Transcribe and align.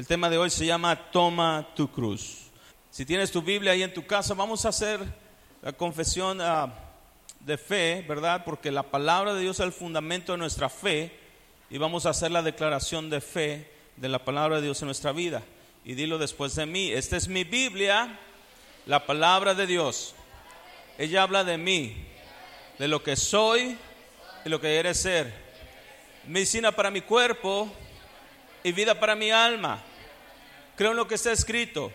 El 0.00 0.06
tema 0.06 0.30
de 0.30 0.38
hoy 0.38 0.48
se 0.48 0.64
llama 0.64 0.96
Toma 1.10 1.68
tu 1.76 1.92
cruz. 1.92 2.46
Si 2.90 3.04
tienes 3.04 3.30
tu 3.30 3.42
Biblia 3.42 3.72
ahí 3.72 3.82
en 3.82 3.92
tu 3.92 4.06
casa, 4.06 4.32
vamos 4.32 4.64
a 4.64 4.70
hacer 4.70 4.98
la 5.60 5.74
confesión 5.74 6.40
ah, 6.40 6.72
de 7.40 7.58
fe, 7.58 8.02
¿verdad? 8.08 8.42
Porque 8.42 8.70
la 8.70 8.82
palabra 8.82 9.34
de 9.34 9.42
Dios 9.42 9.60
es 9.60 9.66
el 9.66 9.72
fundamento 9.72 10.32
de 10.32 10.38
nuestra 10.38 10.70
fe 10.70 11.12
y 11.68 11.76
vamos 11.76 12.06
a 12.06 12.10
hacer 12.10 12.30
la 12.30 12.40
declaración 12.40 13.10
de 13.10 13.20
fe 13.20 13.70
de 13.96 14.08
la 14.08 14.24
palabra 14.24 14.56
de 14.56 14.62
Dios 14.62 14.80
en 14.80 14.86
nuestra 14.86 15.12
vida. 15.12 15.42
Y 15.84 15.92
dilo 15.92 16.16
después 16.16 16.54
de 16.54 16.64
mí, 16.64 16.90
esta 16.90 17.18
es 17.18 17.28
mi 17.28 17.44
Biblia, 17.44 18.18
la 18.86 19.04
palabra 19.04 19.52
de 19.52 19.66
Dios. 19.66 20.14
Ella 20.96 21.24
habla 21.24 21.44
de 21.44 21.58
mí, 21.58 22.06
de 22.78 22.88
lo 22.88 23.02
que 23.02 23.16
soy 23.16 23.76
y 24.46 24.48
lo 24.48 24.62
que 24.62 24.68
quiere 24.68 24.94
ser. 24.94 25.30
Medicina 26.26 26.72
para 26.72 26.90
mi 26.90 27.02
cuerpo 27.02 27.70
y 28.64 28.72
vida 28.72 28.98
para 28.98 29.14
mi 29.14 29.30
alma. 29.30 29.84
Creo 30.80 30.92
en 30.92 30.96
lo 30.96 31.06
que 31.06 31.16
está 31.16 31.30
escrito. 31.30 31.92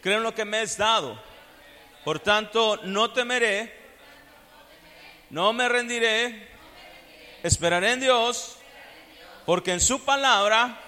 Creo 0.00 0.18
en 0.18 0.22
lo 0.22 0.32
que 0.32 0.44
me 0.44 0.62
es 0.62 0.76
dado. 0.78 1.20
Por 2.04 2.20
tanto, 2.20 2.78
no 2.84 3.10
temeré, 3.10 3.76
no 5.30 5.52
me 5.52 5.68
rendiré, 5.68 6.48
esperaré 7.42 7.94
en 7.94 8.00
Dios, 8.02 8.56
porque 9.44 9.72
en 9.72 9.80
su 9.80 10.04
palabra 10.04 10.80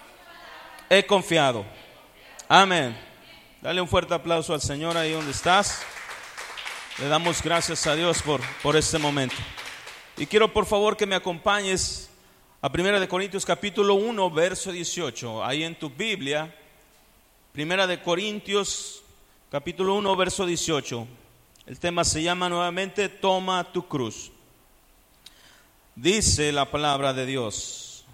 he 0.89 1.05
confiado. 1.05 1.67
Amén. 2.49 2.97
Dale 3.61 3.81
un 3.81 3.89
fuerte 3.89 4.15
aplauso 4.15 4.55
al 4.55 4.61
Señor 4.61 4.97
ahí 4.97 5.11
donde 5.11 5.33
estás. 5.33 5.83
Le 6.99 7.09
damos 7.09 7.43
gracias 7.43 7.89
a 7.89 7.97
Dios 7.97 8.23
por, 8.23 8.41
por 8.63 8.77
este 8.77 8.99
momento. 8.99 9.35
Y 10.17 10.27
quiero 10.27 10.53
por 10.53 10.65
favor 10.65 10.97
que 10.97 11.07
me 11.07 11.17
acompañes 11.17 12.09
a 12.63 12.69
1 12.69 13.01
de 13.01 13.09
Corintios 13.09 13.45
capítulo 13.45 13.95
1, 13.97 14.31
verso 14.31 14.71
18. 14.71 15.45
Ahí 15.45 15.65
en 15.65 15.77
tu 15.77 15.91
Biblia, 15.91 16.55
Primera 17.53 17.89
de 17.89 18.01
Corintios 18.01 19.03
capítulo 19.51 19.97
1, 19.97 20.15
verso 20.15 20.47
18. 20.47 21.09
El 21.67 21.81
tema 21.81 22.05
se 22.05 22.23
llama 22.23 22.49
nuevamente 22.49 23.09
Toma 23.09 23.73
tu 23.73 23.89
cruz. 23.89 24.31
Dice 25.97 26.53
la 26.53 26.71
palabra 26.71 27.13
de 27.13 27.27
Dios, 27.27 28.05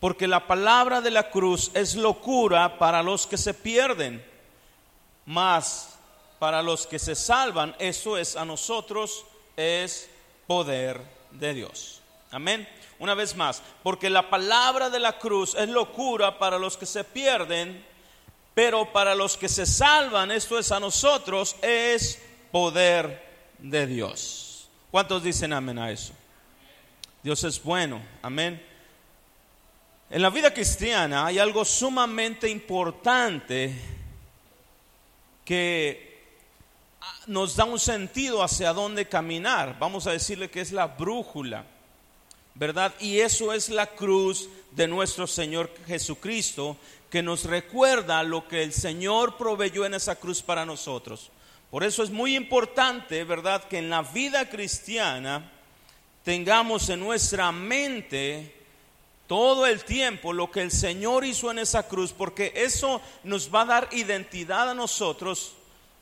porque 0.00 0.26
la 0.26 0.48
palabra 0.48 1.00
de 1.00 1.12
la 1.12 1.30
cruz 1.30 1.70
es 1.74 1.94
locura 1.94 2.76
para 2.76 3.04
los 3.04 3.28
que 3.28 3.38
se 3.38 3.54
pierden, 3.54 4.24
mas 5.24 5.96
para 6.40 6.60
los 6.60 6.88
que 6.88 6.98
se 6.98 7.14
salvan, 7.14 7.76
eso 7.78 8.18
es 8.18 8.34
a 8.34 8.44
nosotros, 8.44 9.24
es 9.56 10.10
poder 10.48 11.00
de 11.30 11.54
Dios. 11.54 12.00
Amén. 12.32 12.68
Una 12.98 13.14
vez 13.14 13.36
más, 13.36 13.62
porque 13.84 14.10
la 14.10 14.28
palabra 14.30 14.90
de 14.90 14.98
la 14.98 15.16
cruz 15.20 15.54
es 15.54 15.68
locura 15.68 16.40
para 16.40 16.58
los 16.58 16.76
que 16.76 16.86
se 16.86 17.04
pierden, 17.04 17.93
pero 18.54 18.92
para 18.92 19.14
los 19.14 19.36
que 19.36 19.48
se 19.48 19.66
salvan, 19.66 20.30
esto 20.30 20.58
es 20.58 20.70
a 20.70 20.80
nosotros, 20.80 21.56
es 21.60 22.20
poder 22.52 23.22
de 23.58 23.86
Dios. 23.86 24.68
¿Cuántos 24.90 25.22
dicen 25.22 25.52
amén 25.52 25.78
a 25.78 25.90
eso? 25.90 26.12
Dios 27.22 27.42
es 27.44 27.62
bueno, 27.62 28.00
amén. 28.22 28.64
En 30.10 30.22
la 30.22 30.30
vida 30.30 30.54
cristiana 30.54 31.26
hay 31.26 31.38
algo 31.38 31.64
sumamente 31.64 32.48
importante 32.48 33.74
que 35.44 36.22
nos 37.26 37.56
da 37.56 37.64
un 37.64 37.80
sentido 37.80 38.42
hacia 38.42 38.72
dónde 38.72 39.08
caminar. 39.08 39.76
Vamos 39.78 40.06
a 40.06 40.12
decirle 40.12 40.50
que 40.50 40.60
es 40.60 40.70
la 40.70 40.86
brújula. 40.86 41.64
¿verdad? 42.54 42.94
Y 43.00 43.18
eso 43.18 43.52
es 43.52 43.68
la 43.68 43.86
cruz 43.86 44.48
de 44.70 44.86
nuestro 44.86 45.26
Señor 45.26 45.70
Jesucristo, 45.86 46.76
que 47.14 47.22
nos 47.22 47.44
recuerda 47.44 48.24
lo 48.24 48.48
que 48.48 48.64
el 48.64 48.72
Señor 48.72 49.36
proveyó 49.36 49.86
en 49.86 49.94
esa 49.94 50.16
cruz 50.16 50.42
para 50.42 50.66
nosotros. 50.66 51.30
Por 51.70 51.84
eso 51.84 52.02
es 52.02 52.10
muy 52.10 52.34
importante, 52.34 53.22
¿verdad?, 53.22 53.68
que 53.68 53.78
en 53.78 53.88
la 53.88 54.02
vida 54.02 54.50
cristiana 54.50 55.48
tengamos 56.24 56.88
en 56.88 56.98
nuestra 56.98 57.52
mente 57.52 58.66
todo 59.28 59.64
el 59.64 59.84
tiempo 59.84 60.32
lo 60.32 60.50
que 60.50 60.62
el 60.62 60.72
Señor 60.72 61.24
hizo 61.24 61.52
en 61.52 61.60
esa 61.60 61.86
cruz, 61.86 62.12
porque 62.12 62.52
eso 62.56 63.00
nos 63.22 63.54
va 63.54 63.60
a 63.60 63.66
dar 63.66 63.88
identidad 63.92 64.70
a 64.70 64.74
nosotros 64.74 65.52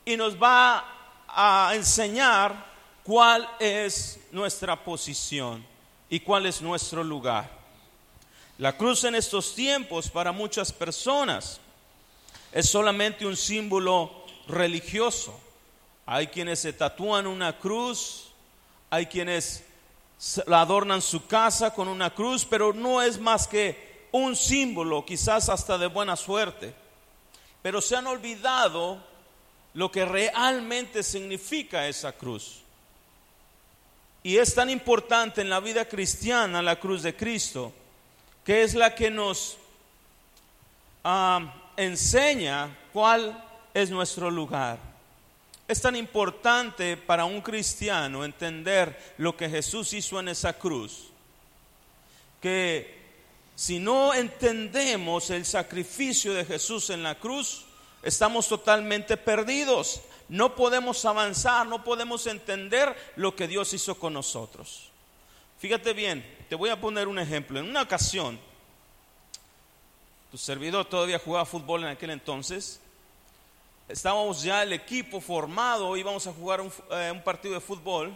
y 0.06 0.16
nos 0.16 0.42
va 0.42 0.82
a 1.28 1.72
enseñar 1.74 2.72
cuál 3.04 3.46
es 3.60 4.18
nuestra 4.30 4.82
posición 4.82 5.62
y 6.08 6.20
cuál 6.20 6.46
es 6.46 6.62
nuestro 6.62 7.04
lugar. 7.04 7.61
La 8.62 8.76
cruz 8.76 9.02
en 9.02 9.16
estos 9.16 9.56
tiempos 9.56 10.08
para 10.08 10.30
muchas 10.30 10.70
personas 10.70 11.58
es 12.52 12.68
solamente 12.68 13.26
un 13.26 13.36
símbolo 13.36 14.24
religioso. 14.46 15.36
Hay 16.06 16.28
quienes 16.28 16.60
se 16.60 16.72
tatúan 16.72 17.26
una 17.26 17.58
cruz, 17.58 18.28
hay 18.88 19.06
quienes 19.06 19.64
adornan 20.46 21.02
su 21.02 21.26
casa 21.26 21.74
con 21.74 21.88
una 21.88 22.14
cruz, 22.14 22.46
pero 22.48 22.72
no 22.72 23.02
es 23.02 23.18
más 23.18 23.48
que 23.48 24.06
un 24.12 24.36
símbolo, 24.36 25.04
quizás 25.04 25.48
hasta 25.48 25.76
de 25.76 25.88
buena 25.88 26.14
suerte. 26.14 26.72
Pero 27.62 27.80
se 27.80 27.96
han 27.96 28.06
olvidado 28.06 29.02
lo 29.74 29.90
que 29.90 30.04
realmente 30.04 31.02
significa 31.02 31.88
esa 31.88 32.12
cruz. 32.12 32.60
Y 34.22 34.36
es 34.36 34.54
tan 34.54 34.70
importante 34.70 35.40
en 35.40 35.50
la 35.50 35.58
vida 35.58 35.84
cristiana 35.88 36.62
la 36.62 36.78
cruz 36.78 37.02
de 37.02 37.16
Cristo, 37.16 37.72
que 38.44 38.62
es 38.62 38.74
la 38.74 38.94
que 38.94 39.10
nos 39.10 39.56
enseña 41.76 42.76
cuál 42.92 43.44
es 43.74 43.90
nuestro 43.90 44.30
lugar. 44.30 44.78
Es 45.68 45.80
tan 45.80 45.96
importante 45.96 46.96
para 46.96 47.24
un 47.24 47.40
cristiano 47.40 48.24
entender 48.24 49.14
lo 49.18 49.36
que 49.36 49.48
Jesús 49.48 49.92
hizo 49.92 50.20
en 50.20 50.28
esa 50.28 50.52
cruz, 50.52 51.08
que 52.40 53.00
si 53.54 53.78
no 53.78 54.12
entendemos 54.12 55.30
el 55.30 55.44
sacrificio 55.44 56.34
de 56.34 56.44
Jesús 56.44 56.90
en 56.90 57.02
la 57.02 57.14
cruz, 57.14 57.64
estamos 58.02 58.48
totalmente 58.48 59.16
perdidos 59.16 60.02
no 60.32 60.56
podemos 60.56 61.04
avanzar, 61.04 61.66
no 61.66 61.84
podemos 61.84 62.26
entender 62.26 62.96
lo 63.16 63.36
que 63.36 63.46
Dios 63.46 63.74
hizo 63.74 63.96
con 63.98 64.14
nosotros. 64.14 64.88
Fíjate 65.62 65.92
bien, 65.92 66.26
te 66.48 66.56
voy 66.56 66.70
a 66.70 66.80
poner 66.80 67.06
un 67.06 67.20
ejemplo. 67.20 67.60
En 67.60 67.68
una 67.68 67.82
ocasión, 67.82 68.36
tu 70.32 70.36
servidor 70.36 70.86
todavía 70.86 71.20
jugaba 71.20 71.46
fútbol 71.46 71.84
en 71.84 71.90
aquel 71.90 72.10
entonces. 72.10 72.80
Estábamos 73.88 74.42
ya 74.42 74.64
el 74.64 74.72
equipo 74.72 75.20
formado, 75.20 75.96
íbamos 75.96 76.26
a 76.26 76.32
jugar 76.32 76.60
un, 76.62 76.72
eh, 76.90 77.22
partido 77.24 77.54
de 77.54 77.60
fútbol. 77.60 78.12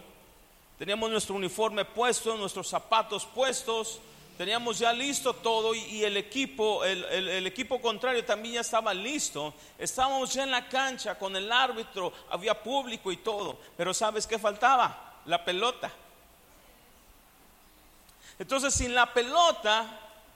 Teníamos 0.77 1.09
nuestro 1.09 1.35
uniforme 1.35 1.85
puesto, 1.85 2.35
nuestros 2.35 2.67
zapatos 2.67 3.25
puestos, 3.25 4.01
teníamos 4.37 4.79
ya 4.79 4.91
listo 4.91 5.33
todo 5.33 5.73
y, 5.73 6.03
el 6.03 6.17
equipo, 6.17 6.83
el, 6.83 7.47
equipo 7.47 7.79
contrario 7.79 8.25
también 8.25 8.55
ya 8.55 8.61
estaba 8.61 8.93
listo. 8.93 9.53
Estábamos 9.79 10.33
ya 10.33 10.43
en 10.43 10.51
la 10.51 10.67
cancha 10.67 11.17
con 11.17 11.33
el 11.33 11.49
árbitro, 11.49 12.11
había 12.29 12.61
público 12.61 13.09
y 13.09 13.15
todo, 13.15 13.57
pero 13.77 13.93
¿sabes 13.93 14.27
qué 14.27 14.37
faltaba? 14.37 15.21
La 15.25 15.45
pelota. 15.45 15.89
Entonces 18.39 18.73
sin 18.73 18.93
la 18.93 19.13
pelota 19.13 19.85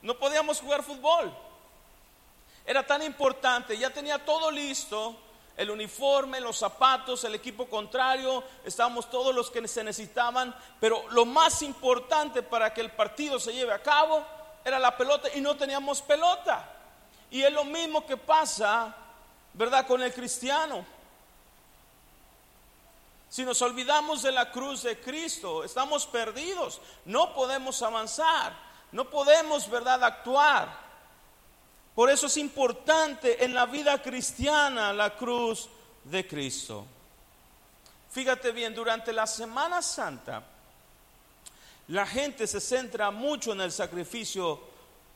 no 0.02 0.18
podíamos 0.18 0.60
jugar 0.60 0.84
fútbol. 0.84 1.32
Era 2.66 2.86
tan 2.86 3.02
importante, 3.04 3.78
ya 3.78 3.90
tenía 3.90 4.24
todo 4.24 4.52
listo, 4.52 5.16
el 5.58 5.70
uniforme, 5.70 6.40
los 6.40 6.58
zapatos, 6.58 7.24
el 7.24 7.36
equipo 7.36 7.68
contrario, 7.68 8.44
estábamos 8.64 9.10
todos 9.10 9.34
los 9.36 9.52
que 9.52 9.68
se 9.68 9.84
necesitaban, 9.84 10.56
pero 10.80 11.04
lo 11.10 11.26
más 11.26 11.62
importante 11.62 12.42
para 12.42 12.74
que 12.74 12.82
el 12.82 12.92
partido 12.92 13.40
se 13.40 13.54
lleve 13.54 13.74
a 13.74 13.82
cabo 13.82 14.26
era 14.64 14.80
la 14.80 14.96
pelota 14.96 15.30
y 15.36 15.42
no 15.42 15.56
teníamos 15.56 16.02
pelota. 16.02 16.68
Y 17.30 17.42
es 17.44 17.52
lo 17.52 17.64
mismo 17.64 18.06
que 18.06 18.18
pasa, 18.18 18.96
¿verdad?, 19.54 19.88
con 19.88 20.02
el 20.02 20.14
cristiano. 20.14 20.86
Si 23.32 23.46
nos 23.46 23.62
olvidamos 23.62 24.24
de 24.24 24.32
la 24.34 24.52
cruz 24.52 24.84
de 24.84 25.00
Cristo, 25.00 25.64
estamos 25.64 26.06
perdidos, 26.06 26.82
no 27.06 27.34
podemos 27.34 27.82
avanzar, 27.82 28.54
no 28.92 29.10
podemos, 29.10 29.70
¿verdad?, 29.70 30.04
actuar. 30.04 30.78
Por 31.96 32.10
eso 32.10 32.28
es 32.28 32.36
importante 32.36 33.42
en 33.46 33.54
la 33.54 33.66
vida 33.68 34.02
cristiana 34.02 34.92
la 34.92 35.16
cruz 35.16 35.70
de 36.04 36.28
Cristo. 36.28 36.86
Fíjate 38.12 38.52
bien, 38.52 38.76
durante 38.76 39.14
la 39.14 39.26
Semana 39.26 39.82
Santa, 39.82 40.44
la 41.88 42.06
gente 42.06 42.46
se 42.48 42.60
centra 42.60 43.12
mucho 43.12 43.54
en 43.54 43.62
el 43.62 43.72
sacrificio 43.72 44.60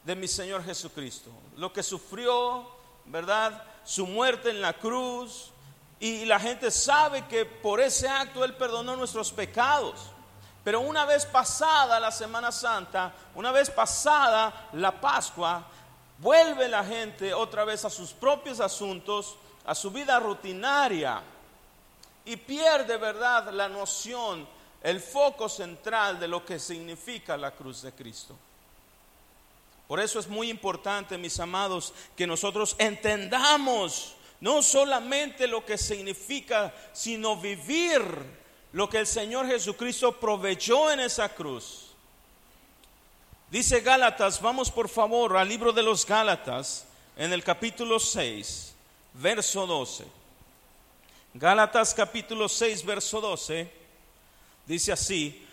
de 0.06 0.16
mi 0.16 0.30
Señor 0.30 0.64
Jesucristo. 0.64 1.32
Lo 1.58 1.74
que 1.74 1.84
sufrió, 1.84 2.66
¿verdad? 3.08 3.62
Su 3.84 4.08
muerte 4.08 4.52
en 4.52 4.62
la 4.62 4.72
cruz. 4.72 5.52
Y 6.00 6.26
la 6.26 6.40
gente 6.40 6.72
sabe 6.72 7.26
que 7.28 7.46
por 7.46 7.80
ese 7.80 8.08
acto 8.08 8.44
Él 8.44 8.54
perdonó 8.56 8.96
nuestros 8.96 9.32
pecados. 9.32 10.12
Pero 10.64 10.82
una 10.82 11.06
vez 11.06 11.26
pasada 11.26 12.00
la 12.00 12.12
Semana 12.12 12.52
Santa, 12.52 13.14
una 13.36 13.52
vez 13.52 13.70
pasada 13.70 14.70
la 14.74 15.00
Pascua, 15.00 15.64
vuelve 16.18 16.68
la 16.68 16.84
gente 16.84 17.34
otra 17.34 17.66
vez 17.66 17.86
a 17.86 17.90
sus 17.90 18.12
propios 18.12 18.60
asuntos, 18.60 19.36
a 19.66 19.76
su 19.76 19.92
vida 19.92 20.20
rutinaria 20.20 21.22
y 22.26 22.36
pierde, 22.38 22.98
¿verdad?, 22.98 23.52
la 23.52 23.70
noción, 23.70 24.48
el 24.82 25.00
foco 25.00 25.48
central 25.48 26.20
de 26.20 26.28
lo 26.28 26.44
que 26.44 26.60
significa 26.60 27.38
la 27.38 27.52
cruz 27.52 27.84
de 27.84 27.92
Cristo. 27.94 28.36
Por 29.88 30.00
eso 30.00 30.20
es 30.20 30.28
muy 30.28 30.50
importante, 30.50 31.18
mis 31.18 31.40
amados, 31.40 31.94
que 32.18 32.26
nosotros 32.26 32.76
entendamos 32.80 34.16
no 34.42 34.62
solamente 34.62 35.48
lo 35.48 35.66
que 35.66 35.78
significa, 35.78 36.74
sino 36.94 37.38
vivir 37.38 38.02
lo 38.74 38.90
que 38.90 39.00
el 39.00 39.08
Señor 39.08 39.48
Jesucristo 39.48 40.20
proveyó 40.20 40.92
en 40.92 41.00
esa 41.00 41.30
cruz. 41.30 41.94
Dice 43.50 43.80
Gálatas, 43.80 44.42
vamos 44.42 44.70
por 44.70 44.90
favor 44.90 45.38
al 45.38 45.48
libro 45.48 45.72
de 45.72 45.84
los 45.84 46.06
Gálatas, 46.06 46.86
en 47.16 47.32
el 47.32 47.44
capítulo 47.44 48.00
6, 48.00 48.74
verso 49.14 49.66
12. 49.66 50.06
Gálatas 51.34 51.94
capítulo 51.94 52.50
6, 52.50 52.86
verso 52.86 53.22
12, 53.22 53.70
dice 54.66 54.92
así, 54.92 55.46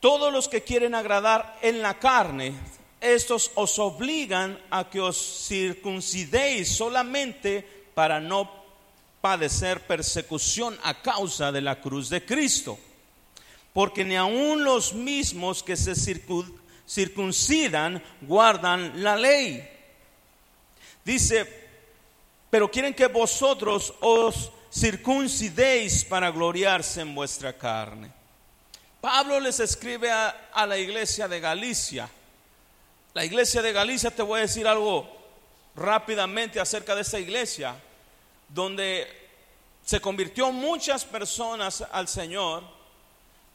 todos 0.00 0.32
los 0.32 0.48
que 0.48 0.62
quieren 0.62 0.94
agradar 0.94 1.58
en 1.62 1.80
la 1.80 1.98
carne, 1.98 2.54
estos 3.00 3.50
os 3.54 3.78
obligan 3.78 4.58
a 4.70 4.88
que 4.88 5.00
os 5.00 5.46
circuncidéis 5.48 6.76
solamente 6.76 7.75
para 7.96 8.20
no 8.20 8.52
padecer 9.22 9.80
persecución 9.88 10.78
a 10.84 11.00
causa 11.00 11.50
de 11.50 11.62
la 11.62 11.80
cruz 11.80 12.10
de 12.10 12.22
Cristo. 12.22 12.78
Porque 13.72 14.04
ni 14.04 14.14
aun 14.14 14.62
los 14.62 14.92
mismos 14.92 15.64
que 15.64 15.76
se 15.76 15.94
circuncidan 16.86 18.02
guardan 18.20 19.02
la 19.02 19.16
ley. 19.16 19.66
Dice, 21.02 21.66
pero 22.50 22.70
quieren 22.70 22.92
que 22.92 23.06
vosotros 23.06 23.94
os 24.00 24.52
circuncidéis 24.70 26.04
para 26.04 26.30
gloriarse 26.30 27.00
en 27.00 27.14
vuestra 27.14 27.56
carne. 27.56 28.12
Pablo 29.00 29.40
les 29.40 29.58
escribe 29.60 30.10
a, 30.10 30.50
a 30.52 30.66
la 30.66 30.76
iglesia 30.76 31.26
de 31.26 31.40
Galicia 31.40 32.10
la 33.16 33.24
iglesia 33.24 33.62
de 33.62 33.72
Galicia, 33.72 34.10
te 34.10 34.20
voy 34.20 34.40
a 34.40 34.42
decir 34.42 34.66
algo 34.66 35.08
rápidamente 35.74 36.60
acerca 36.60 36.94
de 36.94 37.00
esa 37.00 37.18
iglesia, 37.18 37.74
donde 38.48 39.06
se 39.84 40.00
convirtió 40.00 40.50
muchas 40.52 41.04
personas 41.04 41.84
al 41.92 42.08
Señor. 42.08 42.64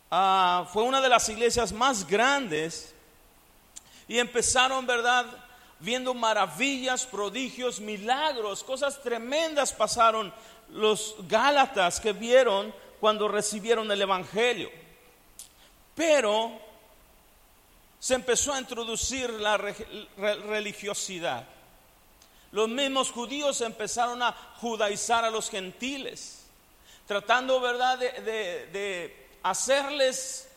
Ah, 0.10 0.68
fue 0.72 0.84
una 0.84 1.02
de 1.02 1.10
las 1.10 1.28
iglesias 1.30 1.72
más 1.72 2.08
grandes 2.08 2.94
y 4.08 4.20
empezaron, 4.20 4.86
¿verdad? 4.86 5.26
Viendo 5.80 6.14
maravillas, 6.14 7.06
prodigios, 7.06 7.80
milagros, 7.80 8.64
cosas 8.64 9.02
tremendas 9.02 9.74
pasaron 9.74 10.34
los 10.70 11.16
Gálatas 11.28 12.00
que 12.00 12.14
vieron 12.14 12.74
cuando 13.00 13.28
recibieron 13.28 13.92
el 13.92 14.02
Evangelio. 14.02 14.70
Pero 15.96 16.52
se 18.00 18.16
empezó 18.16 18.54
a 18.54 18.60
introducir 18.60 19.30
la 19.30 19.58
religiosidad. 19.58 21.46
Los 22.52 22.68
mismos 22.68 23.12
judíos 23.12 23.62
empezaron 23.62 24.22
a 24.22 24.34
judaizar 24.58 25.24
a 25.24 25.30
los 25.30 25.50
gentiles, 25.50 26.46
tratando, 27.08 27.60
¿verdad?, 27.62 27.98
de, 27.98 29.18
hacerles 29.44 30.48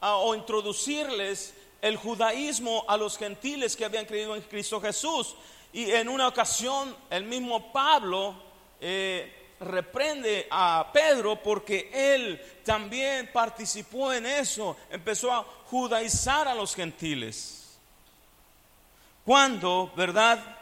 o 0.00 0.34
introducirles 0.34 1.52
el 1.82 1.96
judaísmo 1.96 2.84
a 2.88 2.96
los 2.96 3.18
gentiles 3.18 3.76
que 3.76 3.84
habían 3.84 4.06
creído 4.06 4.34
en 4.36 4.42
Cristo 4.42 4.80
Jesús. 4.80 5.34
Y 5.72 5.90
en 5.90 6.08
una 6.08 6.28
ocasión 6.28 6.96
el 7.10 7.24
mismo 7.24 7.72
Pablo 7.72 8.34
eh, 8.80 9.40
reprende 9.60 10.46
a 10.50 10.88
Pedro 10.92 11.42
porque 11.42 11.90
él 11.92 12.40
también 12.64 13.30
participó 13.32 14.12
en 14.12 14.26
eso, 14.26 14.76
empezó 14.90 15.32
a 15.32 15.44
judaizar 15.66 16.48
a 16.48 16.54
los 16.54 16.74
gentiles. 16.74 17.78
Cuando, 19.24 19.92
¿verdad? 19.94 20.59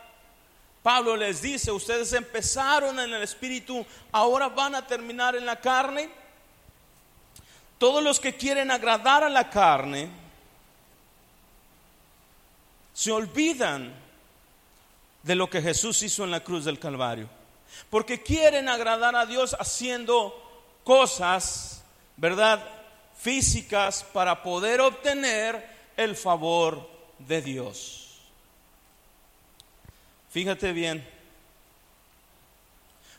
Pablo 0.88 1.18
les 1.18 1.42
dice, 1.42 1.70
ustedes 1.70 2.14
empezaron 2.14 2.98
en 2.98 3.12
el 3.12 3.22
espíritu, 3.22 3.84
ahora 4.10 4.48
van 4.48 4.74
a 4.74 4.86
terminar 4.86 5.36
en 5.36 5.44
la 5.44 5.60
carne. 5.60 6.08
Todos 7.76 8.02
los 8.02 8.18
que 8.18 8.36
quieren 8.36 8.70
agradar 8.70 9.22
a 9.22 9.28
la 9.28 9.50
carne 9.50 10.08
se 12.94 13.12
olvidan 13.12 13.94
de 15.22 15.34
lo 15.34 15.50
que 15.50 15.60
Jesús 15.60 16.02
hizo 16.02 16.24
en 16.24 16.30
la 16.30 16.40
cruz 16.40 16.64
del 16.64 16.78
Calvario. 16.78 17.28
Porque 17.90 18.22
quieren 18.22 18.70
agradar 18.70 19.14
a 19.14 19.26
Dios 19.26 19.54
haciendo 19.60 20.34
cosas, 20.84 21.84
¿verdad? 22.16 22.64
Físicas 23.18 24.04
para 24.04 24.42
poder 24.42 24.80
obtener 24.80 25.68
el 25.98 26.16
favor 26.16 26.88
de 27.18 27.42
Dios. 27.42 28.07
Fíjate 30.38 30.72
bien, 30.72 31.04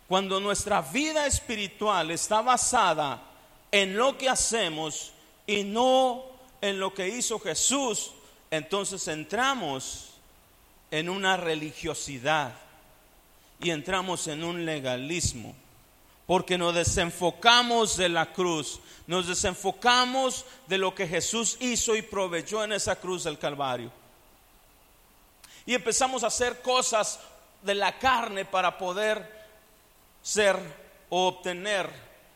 cuando 0.07 0.39
nuestra 0.39 0.81
vida 0.81 1.27
espiritual 1.27 2.12
está 2.12 2.42
basada 2.42 3.21
en 3.69 3.98
lo 3.98 4.18
que 4.18 4.30
hacemos 4.30 5.12
y 5.45 5.66
no 5.66 6.24
en 6.62 6.80
lo 6.80 6.94
que 6.94 7.10
hizo 7.10 7.38
Jesús, 7.38 8.12
entonces 8.50 9.06
entramos 9.10 10.12
en 10.92 11.10
una 11.10 11.36
religiosidad 11.36 12.54
y 13.62 13.71
entramos 13.71 14.25
en 14.30 14.42
un 14.42 14.66
legalismo. 14.66 15.54
Porque 16.25 16.57
nos 16.57 16.74
desenfocamos 16.74 17.98
de 17.98 18.07
la 18.07 18.31
cruz, 18.31 18.80
nos 19.07 19.27
desenfocamos 19.27 20.45
de 20.68 20.77
lo 20.77 20.95
que 20.95 21.06
Jesús 21.06 21.57
hizo 21.60 21.98
y 21.98 22.01
proveyó 22.01 22.63
en 22.63 22.71
esa 22.71 22.95
cruz 22.95 23.25
del 23.25 23.38
Calvario. 23.38 23.99
Y 25.69 25.75
empezamos 25.75 26.24
a 26.24 26.27
hacer 26.30 26.63
cosas 26.63 27.19
de 27.62 27.75
la 27.75 28.00
carne 28.00 28.44
para 28.44 28.75
poder 28.75 29.24
ser 30.19 30.57
o 31.12 31.27
obtener 31.27 31.88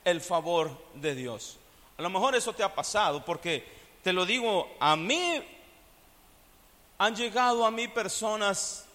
el 0.06 0.22
favor 0.22 0.70
de 0.94 1.16
Dios. 1.16 1.58
A 1.98 2.04
lo 2.04 2.12
mejor 2.12 2.36
eso 2.36 2.54
te 2.54 2.62
ha 2.62 2.76
pasado 2.76 3.26
porque 3.26 3.68
te 4.04 4.14
lo 4.14 4.28
digo, 4.28 4.70
a 4.80 4.96
mí 4.96 5.44
han 7.00 7.16
llegado 7.16 7.66
a 7.66 7.72
mí 7.72 7.88
personas 7.88 8.86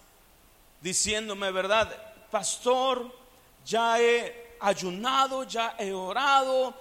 diciéndome, 0.79 1.51
¿verdad? 1.51 1.93
pastor, 2.31 3.13
ya 3.65 3.99
he 3.99 4.55
ayunado, 4.61 5.43
ya 5.43 5.75
he 5.77 5.91
orado, 5.91 6.73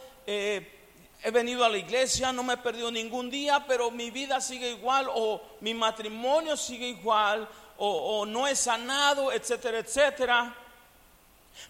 he 1.23 1.31
venido 1.31 1.65
a 1.65 1.69
la 1.69 1.79
iglesia, 1.79 2.33
no 2.33 2.43
me 2.43 2.55
he 2.55 2.59
perdido 2.59 2.91
ningún 2.91 3.31
día, 3.31 3.65
pero 3.67 3.91
mi 3.91 4.11
vida 4.11 4.41
sigue 4.41 4.71
igual 4.71 5.09
o 5.13 5.41
mi 5.61 5.75
matrimonio 5.75 6.57
sigue 6.57 6.89
igual 6.89 7.49
o, 7.77 8.21
o 8.21 8.27
no 8.27 8.47
he 8.47 8.55
sanado, 8.55 9.33
etcétera, 9.33 9.79
etcétera. 9.79 10.55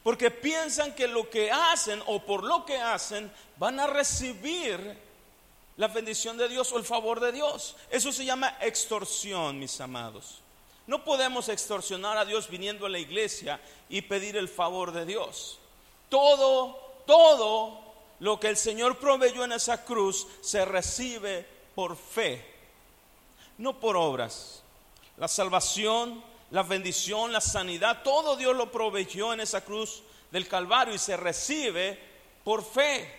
Porque 0.02 0.31
piensan 0.31 0.95
que 0.95 1.09
lo 1.09 1.31
que 1.31 1.50
hacen 1.50 2.02
o 2.07 2.21
por 2.21 2.45
lo 2.45 2.64
que 2.67 2.76
hacen 2.76 3.33
van 3.57 3.81
a 3.81 3.87
recibir 3.87 4.99
la 5.78 5.88
bendición 5.88 6.37
de 6.37 6.49
Dios 6.49 6.71
o 6.73 6.78
el 6.78 6.85
favor 6.85 7.21
de 7.21 7.33
Dios. 7.33 7.76
Eso 7.88 8.12
se 8.12 8.25
llama 8.25 8.59
extorsión, 8.61 9.59
mis 9.59 9.81
amados. 9.81 10.40
No 10.87 11.05
podemos 11.05 11.49
extorsionar 11.49 12.19
a 12.19 12.25
Dios 12.25 12.49
viniendo 12.49 12.87
a 12.87 12.88
la 12.88 12.99
iglesia 12.99 13.61
y 13.88 14.02
pedir 14.02 14.37
el 14.37 14.49
favor 14.49 14.93
de 14.93 15.07
Dios. 15.07 15.59
Todo, 16.09 17.02
todo 17.07 17.88
lo 18.21 18.41
que 18.41 18.49
el 18.49 18.57
Señor 18.57 18.99
proveyó 18.99 19.45
en 19.45 19.53
esa 19.53 19.85
cruz 19.85 20.27
se 20.41 20.65
recibe 20.65 21.47
por 21.75 21.97
fe, 21.97 22.45
no 23.59 23.79
por 23.79 23.97
obras. 23.97 24.63
La 25.17 25.29
salvación, 25.29 26.23
la 26.51 26.63
bendición, 26.63 27.33
la 27.33 27.41
sanidad, 27.41 28.03
todo 28.03 28.37
Dios 28.37 28.57
lo 28.57 28.71
proveyó 28.71 29.33
en 29.33 29.41
esa 29.41 29.65
cruz 29.65 30.03
del 30.31 30.49
Calvario 30.49 30.95
y 30.95 30.99
se 30.99 31.17
recibe 31.17 31.99
por 32.45 32.65
fe, 32.65 33.13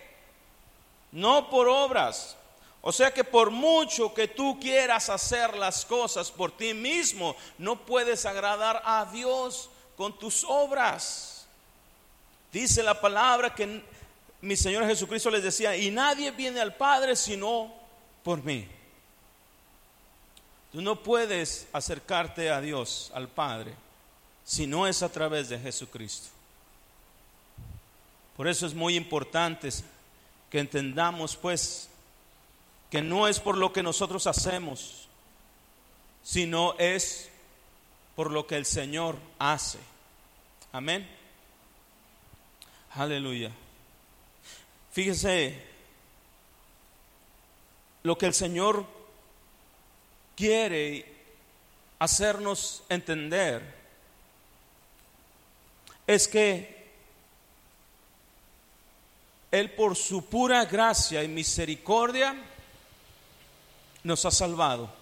no 1.12 1.48
por 1.48 1.68
obras. 1.68 2.36
O 2.82 2.92
sea 2.92 3.12
que 3.12 3.24
por 3.24 3.50
mucho 3.50 4.14
que 4.14 4.28
tú 4.28 4.58
quieras 4.58 5.10
hacer 5.10 5.54
las 5.56 5.84
cosas 5.84 6.30
por 6.30 6.56
ti 6.56 6.72
mismo, 6.72 7.36
no 7.58 7.84
puedes 7.84 8.24
agradar 8.24 8.82
a 8.84 9.04
Dios 9.06 9.68
con 9.96 10.18
tus 10.18 10.44
obras. 10.44 11.46
Dice 12.50 12.82
la 12.82 12.98
palabra 12.98 13.54
que 13.54 13.82
mi 14.42 14.56
Señor 14.56 14.86
Jesucristo 14.86 15.30
les 15.30 15.42
decía, 15.42 15.76
y 15.76 15.90
nadie 15.90 16.30
viene 16.30 16.60
al 16.60 16.74
Padre 16.74 17.16
sino 17.16 17.72
por 18.22 18.42
mí. 18.42 18.66
Tú 20.72 20.80
no 20.80 21.02
puedes 21.02 21.66
acercarte 21.72 22.50
a 22.50 22.60
Dios, 22.60 23.10
al 23.14 23.28
Padre, 23.28 23.74
si 24.44 24.66
no 24.66 24.86
es 24.86 25.02
a 25.02 25.10
través 25.10 25.48
de 25.48 25.58
Jesucristo. 25.58 26.28
Por 28.36 28.48
eso 28.48 28.66
es 28.66 28.74
muy 28.74 28.96
importante 28.96 29.68
que 30.48 30.60
entendamos 30.60 31.36
pues 31.36 31.88
que 32.88 33.02
no 33.02 33.28
es 33.28 33.38
por 33.38 33.56
lo 33.56 33.72
que 33.72 33.82
nosotros 33.82 34.26
hacemos, 34.26 35.08
sino 36.22 36.74
es 36.78 37.28
por 38.16 38.30
lo 38.30 38.46
que 38.46 38.56
el 38.56 38.64
Señor 38.64 39.16
hace. 39.38 39.78
Amén. 40.72 41.08
Aleluya. 42.94 43.50
Fíjese 45.00 45.58
lo 48.02 48.18
que 48.18 48.26
el 48.26 48.34
Señor 48.34 48.84
quiere 50.36 51.06
hacernos 51.98 52.82
entender 52.90 53.62
es 56.06 56.28
que 56.28 56.86
Él 59.50 59.72
por 59.72 59.96
su 59.96 60.26
pura 60.26 60.66
gracia 60.66 61.24
y 61.24 61.28
misericordia 61.28 62.36
nos 64.04 64.26
ha 64.26 64.30
salvado, 64.30 64.92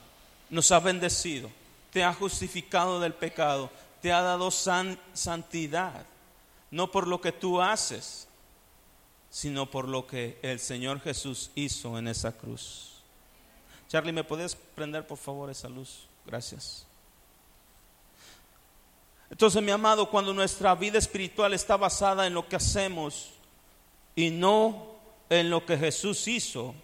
nos 0.49 0.71
ha 0.71 0.79
bendecido, 0.79 1.51
te 1.93 2.05
ha 2.05 2.15
justificado 2.15 3.01
del 3.01 3.15
pecado, 3.15 3.69
te 4.01 4.13
ha 4.13 4.23
dado 4.23 4.53
santidad, 4.53 6.07
no 6.71 6.93
por 6.93 7.09
lo 7.09 7.21
que 7.21 7.33
tú 7.33 7.61
haces, 7.61 8.28
sino 9.31 9.71
por 9.71 9.89
lo 9.89 10.07
que 10.07 10.39
el 10.43 10.61
Señor 10.61 11.01
Jesús 11.01 11.51
hizo 11.55 11.99
en 11.99 12.09
esa 12.09 12.33
cruz. 12.33 13.03
Charlie, 13.89 14.13
¿me 14.13 14.25
puedes 14.25 14.55
prender 14.55 15.07
por 15.07 15.19
favor 15.19 15.51
esa 15.51 15.69
luz? 15.69 16.07
Gracias. 16.27 16.87
Entonces, 19.31 19.63
mi 19.63 19.71
amado, 19.71 20.09
cuando 20.11 20.33
nuestra 20.33 20.75
vida 20.75 20.99
espiritual 20.99 21.53
está 21.53 21.77
basada 21.77 22.27
en 22.27 22.35
lo 22.35 22.49
que 22.49 22.57
hacemos 22.57 23.31
y 24.17 24.31
no 24.31 24.97
en 25.29 25.51
lo 25.51 25.65
que 25.65 25.77
Jesús 25.77 26.27
hizo, 26.29 26.75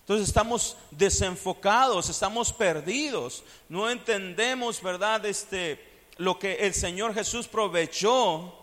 entonces 0.00 0.28
estamos 0.28 0.76
desenfocados, 0.90 2.08
estamos 2.08 2.52
perdidos, 2.52 3.42
no 3.68 3.90
entendemos, 3.90 4.80
¿verdad? 4.80 5.24
Este, 5.26 5.84
lo 6.18 6.38
que 6.38 6.66
el 6.66 6.74
Señor 6.74 7.12
Jesús 7.12 7.48
provechó 7.48 8.54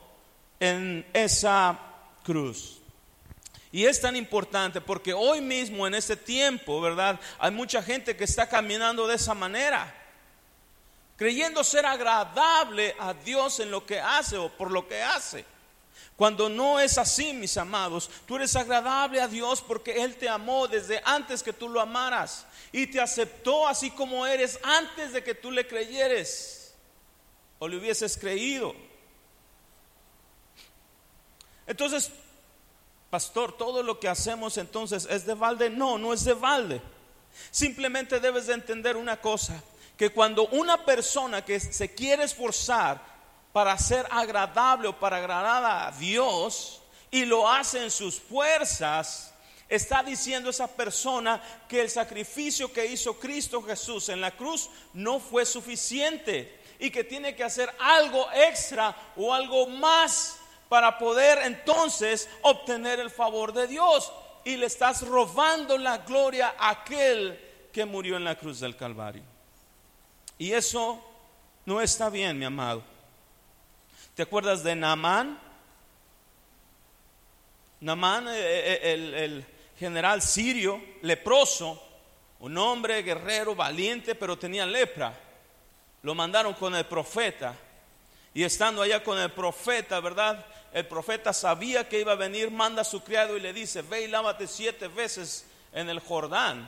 en 0.60 1.06
esa 1.14 1.80
cruz. 2.24 2.83
Y 3.74 3.88
es 3.88 4.00
tan 4.00 4.16
importante 4.16 4.82
porque 4.82 5.14
hoy 5.14 5.42
mismo 5.42 5.88
en 5.88 5.96
este 5.96 6.16
tiempo, 6.16 6.80
¿verdad? 6.80 7.20
Hay 7.40 7.50
mucha 7.50 7.82
gente 7.82 8.16
que 8.16 8.24
está 8.24 8.48
caminando 8.48 9.08
de 9.08 9.16
esa 9.16 9.34
manera, 9.34 9.92
creyendo 11.18 11.64
ser 11.64 11.84
agradable 11.88 12.96
a 13.00 13.16
Dios 13.16 13.60
en 13.60 13.72
lo 13.72 13.84
que 13.84 14.00
hace 14.00 14.38
o 14.38 14.48
por 14.50 14.70
lo 14.70 14.88
que 14.88 15.02
hace. 15.02 15.44
Cuando 16.16 16.50
no 16.50 16.80
es 16.80 17.00
así, 17.00 17.34
mis 17.34 17.58
amados, 17.58 18.12
tú 18.28 18.36
eres 18.36 18.56
agradable 18.56 19.20
a 19.20 19.28
Dios 19.28 19.64
porque 19.64 20.04
Él 20.04 20.18
te 20.18 20.30
amó 20.30 20.68
desde 20.68 21.02
antes 21.04 21.42
que 21.42 21.52
tú 21.52 21.68
lo 21.68 21.82
amaras 21.82 22.46
y 22.72 22.86
te 22.86 23.02
aceptó 23.02 23.68
así 23.68 23.90
como 23.90 24.28
eres 24.28 24.60
antes 24.62 25.14
de 25.14 25.24
que 25.24 25.34
tú 25.34 25.50
le 25.50 25.66
creyeres 25.66 26.76
o 27.58 27.68
le 27.68 27.78
hubieses 27.78 28.20
creído. 28.20 28.76
Entonces, 31.66 32.12
pastor, 33.14 33.56
todo 33.56 33.84
lo 33.84 34.00
que 34.00 34.10
hacemos 34.10 34.58
entonces 34.58 35.08
es 35.08 35.28
de 35.28 35.36
balde. 35.36 35.70
No, 35.70 36.00
no 36.00 36.14
es 36.14 36.26
de 36.26 36.34
balde. 36.34 36.82
Simplemente 37.52 38.20
debes 38.20 38.48
de 38.48 38.56
entender 38.56 38.98
una 38.98 39.22
cosa, 39.22 39.62
que 39.96 40.10
cuando 40.10 40.48
una 40.48 40.84
persona 40.84 41.46
que 41.46 41.60
se 41.60 41.94
quiere 41.94 42.24
esforzar 42.24 43.00
para 43.52 43.78
ser 43.78 44.08
agradable 44.10 44.88
o 44.88 45.00
para 45.00 45.18
agradar 45.18 45.64
a 45.64 45.92
Dios 45.92 46.82
y 47.12 47.26
lo 47.26 47.48
hace 47.48 47.84
en 47.84 47.92
sus 47.92 48.20
fuerzas, 48.20 49.32
está 49.70 50.02
diciendo 50.02 50.50
esa 50.50 50.66
persona 50.68 51.40
que 51.70 51.82
el 51.82 51.92
sacrificio 51.92 52.74
que 52.74 52.88
hizo 52.88 53.20
Cristo 53.20 53.62
Jesús 53.62 54.10
en 54.10 54.22
la 54.22 54.32
cruz 54.32 54.72
no 54.92 55.20
fue 55.20 55.46
suficiente 55.46 56.60
y 56.80 56.90
que 56.90 57.04
tiene 57.04 57.36
que 57.36 57.44
hacer 57.44 57.72
algo 57.78 58.28
extra 58.34 58.96
o 59.16 59.32
algo 59.32 59.68
más 59.68 60.40
para 60.74 60.98
poder 60.98 61.38
entonces 61.44 62.28
obtener 62.42 63.00
el 63.00 63.12
favor 63.12 63.54
de 63.54 63.68
Dios. 63.68 64.12
Y 64.44 64.58
le 64.58 64.66
estás 64.66 65.08
robando 65.08 65.78
la 65.78 66.00
gloria 66.00 66.56
a 66.58 66.72
aquel 66.72 67.40
que 67.72 67.86
murió 67.86 68.18
en 68.18 68.24
la 68.24 68.36
cruz 68.40 68.60
del 68.60 68.76
Calvario. 68.76 69.22
Y 70.40 70.52
eso 70.52 71.00
no 71.68 71.80
está 71.80 72.10
bien, 72.10 72.40
mi 72.40 72.46
amado. 72.46 72.82
¿Te 74.16 74.24
acuerdas 74.24 74.64
de 74.64 74.76
Naamán? 74.76 75.40
Naamán, 77.80 78.28
eh, 78.30 78.32
eh, 78.34 78.80
el, 78.94 79.14
el 79.14 79.46
general 79.78 80.24
sirio, 80.24 80.82
leproso, 81.04 81.84
un 82.40 82.58
hombre 82.58 83.04
guerrero, 83.04 83.54
valiente, 83.54 84.16
pero 84.16 84.40
tenía 84.40 84.66
lepra. 84.66 85.14
Lo 86.02 86.16
mandaron 86.16 86.56
con 86.56 86.74
el 86.74 86.86
profeta. 86.88 87.56
Y 88.34 88.42
estando 88.44 88.82
allá 88.82 89.04
con 89.04 89.20
el 89.20 89.32
profeta, 89.32 90.00
¿verdad? 90.00 90.44
El 90.74 90.88
profeta 90.88 91.34
sabía 91.34 91.88
que 91.88 92.00
iba 92.00 92.14
a 92.14 92.16
venir, 92.16 92.50
manda 92.50 92.82
a 92.82 92.86
su 92.86 93.04
criado 93.04 93.38
y 93.38 93.40
le 93.40 93.54
dice, 93.54 93.84
ve 93.84 94.02
y 94.02 94.08
lávate 94.08 94.48
siete 94.48 94.88
veces 94.88 95.46
en 95.72 95.88
el 95.88 96.00
Jordán. 96.00 96.68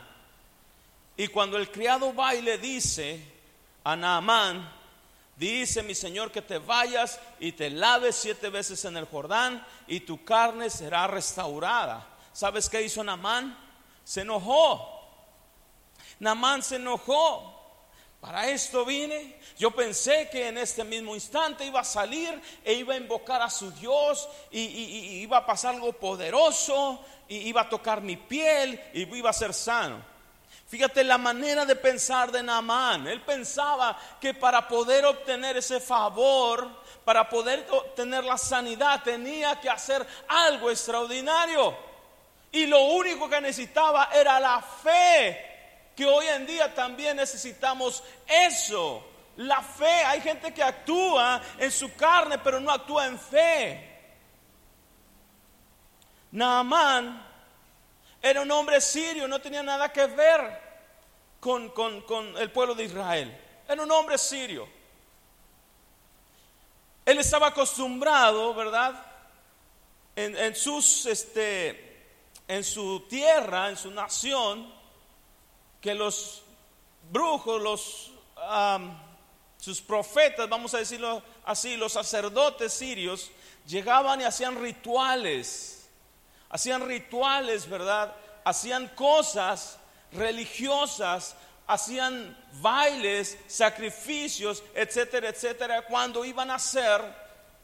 Y 1.17 1.27
cuando 1.27 1.57
el 1.57 1.71
criado 1.71 2.13
va 2.13 2.35
y 2.35 2.43
le 2.43 2.59
dice 2.59 3.19
a 3.83 3.95
Naamán, 3.95 4.71
dice 5.35 5.81
mi 5.81 5.95
Señor 5.95 6.31
que 6.31 6.43
te 6.43 6.59
vayas 6.59 7.19
y 7.39 7.53
te 7.53 7.71
laves 7.71 8.15
siete 8.15 8.50
veces 8.50 8.85
en 8.85 8.95
el 8.95 9.05
Jordán 9.05 9.65
y 9.88 10.01
tu 10.01 10.24
carne 10.24 10.69
será 10.69 11.07
restaurada. 11.07 12.07
¿Sabes 12.31 12.69
qué 12.69 12.83
hizo 12.83 13.03
Naamán? 13.03 13.57
Se 14.03 14.21
enojó. 14.21 15.01
Naamán 16.19 16.62
se 16.62 16.75
enojó 16.75 17.54
para 18.25 18.50
esto 18.50 18.84
vine. 18.84 19.36
Yo 19.55 19.70
pensé 19.70 20.27
que 20.32 20.48
en 20.48 20.58
este 20.58 20.84
mismo 20.84 21.13
instante 21.13 21.63
iba 21.63 21.82
a 21.82 21.84
salir 21.84 22.41
e 22.63 22.74
iba 22.74 22.96
a 22.96 22.98
invocar 22.98 23.39
a 23.44 23.51
su 23.51 23.70
Dios 23.70 24.27
y, 24.50 25.22
iba 25.22 25.38
a 25.38 25.46
pasar 25.46 25.75
algo 25.75 25.94
poderoso 25.94 27.05
y 27.27 27.38
iba 27.48 27.62
a 27.62 27.70
tocar 27.70 28.01
mi 28.01 28.17
piel 28.17 28.82
y 28.96 29.01
iba 29.15 29.29
a 29.29 29.34
ser 29.34 29.53
sano. 29.53 30.01
Fíjate 30.67 31.03
la 31.03 31.20
manera 31.20 31.65
de 31.65 31.75
pensar 31.75 32.32
de 32.32 32.41
Naamán. 32.41 33.05
Él 33.05 33.22
pensaba 33.22 33.96
que 34.20 34.34
para 34.34 34.67
poder 34.67 35.05
obtener 35.05 35.58
ese 35.58 35.79
favor, 35.79 36.67
para 37.05 37.29
poder 37.29 37.67
obtener 37.70 38.24
la 38.24 38.39
sanidad, 38.39 39.03
tenía 39.03 39.60
que 39.62 39.70
hacer 39.70 40.03
algo 40.27 40.72
extraordinario. 40.72 41.77
Y 42.51 42.65
lo 42.65 42.86
único 42.86 43.29
que 43.29 43.39
necesitaba 43.39 44.10
era 44.12 44.39
la 44.39 44.63
fe 44.63 45.54
que 45.95 46.05
hoy 46.05 46.27
en 46.27 46.45
día 46.45 46.73
también 46.73 47.17
necesitamos 47.17 48.03
eso. 48.27 49.05
La 49.37 49.61
fe, 49.61 50.03
hay 50.05 50.21
gente 50.21 50.53
que 50.53 50.63
actúa 50.63 51.41
en 51.57 51.71
su 51.71 51.93
carne, 51.95 52.37
pero 52.37 52.59
no 52.59 52.71
actúa 52.71 53.05
en 53.07 53.19
fe. 53.19 53.95
Naamán 56.31 57.25
era 58.21 58.41
un 58.41 58.51
hombre 58.51 58.81
sirio, 58.81 59.27
no 59.27 59.39
tenía 59.39 59.63
nada 59.63 59.91
que 59.91 60.05
ver 60.07 60.61
con, 61.39 61.71
el 62.37 62.51
pueblo 62.51 62.75
de 62.75 62.85
Israel. 62.85 63.39
Era 63.67 63.83
un 63.83 63.91
hombre 63.91 64.17
sirio. 64.17 64.67
Él 67.05 67.19
estaba 67.19 67.47
acostumbrado, 67.47 68.53
¿verdad? 68.53 69.05
En, 70.15 70.55
sus, 70.55 71.05
este, 71.05 72.07
en 72.47 72.63
su 72.63 73.01
tierra, 73.07 73.69
en 73.69 73.77
su 73.77 73.91
nación, 73.91 74.73
que 75.86 75.94
los 75.94 76.42
brujos, 77.12 77.62
los, 77.62 78.12
sus 79.60 79.80
profetas, 79.82 80.50
vamos 80.50 80.74
a 80.74 80.80
decirlo 80.80 81.22
así, 81.46 81.77
los 81.77 81.94
sacerdotes 81.94 82.74
sirios, 82.74 83.30
llegaban 83.68 84.20
y 84.20 84.24
hacían 84.24 84.60
rituales, 84.60 85.88
hacían 86.50 86.88
rituales, 86.88 87.70
¿verdad? 87.70 88.15
Hacían 88.44 88.88
cosas 88.96 89.77
religiosas, 90.12 91.36
hacían 91.68 92.36
bailes, 92.62 93.38
sacrificios, 93.46 94.63
etcétera, 94.74 95.30
etcétera, 95.30 95.84
cuando 95.84 96.25
iban 96.25 96.50
a 96.50 96.56
hacer 96.56 97.00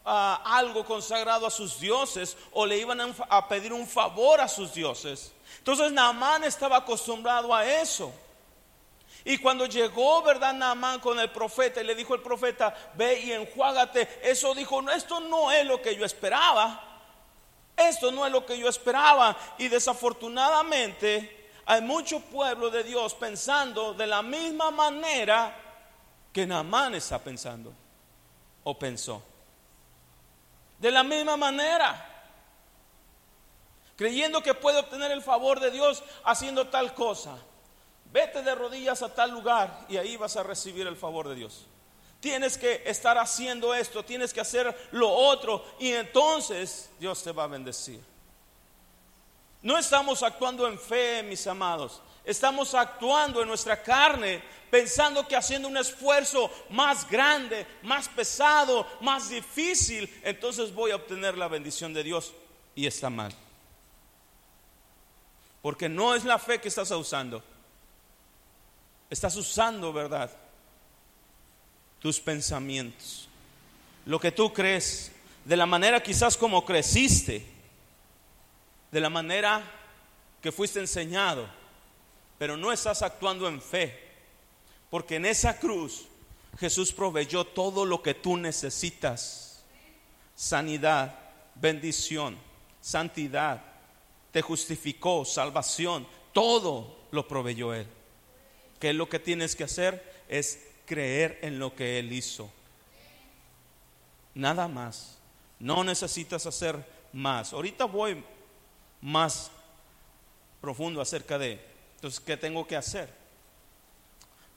ah, 0.05 0.43
algo 0.45 0.85
consagrado 0.85 1.47
a 1.47 1.49
sus 1.49 1.79
dioses 1.79 2.37
o 2.51 2.67
le 2.67 2.77
iban 2.77 3.15
a 3.29 3.47
pedir 3.47 3.73
un 3.73 3.87
favor 3.87 4.39
a 4.39 4.47
sus 4.47 4.75
dioses. 4.75 5.31
Entonces 5.57 5.91
Naamán 5.91 6.43
estaba 6.43 6.77
acostumbrado 6.77 7.53
a 7.53 7.65
eso. 7.65 8.11
Y 9.23 9.37
cuando 9.37 9.67
llegó, 9.67 10.23
¿verdad? 10.23 10.53
Naamán 10.53 10.99
con 10.99 11.19
el 11.19 11.29
profeta 11.29 11.81
y 11.81 11.83
le 11.83 11.95
dijo 11.95 12.15
el 12.15 12.21
profeta, 12.21 12.75
ve 12.95 13.19
y 13.19 13.31
enjuágate. 13.31 14.19
Eso 14.23 14.55
dijo, 14.55 14.81
no, 14.81 14.91
esto 14.91 15.19
no 15.19 15.51
es 15.51 15.65
lo 15.65 15.81
que 15.81 15.95
yo 15.95 16.05
esperaba. 16.05 16.87
Esto 17.77 18.11
no 18.11 18.25
es 18.25 18.31
lo 18.31 18.45
que 18.45 18.57
yo 18.57 18.67
esperaba. 18.67 19.37
Y 19.59 19.67
desafortunadamente 19.67 21.49
hay 21.65 21.81
mucho 21.81 22.19
pueblo 22.19 22.69
de 22.71 22.83
Dios 22.83 23.13
pensando 23.13 23.93
de 23.93 24.07
la 24.07 24.21
misma 24.23 24.71
manera 24.71 25.55
que 26.33 26.47
Naamán 26.47 26.95
está 26.95 27.19
pensando 27.19 27.71
o 28.63 28.77
pensó. 28.77 29.21
De 30.79 30.89
la 30.89 31.03
misma 31.03 31.37
manera 31.37 32.10
creyendo 34.01 34.41
que 34.41 34.55
puede 34.55 34.79
obtener 34.79 35.11
el 35.11 35.21
favor 35.21 35.59
de 35.59 35.69
Dios 35.69 36.01
haciendo 36.23 36.65
tal 36.69 36.95
cosa. 36.95 37.37
Vete 38.11 38.41
de 38.41 38.55
rodillas 38.55 39.03
a 39.03 39.13
tal 39.13 39.29
lugar 39.29 39.85
y 39.89 39.97
ahí 39.97 40.17
vas 40.17 40.35
a 40.37 40.41
recibir 40.41 40.87
el 40.87 40.97
favor 40.97 41.29
de 41.29 41.35
Dios. 41.35 41.67
tienes 42.19 42.57
que 42.57 42.81
estar 42.87 43.19
haciendo 43.19 43.75
esto, 43.75 44.03
tienes 44.03 44.33
que 44.33 44.41
hacer 44.41 44.75
lo 44.91 45.07
otro 45.07 45.63
y 45.77 45.91
entonces 45.91 46.89
Dios 46.99 47.21
te 47.21 47.31
va 47.31 47.43
a 47.43 47.47
bendecir. 47.47 48.01
No 49.61 49.77
estamos 49.77 50.23
actuando 50.23 50.67
en 50.67 50.79
fe, 50.79 51.21
mis 51.21 51.45
amados. 51.45 52.01
Estamos 52.25 52.73
actuando 52.73 53.39
en 53.43 53.47
nuestra 53.47 53.83
carne, 53.83 54.41
pensando 54.71 55.27
que 55.27 55.35
haciendo 55.35 55.67
un 55.67 55.77
esfuerzo 55.77 56.49
más 56.71 57.07
grande, 57.07 57.67
más 57.83 58.09
pesado, 58.09 58.87
más 59.01 59.29
difícil, 59.29 60.11
entonces 60.23 60.73
voy 60.73 60.89
a 60.89 60.95
obtener 60.95 61.37
la 61.37 61.47
bendición 61.47 61.93
de 61.93 62.01
Dios. 62.01 62.33
Y 62.73 62.87
está 62.87 63.11
mal. 63.11 63.31
Porque 65.61 65.87
no 65.87 66.15
es 66.15 66.23
la 66.23 66.39
fe 66.39 66.59
que 66.59 66.69
estás 66.69 66.89
usando. 66.91 67.43
Estás 69.09 69.35
usando, 69.35 69.93
¿verdad? 69.93 70.31
Tus 71.99 72.19
pensamientos. 72.19 73.27
Lo 74.05 74.19
que 74.19 74.31
tú 74.31 74.51
crees, 74.51 75.11
de 75.45 75.57
la 75.57 75.65
manera 75.65 76.01
quizás 76.01 76.35
como 76.35 76.65
creciste, 76.65 77.45
de 78.91 78.99
la 78.99 79.09
manera 79.09 79.61
que 80.41 80.51
fuiste 80.51 80.79
enseñado, 80.79 81.47
pero 82.39 82.57
no 82.57 82.71
estás 82.71 83.01
actuando 83.03 83.47
en 83.47 83.61
fe. 83.61 84.09
Porque 84.89 85.17
en 85.17 85.25
esa 85.25 85.59
cruz 85.59 86.07
Jesús 86.59 86.91
proveyó 86.91 87.45
todo 87.45 87.85
lo 87.85 88.01
que 88.01 88.13
tú 88.13 88.37
necesitas. 88.37 89.63
Sanidad, 90.35 91.17
bendición, 91.55 92.37
santidad, 92.81 93.61
te 94.31 94.41
justificó, 94.41 95.25
salvación, 95.25 96.07
todo 96.33 96.97
lo 97.11 97.27
proveyó 97.27 97.73
Él. 97.73 97.87
Que 98.79 98.93
lo 98.93 99.09
que 99.09 99.19
tienes 99.19 99.55
que 99.55 99.65
hacer 99.65 100.23
es 100.27 100.67
creer 100.85 101.39
en 101.41 101.59
lo 101.59 101.75
que 101.75 101.99
Él 101.99 102.11
hizo. 102.11 102.49
Nada 104.33 104.67
más. 104.67 105.17
No 105.59 105.83
necesitas 105.83 106.45
hacer 106.45 106.83
más. 107.13 107.53
Ahorita 107.53 107.85
voy 107.85 108.23
más 109.01 109.51
profundo 110.59 111.01
acerca 111.01 111.37
de, 111.37 111.59
entonces, 111.95 112.19
¿qué 112.19 112.37
tengo 112.37 112.65
que 112.65 112.75
hacer? 112.75 113.09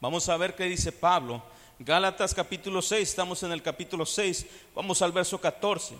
Vamos 0.00 0.28
a 0.28 0.36
ver 0.36 0.54
qué 0.54 0.64
dice 0.64 0.92
Pablo. 0.92 1.42
Gálatas 1.78 2.34
capítulo 2.34 2.80
6, 2.80 3.08
estamos 3.08 3.42
en 3.42 3.52
el 3.52 3.62
capítulo 3.62 4.06
6, 4.06 4.46
vamos 4.74 5.02
al 5.02 5.12
verso 5.12 5.40
14. 5.40 5.96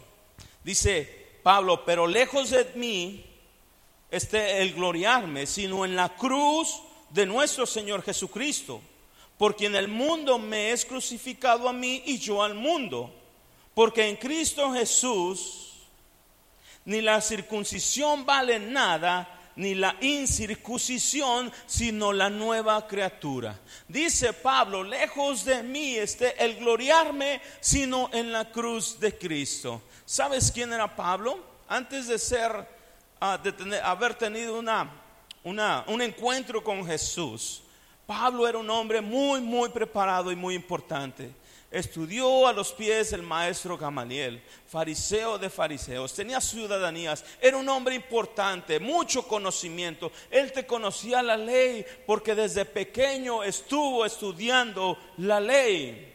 Dice 0.62 1.38
Pablo, 1.42 1.84
pero 1.84 2.06
lejos 2.06 2.50
de 2.50 2.64
mí 2.76 3.33
este 4.14 4.62
el 4.62 4.75
gloriarme, 4.75 5.47
sino 5.47 5.85
en 5.85 5.97
la 5.97 6.14
cruz 6.14 6.80
de 7.11 7.26
nuestro 7.26 7.66
Señor 7.66 8.02
Jesucristo, 8.02 8.80
porque 9.37 9.66
en 9.66 9.76
el 9.76 9.88
mundo 9.88 10.38
me 10.38 10.73
es 10.73 10.85
crucificado 10.85 11.68
a 11.68 11.73
mí 11.73 12.02
y 12.06 12.18
yo 12.18 12.42
al 12.42 12.54
mundo, 12.54 13.12
porque 13.75 14.09
en 14.09 14.16
Cristo 14.16 14.73
Jesús 14.73 15.73
ni 16.85 17.00
la 17.00 17.21
circuncisión 17.21 18.26
vale 18.26 18.59
nada, 18.59 19.30
ni 19.56 19.75
la 19.75 19.97
incircuncisión, 20.00 21.52
sino 21.66 22.12
la 22.12 22.28
nueva 22.28 22.87
criatura. 22.87 23.59
Dice 23.88 24.33
Pablo, 24.33 24.83
lejos 24.83 25.44
de 25.44 25.62
mí 25.62 25.97
esté 25.97 26.42
el 26.44 26.56
gloriarme, 26.56 27.40
sino 27.61 28.11
en 28.12 28.33
la 28.33 28.50
cruz 28.50 28.99
de 29.00 29.16
Cristo. 29.16 29.83
¿Sabes 30.04 30.50
quién 30.52 30.73
era 30.73 30.94
Pablo? 30.94 31.38
Antes 31.68 32.09
de 32.09 32.18
ser 32.18 32.73
de 33.42 33.80
haber 33.80 34.14
tenido 34.14 34.59
una, 34.59 35.85
un 35.87 36.02
encuentro 36.02 36.62
con 36.62 36.87
Jesús, 36.87 37.62
Pablo 38.06 38.47
era 38.47 38.59
un 38.59 38.68
hombre 38.68 39.00
muy, 39.00 39.40
muy 39.40 39.71
preparado 39.71 40.30
y 40.30 40.37
muy 40.37 40.54
importante. 40.54 41.33
Estudió 41.71 42.47
a 42.47 42.52
los 42.52 42.71
pies 42.73 43.11
del 43.11 43.23
maestro 43.23 43.76
Gamaliel, 43.76 44.40
fariseo 44.68 45.38
de 45.38 45.50
fariseos, 45.50 46.14
tenía 46.14 46.40
ciudadanías, 46.40 47.25
era 47.40 47.56
un 47.56 47.68
hombre 47.68 47.96
importante, 47.96 48.79
mucho 48.79 49.27
conocimiento. 49.27 50.12
Él 50.31 50.53
te 50.53 50.66
conocía 50.66 51.20
la 51.20 51.37
ley 51.37 51.85
porque 52.07 52.35
desde 52.35 52.64
pequeño 52.64 53.42
estuvo 53.42 54.05
estudiando 54.05 54.96
la 55.16 55.40
ley. 55.40 56.12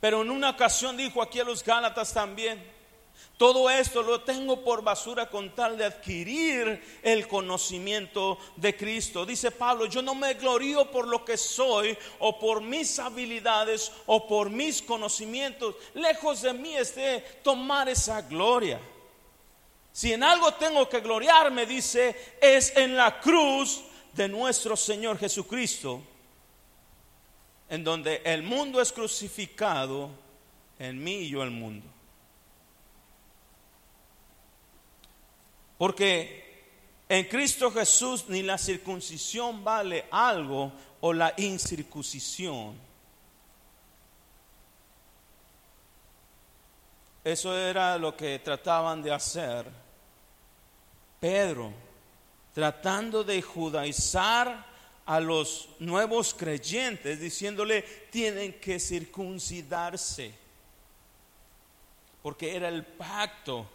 Pero 0.00 0.22
en 0.22 0.30
una 0.30 0.50
ocasión 0.50 0.96
dijo 0.96 1.20
aquí 1.20 1.38
a 1.38 1.44
los 1.44 1.62
Gálatas 1.62 2.14
también, 2.14 2.64
todo 3.42 3.68
esto 3.68 4.04
lo 4.04 4.20
tengo 4.20 4.62
por 4.62 4.84
basura 4.84 5.28
con 5.28 5.52
tal 5.52 5.76
de 5.76 5.84
adquirir 5.84 6.80
el 7.02 7.26
conocimiento 7.26 8.38
de 8.54 8.76
Cristo. 8.76 9.26
Dice 9.26 9.50
Pablo, 9.50 9.86
yo 9.86 10.00
no 10.00 10.14
me 10.14 10.34
glorío 10.34 10.88
por 10.92 11.08
lo 11.08 11.24
que 11.24 11.36
soy 11.36 11.98
o 12.20 12.38
por 12.38 12.60
mis 12.60 13.00
habilidades 13.00 13.90
o 14.06 14.28
por 14.28 14.48
mis 14.48 14.80
conocimientos. 14.80 15.74
Lejos 15.94 16.42
de 16.42 16.52
mí 16.52 16.76
esté 16.76 17.18
tomar 17.42 17.88
esa 17.88 18.22
gloria. 18.22 18.80
Si 19.90 20.12
en 20.12 20.22
algo 20.22 20.54
tengo 20.54 20.88
que 20.88 21.00
gloriarme, 21.00 21.66
dice, 21.66 22.36
es 22.40 22.76
en 22.76 22.96
la 22.96 23.18
cruz 23.18 23.82
de 24.12 24.28
nuestro 24.28 24.76
Señor 24.76 25.18
Jesucristo, 25.18 26.00
en 27.68 27.82
donde 27.82 28.22
el 28.24 28.44
mundo 28.44 28.80
es 28.80 28.92
crucificado, 28.92 30.10
en 30.78 31.02
mí 31.02 31.22
y 31.22 31.30
yo 31.30 31.42
el 31.42 31.50
mundo. 31.50 31.91
Porque 35.78 36.42
en 37.08 37.24
Cristo 37.26 37.70
Jesús 37.70 38.24
ni 38.28 38.42
la 38.42 38.56
circuncisión 38.56 39.62
vale 39.62 40.06
algo 40.10 40.72
o 41.00 41.12
la 41.12 41.34
incircuncisión. 41.36 42.74
Eso 47.24 47.56
era 47.56 47.98
lo 47.98 48.16
que 48.16 48.38
trataban 48.38 49.02
de 49.02 49.12
hacer. 49.12 49.66
Pedro, 51.20 51.72
tratando 52.52 53.22
de 53.22 53.40
judaizar 53.42 54.66
a 55.06 55.20
los 55.20 55.68
nuevos 55.78 56.34
creyentes, 56.34 57.20
diciéndole, 57.20 57.82
tienen 58.10 58.54
que 58.54 58.80
circuncidarse, 58.80 60.34
porque 62.22 62.56
era 62.56 62.68
el 62.68 62.84
pacto 62.84 63.68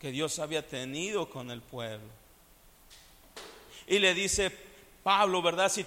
que 0.00 0.10
Dios 0.10 0.38
había 0.38 0.66
tenido 0.66 1.28
con 1.28 1.50
el 1.50 1.60
pueblo. 1.60 2.08
Y 3.86 3.98
le 3.98 4.14
dice 4.14 4.50
Pablo, 5.02 5.42
¿verdad? 5.42 5.70
Si 5.70 5.84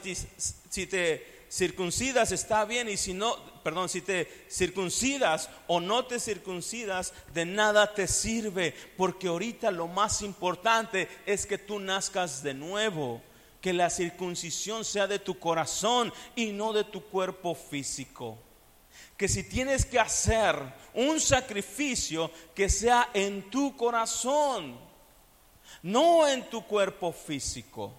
te, 0.85 1.33
circuncidas 1.49 2.31
está 2.31 2.65
bien 2.65 2.89
y 2.89 2.97
si 2.97 3.13
no, 3.13 3.35
perdón, 3.63 3.89
si 3.89 4.01
te 4.01 4.45
circuncidas 4.49 5.49
o 5.67 5.79
no 5.79 6.05
te 6.05 6.19
circuncidas, 6.19 7.13
de 7.33 7.45
nada 7.45 7.93
te 7.93 8.07
sirve, 8.07 8.75
porque 8.97 9.27
ahorita 9.27 9.71
lo 9.71 9.87
más 9.87 10.21
importante 10.21 11.07
es 11.25 11.47
que 11.47 11.57
tú 11.57 11.79
nazcas 11.79 12.43
de 12.43 12.53
nuevo, 12.53 13.21
que 13.61 13.73
la 13.73 13.89
circuncisión 13.89 14.85
sea 14.85 15.07
de 15.07 15.19
tu 15.19 15.39
corazón 15.39 16.13
y 16.35 16.47
no 16.47 16.71
de 16.73 16.83
tu 16.83 17.03
cuerpo 17.03 17.55
físico 17.55 18.37
que 19.17 19.27
si 19.27 19.43
tienes 19.43 19.85
que 19.85 19.99
hacer 19.99 20.55
un 20.93 21.19
sacrificio 21.19 22.31
que 22.53 22.69
sea 22.69 23.09
en 23.13 23.49
tu 23.49 23.75
corazón, 23.75 24.77
no 25.83 26.27
en 26.27 26.49
tu 26.49 26.65
cuerpo 26.65 27.11
físico. 27.11 27.93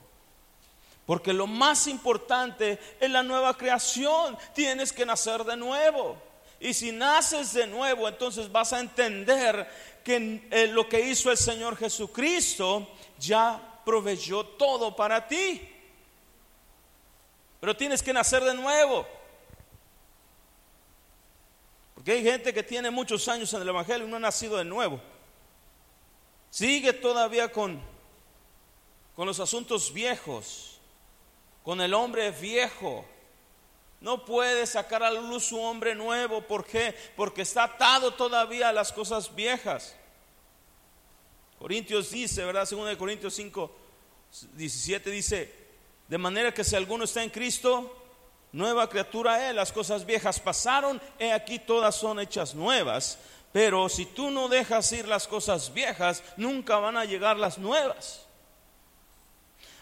Porque 1.07 1.33
lo 1.33 1.47
más 1.47 1.87
importante 1.87 2.79
es 2.99 3.11
la 3.11 3.23
nueva 3.23 3.57
creación. 3.57 4.39
Tienes 4.55 4.93
que 4.93 5.05
nacer 5.05 5.45
de 5.45 5.57
nuevo. 5.57 6.17
Y 6.61 6.73
si 6.73 6.93
naces 6.93 7.53
de 7.53 7.67
nuevo, 7.67 8.09
entonces 8.09 8.51
vas 8.51 8.73
a 8.73 8.81
entender 8.81 9.69
que 10.03 10.47
eh, 10.51 10.67
lo 10.69 10.89
que 10.89 11.01
hizo 11.01 11.31
el 11.31 11.37
Señor 11.37 11.77
Jesucristo 11.77 12.89
ya 13.19 13.61
proveyó 13.85 14.45
todo 14.45 14.97
para 14.97 15.29
ti. 15.29 15.69
Pero 17.61 17.77
tienes 17.77 18.03
que 18.03 18.13
nacer 18.13 18.43
de 18.45 18.55
nuevo. 18.55 19.07
Porque 22.05 22.19
hay 22.19 22.23
gente 22.23 22.53
que 22.53 22.63
tiene 22.63 22.91
muchos 22.91 23.27
años 23.29 23.51
en 23.55 23.63
el 23.63 23.69
Evangelio 23.71 24.07
y 24.07 24.11
no 24.11 24.17
ha 24.17 24.21
nacido 24.21 24.59
de 24.59 24.65
nuevo. 24.67 25.01
Sigue 26.51 26.93
todavía 26.93 27.51
con, 27.51 27.81
con 29.17 29.27
los 29.27 29.41
asuntos 29.41 29.91
viejos, 29.91 30.79
con 31.63 31.81
el 31.81 31.95
hombre 31.95 32.31
viejo. 32.31 33.07
No 34.03 34.27
puede 34.27 34.67
sacar 34.67 35.03
a 35.03 35.11
la 35.11 35.23
luz 35.23 35.47
su 35.47 35.59
hombre 35.59 35.95
nuevo. 35.95 36.43
¿Por 36.43 36.67
qué? 36.67 36.95
Porque 37.17 37.41
está 37.41 37.65
atado 37.65 38.13
todavía 38.13 38.69
a 38.69 38.75
las 38.75 38.93
cosas 38.93 39.35
viejas. 39.35 39.97
Corintios 41.59 42.11
dice, 42.11 42.45
¿verdad? 42.45 42.67
Según 42.67 42.87
de 42.87 42.99
Corintios 42.99 43.33
5, 43.33 43.75
17 44.53 45.11
dice, 45.11 45.55
de 46.07 46.19
manera 46.19 46.53
que 46.53 46.65
si 46.65 46.77
alguno 46.77 47.05
está 47.05 47.23
en 47.23 47.31
Cristo, 47.31 48.04
nueva 48.55 48.89
criatura 48.89 49.49
es, 49.49 49.55
las 49.55 49.73
cosas 49.73 50.07
viejas 50.07 50.41
pasaron, 50.41 51.01
he 51.19 51.33
aquí 51.33 51.59
todas 51.59 51.95
son 51.95 52.21
hechas 52.21 52.55
nuevas. 52.55 53.19
Pero 53.53 53.89
si 53.89 54.07
tú 54.07 54.31
no 54.31 54.49
dejas 54.49 54.91
ir 54.93 55.07
las 55.07 55.29
cosas 55.29 55.73
viejas, 55.73 56.23
nunca 56.37 56.79
van 56.79 56.97
a 56.97 57.05
llegar 57.05 57.37
las 57.37 57.59
nuevas. 57.59 58.25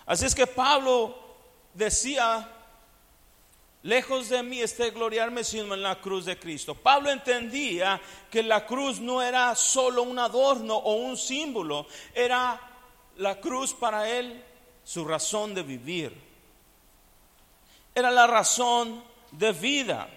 Así 0.04 0.26
es 0.26 0.34
que 0.34 0.46
Pablo 0.46 1.16
decía 1.72 2.48
Lejos 3.84 4.28
de 4.28 4.44
mí 4.44 4.60
esté 4.60 4.90
gloriarme 4.90 5.42
sino 5.42 5.74
en 5.74 5.82
la 5.82 6.00
cruz 6.00 6.24
de 6.24 6.38
Cristo. 6.38 6.74
Pablo 6.74 7.10
entendía 7.10 8.00
que 8.30 8.42
la 8.42 8.64
cruz 8.64 9.00
no 9.00 9.20
era 9.20 9.56
solo 9.56 10.02
un 10.02 10.18
adorno 10.20 10.76
o 10.76 10.94
un 10.94 11.16
símbolo, 11.16 11.86
era 12.14 12.60
la 13.16 13.40
cruz 13.40 13.74
para 13.74 14.08
él 14.08 14.40
su 14.84 15.04
razón 15.04 15.52
de 15.54 15.62
vivir. 15.64 16.31
Era 17.94 18.10
la 18.10 18.26
razón 18.26 19.02
de 19.30 19.52
vida. 19.52 20.08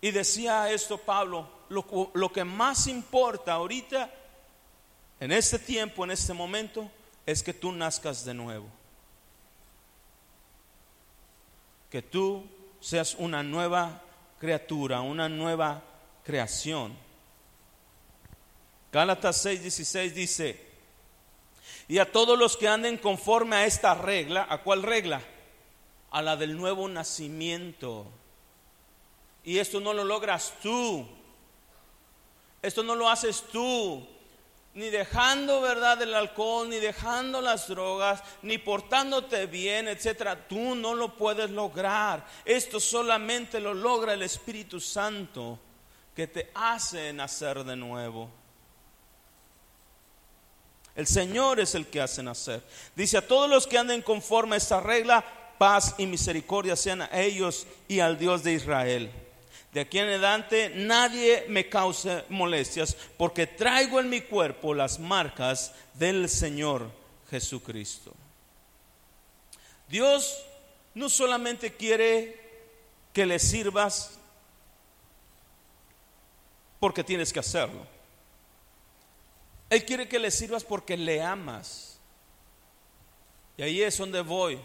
Y 0.00 0.10
decía 0.10 0.70
esto 0.70 0.98
Pablo, 0.98 1.48
lo, 1.68 2.10
lo 2.14 2.32
que 2.32 2.44
más 2.44 2.86
importa 2.86 3.54
ahorita, 3.54 4.10
en 5.20 5.32
este 5.32 5.58
tiempo, 5.58 6.04
en 6.04 6.12
este 6.12 6.32
momento, 6.32 6.90
es 7.26 7.42
que 7.42 7.52
tú 7.52 7.72
nazcas 7.72 8.24
de 8.24 8.34
nuevo. 8.34 8.66
Que 11.90 12.02
tú 12.02 12.46
seas 12.80 13.14
una 13.14 13.42
nueva 13.42 14.02
criatura, 14.38 15.00
una 15.00 15.28
nueva 15.28 15.82
creación. 16.24 16.96
Gálatas 18.92 19.44
6:16 19.44 20.12
dice, 20.12 20.67
y 21.88 21.98
a 21.98 22.12
todos 22.12 22.38
los 22.38 22.56
que 22.56 22.68
anden 22.68 22.98
conforme 22.98 23.56
a 23.56 23.66
esta 23.66 23.94
regla, 23.94 24.46
¿a 24.48 24.62
cuál 24.62 24.82
regla? 24.82 25.22
A 26.10 26.22
la 26.22 26.36
del 26.36 26.56
nuevo 26.56 26.88
nacimiento. 26.88 28.06
Y 29.42 29.58
esto 29.58 29.80
no 29.80 29.94
lo 29.94 30.04
logras 30.04 30.54
tú. 30.62 31.08
Esto 32.60 32.82
no 32.82 32.94
lo 32.94 33.08
haces 33.08 33.42
tú 33.50 34.06
ni 34.78 34.90
dejando, 34.90 35.60
¿verdad?, 35.60 36.00
el 36.02 36.14
alcohol, 36.14 36.68
ni 36.68 36.76
dejando 36.76 37.40
las 37.40 37.66
drogas, 37.66 38.22
ni 38.42 38.58
portándote 38.58 39.46
bien, 39.46 39.88
etcétera. 39.88 40.46
Tú 40.46 40.76
no 40.76 40.94
lo 40.94 41.16
puedes 41.16 41.50
lograr. 41.50 42.24
Esto 42.44 42.78
solamente 42.78 43.58
lo 43.58 43.74
logra 43.74 44.12
el 44.12 44.22
Espíritu 44.22 44.78
Santo 44.78 45.58
que 46.14 46.28
te 46.28 46.52
hace 46.54 47.12
nacer 47.12 47.64
de 47.64 47.74
nuevo. 47.74 48.30
El 50.98 51.06
Señor 51.06 51.60
es 51.60 51.76
el 51.76 51.86
que 51.86 52.00
hace 52.00 52.24
nacer. 52.24 52.60
Dice 52.96 53.18
a 53.18 53.26
todos 53.28 53.48
los 53.48 53.68
que 53.68 53.78
anden 53.78 54.02
conforme 54.02 54.56
a 54.56 54.58
esta 54.58 54.80
regla, 54.80 55.24
paz 55.56 55.94
y 55.96 56.06
misericordia 56.06 56.74
sean 56.74 57.02
a 57.02 57.10
ellos 57.12 57.68
y 57.86 58.00
al 58.00 58.18
Dios 58.18 58.42
de 58.42 58.54
Israel. 58.54 59.08
De 59.72 59.78
aquí 59.78 60.00
en 60.00 60.08
adelante 60.08 60.72
nadie 60.74 61.44
me 61.48 61.68
cause 61.68 62.24
molestias 62.30 62.96
porque 63.16 63.46
traigo 63.46 64.00
en 64.00 64.08
mi 64.08 64.22
cuerpo 64.22 64.74
las 64.74 64.98
marcas 64.98 65.72
del 65.94 66.28
Señor 66.28 66.90
Jesucristo. 67.30 68.12
Dios 69.86 70.44
no 70.94 71.08
solamente 71.08 71.74
quiere 71.74 72.40
que 73.12 73.24
le 73.24 73.38
sirvas 73.38 74.18
porque 76.80 77.04
tienes 77.04 77.32
que 77.32 77.38
hacerlo. 77.38 77.97
Él 79.70 79.84
quiere 79.84 80.08
que 80.08 80.18
le 80.18 80.30
sirvas 80.30 80.64
porque 80.64 80.96
le 80.96 81.22
amas. 81.22 81.98
Y 83.56 83.62
ahí 83.62 83.82
es 83.82 83.98
donde 83.98 84.20
voy, 84.20 84.58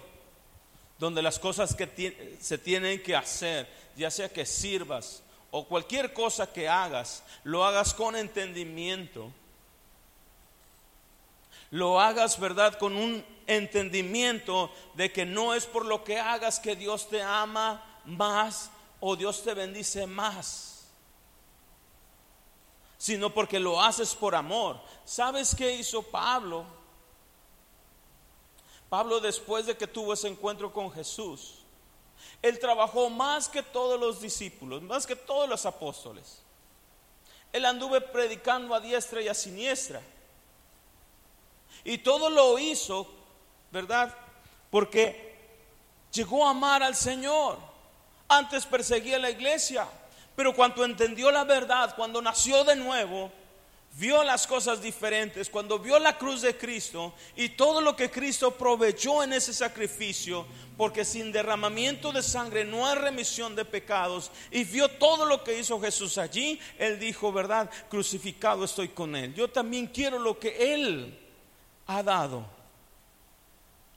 donde 0.99 1.21
las 1.21 1.39
cosas 1.39 1.75
que 1.75 2.37
se 2.39 2.57
tienen 2.57 3.01
que 3.01 3.15
hacer 3.15 3.67
ya 3.95 4.09
sea 4.09 4.29
que 4.29 4.45
sirvas 4.45 5.21
o 5.51 5.65
cualquier 5.65 6.13
cosa 6.13 6.51
que 6.51 6.67
hagas, 6.67 7.23
lo 7.43 7.63
hagas 7.63 7.93
con 7.93 8.15
entendimiento. 8.15 9.31
Lo 11.69 11.99
hagas, 11.99 12.39
¿verdad? 12.39 12.77
Con 12.79 12.95
un 12.95 13.23
entendimiento 13.45 14.71
de 14.95 15.11
que 15.11 15.25
no 15.25 15.53
es 15.53 15.65
por 15.65 15.85
lo 15.85 16.03
que 16.03 16.19
hagas 16.19 16.59
que 16.59 16.75
Dios 16.75 17.07
te 17.09 17.21
ama 17.21 17.83
más 18.05 18.71
o 18.99 19.15
Dios 19.15 19.43
te 19.43 19.53
bendice 19.53 20.07
más, 20.07 20.72
sino 23.03 23.33
porque 23.33 23.59
lo 23.59 23.81
haces 23.81 24.15
por 24.15 24.33
amor. 24.33 24.79
¿Sabes 25.03 25.53
qué 25.53 25.73
hizo 25.75 26.03
Pablo? 26.03 26.63
Pablo 28.87 29.19
después 29.19 29.65
de 29.65 29.75
que 29.75 29.87
tuvo 29.87 30.13
ese 30.13 30.29
encuentro 30.29 30.71
con 30.71 30.89
Jesús, 30.89 31.55
él 32.41 32.57
trabajó 32.59 33.09
más 33.09 33.49
que 33.49 33.61
todos 33.61 33.99
los 33.99 34.21
discípulos, 34.21 34.81
más 34.83 35.05
que 35.05 35.17
todos 35.17 35.49
los 35.49 35.65
apóstoles. 35.65 36.43
Él 37.51 37.65
anduve 37.65 37.99
predicando 37.99 38.73
a 38.73 38.79
diestra 38.79 39.21
y 39.21 39.27
a 39.27 39.33
siniestra. 39.33 40.01
Y 41.83 41.97
todo 41.97 42.29
lo 42.29 42.57
hizo, 42.57 43.05
¿verdad? 43.69 44.15
Porque 44.71 45.35
llegó 46.13 46.47
a 46.47 46.51
amar 46.51 46.81
al 46.81 46.95
Señor. 46.95 47.57
Antes 48.29 48.65
perseguía 48.65 49.19
la 49.19 49.29
iglesia, 49.29 49.89
pero 50.35 50.53
cuando 50.53 50.83
entendió 50.83 51.31
la 51.31 51.43
verdad, 51.43 51.95
cuando 51.95 52.21
nació 52.21 52.63
de 52.63 52.75
nuevo, 52.75 53.31
vio 53.95 54.23
las 54.23 54.47
cosas 54.47 54.81
diferentes, 54.81 55.49
cuando 55.49 55.77
vio 55.77 55.99
la 55.99 56.17
cruz 56.17 56.41
de 56.41 56.57
Cristo 56.57 57.13
y 57.35 57.49
todo 57.49 57.79
lo 57.79 57.95
que 57.95 58.09
Cristo 58.09 58.51
proveyó 58.51 59.23
en 59.23 59.33
ese 59.33 59.53
sacrificio, 59.53 60.47
porque 60.77 61.05
sin 61.05 61.31
derramamiento 61.31 62.11
de 62.11 62.23
sangre 62.23 62.65
no 62.65 62.87
hay 62.87 62.95
remisión 62.95 63.55
de 63.55 63.65
pecados, 63.65 64.31
y 64.49 64.63
vio 64.63 64.89
todo 64.89 65.25
lo 65.25 65.43
que 65.43 65.59
hizo 65.59 65.79
Jesús 65.79 66.17
allí, 66.17 66.59
él 66.79 66.99
dijo, 66.99 67.31
¿verdad? 67.31 67.69
Crucificado 67.89 68.65
estoy 68.65 68.89
con 68.89 69.15
él. 69.15 69.33
Yo 69.35 69.49
también 69.49 69.87
quiero 69.87 70.17
lo 70.17 70.39
que 70.39 70.73
él 70.73 71.19
ha 71.85 72.01
dado. 72.01 72.45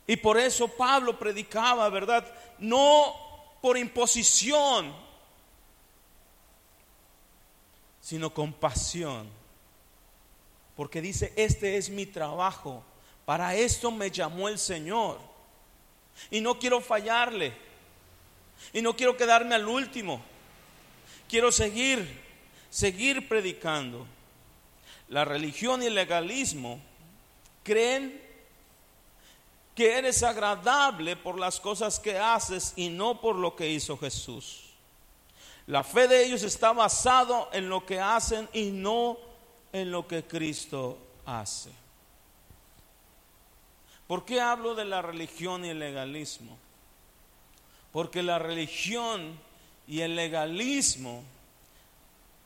Y 0.06 0.16
por 0.16 0.38
eso 0.38 0.68
Pablo 0.68 1.18
predicaba, 1.18 1.88
¿verdad? 1.88 2.24
No 2.58 3.14
por 3.60 3.76
imposición, 3.76 4.94
sino 8.06 8.32
con 8.32 8.52
pasión 8.52 9.28
porque 10.76 11.00
dice, 11.00 11.32
este 11.34 11.76
es 11.76 11.88
mi 11.90 12.06
trabajo, 12.06 12.84
para 13.24 13.56
esto 13.56 13.90
me 13.90 14.10
llamó 14.10 14.48
el 14.48 14.58
Señor. 14.58 15.18
Y 16.30 16.40
no 16.40 16.58
quiero 16.58 16.80
fallarle, 16.80 17.52
y 18.72 18.82
no 18.82 18.94
quiero 18.94 19.16
quedarme 19.16 19.54
al 19.54 19.66
último, 19.66 20.22
quiero 21.28 21.50
seguir, 21.50 22.22
seguir 22.70 23.26
predicando. 23.26 24.06
La 25.08 25.24
religión 25.24 25.82
y 25.82 25.86
el 25.86 25.94
legalismo 25.94 26.78
creen 27.62 28.22
que 29.74 29.98
eres 29.98 30.22
agradable 30.22 31.16
por 31.16 31.40
las 31.40 31.58
cosas 31.58 31.98
que 31.98 32.18
haces 32.18 32.72
y 32.76 32.88
no 32.88 33.20
por 33.20 33.36
lo 33.36 33.56
que 33.56 33.70
hizo 33.70 33.98
Jesús. 33.98 34.65
La 35.66 35.82
fe 35.82 36.06
de 36.06 36.24
ellos 36.24 36.42
está 36.44 36.72
basado 36.72 37.48
en 37.52 37.68
lo 37.68 37.84
que 37.84 38.00
hacen 38.00 38.48
y 38.52 38.70
no 38.70 39.18
en 39.72 39.90
lo 39.90 40.06
que 40.06 40.24
Cristo 40.24 40.96
hace. 41.24 41.70
¿Por 44.06 44.24
qué 44.24 44.40
hablo 44.40 44.76
de 44.76 44.84
la 44.84 45.02
religión 45.02 45.64
y 45.64 45.70
el 45.70 45.80
legalismo? 45.80 46.56
Porque 47.90 48.22
la 48.22 48.38
religión 48.38 49.38
y 49.88 50.00
el 50.00 50.14
legalismo 50.14 51.24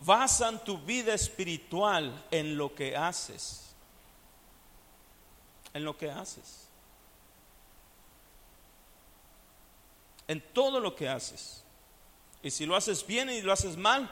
basan 0.00 0.64
tu 0.64 0.78
vida 0.78 1.12
espiritual 1.12 2.24
en 2.30 2.56
lo 2.56 2.74
que 2.74 2.96
haces. 2.96 3.66
En 5.74 5.84
lo 5.84 5.96
que 5.98 6.10
haces. 6.10 6.68
En 10.26 10.40
todo 10.52 10.80
lo 10.80 10.96
que 10.96 11.08
haces. 11.08 11.62
Y 12.42 12.50
si 12.50 12.66
lo 12.66 12.76
haces 12.76 13.06
bien 13.06 13.30
y 13.30 13.42
lo 13.42 13.52
haces 13.52 13.76
mal, 13.76 14.10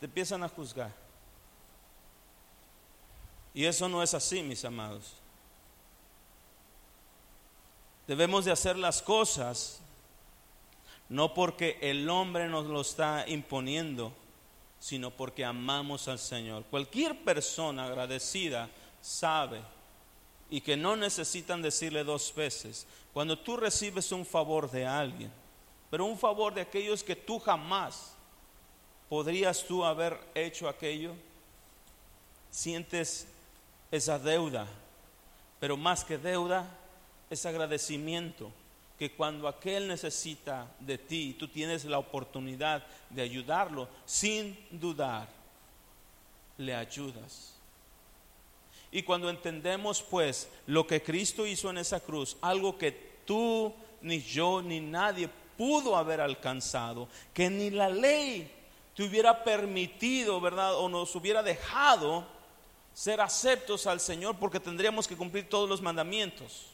te 0.00 0.06
empiezan 0.06 0.42
a 0.42 0.48
juzgar. 0.48 0.92
Y 3.54 3.64
eso 3.64 3.88
no 3.88 4.02
es 4.02 4.14
así, 4.14 4.42
mis 4.42 4.64
amados. 4.64 5.14
Debemos 8.06 8.44
de 8.44 8.52
hacer 8.52 8.76
las 8.76 9.02
cosas 9.02 9.80
no 11.08 11.32
porque 11.32 11.78
el 11.80 12.08
hombre 12.08 12.48
nos 12.48 12.66
lo 12.66 12.82
está 12.82 13.24
imponiendo, 13.28 14.12
sino 14.78 15.10
porque 15.10 15.44
amamos 15.44 16.06
al 16.08 16.18
Señor. 16.18 16.64
Cualquier 16.64 17.24
persona 17.24 17.86
agradecida 17.86 18.68
sabe 19.00 19.62
y 20.50 20.60
que 20.60 20.76
no 20.76 20.96
necesitan 20.96 21.62
decirle 21.62 22.04
dos 22.04 22.32
veces, 22.34 22.86
cuando 23.12 23.38
tú 23.38 23.56
recibes 23.56 24.12
un 24.12 24.24
favor 24.24 24.70
de 24.70 24.86
alguien, 24.86 25.32
pero 25.90 26.04
un 26.04 26.18
favor 26.18 26.54
de 26.54 26.60
aquellos 26.60 27.02
que 27.02 27.16
tú 27.16 27.38
jamás 27.38 28.14
podrías 29.08 29.64
tú 29.64 29.84
haber 29.84 30.18
hecho 30.34 30.68
aquello, 30.68 31.14
sientes 32.50 33.26
esa 33.90 34.18
deuda, 34.18 34.66
pero 35.60 35.76
más 35.76 36.04
que 36.04 36.18
deuda, 36.18 36.68
es 37.30 37.44
agradecimiento 37.46 38.50
que 38.98 39.12
cuando 39.12 39.46
aquel 39.46 39.86
necesita 39.86 40.66
de 40.80 40.98
ti, 40.98 41.36
tú 41.38 41.46
tienes 41.46 41.84
la 41.84 41.98
oportunidad 41.98 42.84
de 43.10 43.22
ayudarlo 43.22 43.88
sin 44.04 44.58
dudar, 44.70 45.28
le 46.56 46.74
ayudas. 46.74 47.54
Y 48.90 49.02
cuando 49.02 49.30
entendemos 49.30 50.02
pues 50.02 50.48
lo 50.66 50.86
que 50.86 51.02
Cristo 51.02 51.46
hizo 51.46 51.70
en 51.70 51.78
esa 51.78 52.00
cruz, 52.00 52.36
algo 52.40 52.76
que 52.76 52.90
tú 53.24 53.72
ni 54.00 54.20
yo, 54.20 54.62
ni 54.62 54.80
nadie 54.80 55.28
pudo 55.58 55.96
haber 55.96 56.20
alcanzado, 56.20 57.08
que 57.34 57.50
ni 57.50 57.68
la 57.68 57.90
ley 57.90 58.50
te 58.94 59.02
hubiera 59.02 59.42
permitido, 59.44 60.40
¿verdad? 60.40 60.76
O 60.76 60.88
nos 60.88 61.14
hubiera 61.16 61.42
dejado 61.42 62.24
ser 62.94 63.20
aceptos 63.20 63.86
al 63.86 64.00
Señor 64.00 64.36
porque 64.38 64.60
tendríamos 64.60 65.06
que 65.06 65.16
cumplir 65.16 65.48
todos 65.48 65.68
los 65.68 65.82
mandamientos. 65.82 66.66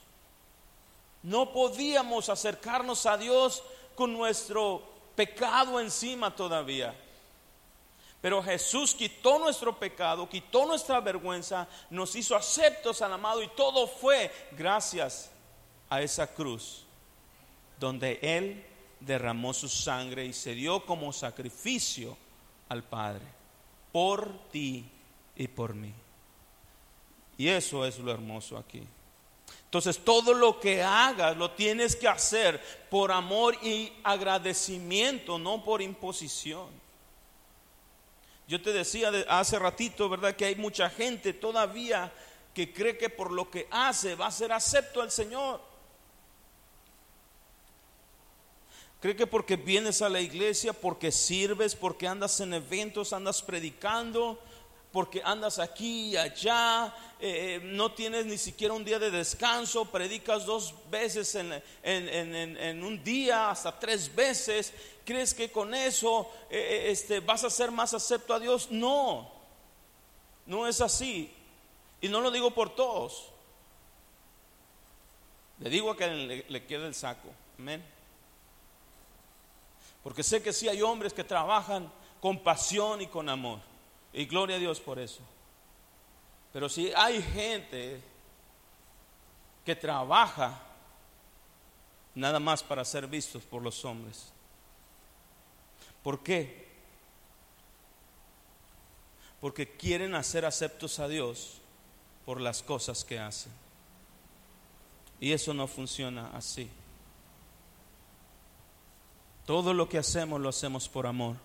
No 1.22 1.50
podíamos 1.52 2.28
acercarnos 2.28 3.06
a 3.06 3.16
Dios 3.16 3.62
con 3.94 4.12
nuestro 4.12 4.82
pecado 5.16 5.80
encima 5.80 6.34
todavía. 6.34 6.94
Pero 8.20 8.42
Jesús 8.42 8.94
quitó 8.94 9.38
nuestro 9.38 9.78
pecado, 9.78 10.28
quitó 10.28 10.66
nuestra 10.66 11.00
vergüenza, 11.00 11.66
nos 11.90 12.14
hizo 12.16 12.36
aceptos 12.36 13.00
al 13.02 13.12
amado 13.12 13.42
y 13.42 13.48
todo 13.48 13.86
fue 13.86 14.30
gracias 14.52 15.30
a 15.88 16.02
esa 16.02 16.26
cruz 16.26 16.84
donde 17.78 18.18
Él 18.22 18.64
derramó 19.04 19.52
su 19.52 19.68
sangre 19.68 20.24
y 20.26 20.32
se 20.32 20.54
dio 20.54 20.84
como 20.84 21.12
sacrificio 21.12 22.16
al 22.68 22.82
Padre 22.82 23.24
por 23.92 24.48
ti 24.50 24.84
y 25.36 25.48
por 25.48 25.74
mí. 25.74 25.92
Y 27.38 27.48
eso 27.48 27.84
es 27.84 27.98
lo 27.98 28.12
hermoso 28.12 28.56
aquí. 28.56 28.82
Entonces 29.64 30.04
todo 30.04 30.34
lo 30.34 30.60
que 30.60 30.82
hagas 30.82 31.36
lo 31.36 31.50
tienes 31.50 31.96
que 31.96 32.06
hacer 32.06 32.60
por 32.90 33.10
amor 33.10 33.56
y 33.62 33.92
agradecimiento, 34.04 35.38
no 35.38 35.64
por 35.64 35.82
imposición. 35.82 36.68
Yo 38.46 38.60
te 38.60 38.72
decía 38.72 39.10
hace 39.28 39.58
ratito, 39.58 40.08
¿verdad? 40.08 40.36
Que 40.36 40.44
hay 40.44 40.54
mucha 40.54 40.90
gente 40.90 41.32
todavía 41.32 42.12
que 42.52 42.72
cree 42.72 42.96
que 42.96 43.10
por 43.10 43.32
lo 43.32 43.50
que 43.50 43.66
hace 43.70 44.14
va 44.14 44.26
a 44.26 44.30
ser 44.30 44.52
acepto 44.52 45.02
al 45.02 45.10
Señor. 45.10 45.60
Cree 49.04 49.14
que 49.14 49.26
porque 49.26 49.56
vienes 49.56 50.00
a 50.00 50.08
la 50.08 50.18
iglesia, 50.18 50.72
porque 50.72 51.12
sirves, 51.12 51.74
porque 51.74 52.08
andas 52.08 52.40
en 52.40 52.54
eventos, 52.54 53.12
andas 53.12 53.42
predicando, 53.42 54.38
porque 54.92 55.20
andas 55.22 55.58
aquí 55.58 56.12
y 56.12 56.16
allá, 56.16 56.86
eh, 57.20 57.56
eh, 57.56 57.60
no 57.62 57.92
tienes 57.92 58.24
ni 58.24 58.38
siquiera 58.38 58.72
un 58.72 58.82
día 58.82 58.98
de 58.98 59.10
descanso, 59.10 59.84
predicas 59.84 60.46
dos 60.46 60.74
veces 60.90 61.34
en, 61.34 62.82
un 62.82 63.04
día, 63.04 63.50
hasta 63.50 63.78
tres 63.78 64.14
veces, 64.14 64.72
¿crees 65.04 65.34
que 65.34 65.52
con 65.52 65.74
eso 65.74 66.26
eh, 66.48 66.86
este, 66.88 67.20
vas 67.20 67.44
a 67.44 67.50
ser 67.50 67.70
más 67.70 67.92
acepto 67.92 68.32
a 68.32 68.40
Dios? 68.40 68.70
No, 68.70 69.30
no 70.46 70.66
es 70.66 70.80
así. 70.80 71.30
Y 72.00 72.08
no 72.08 72.22
lo 72.22 72.30
digo 72.30 72.52
por 72.52 72.74
todos. 72.74 73.26
Le 75.58 75.68
digo 75.68 75.90
a 75.90 75.96
que 75.98 76.06
le, 76.06 76.46
le 76.48 76.64
quede 76.64 76.86
el 76.86 76.94
saco. 76.94 77.28
Amén. 77.58 77.93
Porque 80.04 80.22
sé 80.22 80.40
que 80.42 80.52
sí 80.52 80.68
hay 80.68 80.82
hombres 80.82 81.12
que 81.12 81.24
trabajan 81.24 81.90
con 82.20 82.38
pasión 82.38 83.00
y 83.00 83.08
con 83.08 83.28
amor. 83.28 83.58
Y 84.12 84.26
gloria 84.26 84.56
a 84.56 84.60
Dios 84.60 84.78
por 84.78 85.00
eso. 85.00 85.22
Pero 86.52 86.68
si 86.68 86.92
hay 86.94 87.20
gente 87.20 88.00
que 89.64 89.74
trabaja 89.74 90.60
nada 92.14 92.38
más 92.38 92.62
para 92.62 92.84
ser 92.84 93.06
vistos 93.06 93.42
por 93.42 93.62
los 93.62 93.84
hombres. 93.84 94.30
¿Por 96.02 96.22
qué? 96.22 96.68
Porque 99.40 99.76
quieren 99.76 100.14
hacer 100.14 100.44
aceptos 100.44 100.98
a 100.98 101.08
Dios 101.08 101.58
por 102.24 102.40
las 102.40 102.62
cosas 102.62 103.04
que 103.04 103.18
hacen. 103.18 103.52
Y 105.18 105.32
eso 105.32 105.54
no 105.54 105.66
funciona 105.66 106.30
así. 106.34 106.70
Todo 109.46 109.74
lo 109.74 109.88
que 109.88 109.98
hacemos 109.98 110.40
lo 110.40 110.48
hacemos 110.48 110.88
por 110.88 111.06
amor 111.06 111.36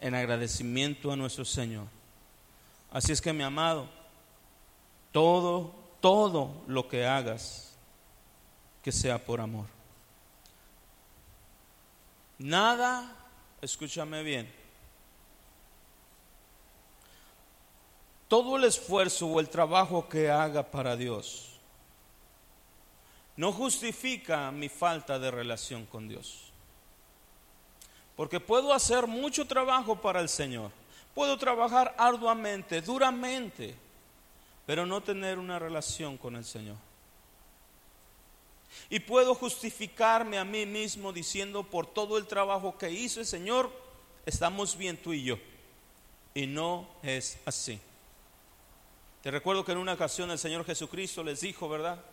en 0.00 0.14
agradecimiento 0.14 1.10
a 1.10 1.16
nuestro 1.16 1.44
Señor. 1.44 1.86
Así 2.90 3.12
es 3.12 3.20
que 3.20 3.32
mi 3.32 3.42
amado, 3.42 3.88
todo, 5.10 5.74
todo 6.00 6.62
lo 6.68 6.88
que 6.88 7.06
hagas, 7.06 7.74
que 8.82 8.92
sea 8.92 9.18
por 9.24 9.40
amor. 9.40 9.66
Nada, 12.38 13.16
escúchame 13.60 14.22
bien, 14.22 14.52
todo 18.28 18.56
el 18.56 18.64
esfuerzo 18.64 19.26
o 19.26 19.40
el 19.40 19.48
trabajo 19.48 20.08
que 20.08 20.30
haga 20.30 20.70
para 20.70 20.96
Dios 20.96 21.53
no 23.36 23.52
justifica 23.52 24.50
mi 24.50 24.68
falta 24.68 25.18
de 25.18 25.30
relación 25.30 25.86
con 25.86 26.08
Dios. 26.08 26.52
Porque 28.16 28.38
puedo 28.38 28.72
hacer 28.72 29.06
mucho 29.06 29.46
trabajo 29.46 30.00
para 30.00 30.20
el 30.20 30.28
Señor. 30.28 30.70
Puedo 31.14 31.36
trabajar 31.36 31.94
arduamente, 31.98 32.80
duramente, 32.80 33.74
pero 34.66 34.86
no 34.86 35.02
tener 35.02 35.38
una 35.38 35.58
relación 35.58 36.16
con 36.16 36.36
el 36.36 36.44
Señor. 36.44 36.76
Y 38.90 39.00
puedo 39.00 39.34
justificarme 39.34 40.38
a 40.38 40.44
mí 40.44 40.66
mismo 40.66 41.12
diciendo 41.12 41.62
por 41.62 41.86
todo 41.86 42.18
el 42.18 42.26
trabajo 42.26 42.76
que 42.76 42.90
hice, 42.90 43.24
Señor, 43.24 43.70
estamos 44.26 44.76
bien 44.76 44.96
tú 44.96 45.12
y 45.12 45.24
yo. 45.24 45.38
Y 46.34 46.46
no 46.46 46.88
es 47.02 47.38
así. 47.44 47.80
Te 49.22 49.30
recuerdo 49.30 49.64
que 49.64 49.72
en 49.72 49.78
una 49.78 49.94
ocasión 49.94 50.30
el 50.30 50.38
Señor 50.38 50.64
Jesucristo 50.64 51.22
les 51.22 51.40
dijo, 51.40 51.68
¿verdad? 51.68 52.04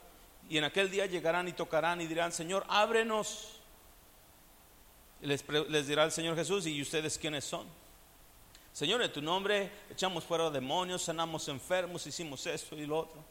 Y 0.51 0.57
en 0.57 0.65
aquel 0.65 0.91
día 0.91 1.05
llegarán 1.05 1.47
y 1.47 1.53
tocarán 1.53 2.01
y 2.01 2.07
dirán, 2.07 2.33
Señor, 2.33 2.65
ábrenos 2.67 3.51
les, 5.21 5.47
dirá 5.87 6.03
el 6.03 6.11
Señor 6.11 6.35
Jesús, 6.35 6.65
¿y 6.65 6.81
ustedes 6.81 7.17
quiénes 7.17 7.45
son? 7.45 7.65
Señor, 8.73 9.01
en 9.01 9.13
tu 9.13 9.21
nombre 9.21 9.71
echamos 9.89 10.25
fuera 10.25 10.49
demonios, 10.49 11.03
sanamos 11.03 11.47
enfermos, 11.47 12.05
hicimos 12.05 12.45
esto 12.47 12.75
y 12.75 12.85
lo 12.85 12.99
otro. 12.99 13.23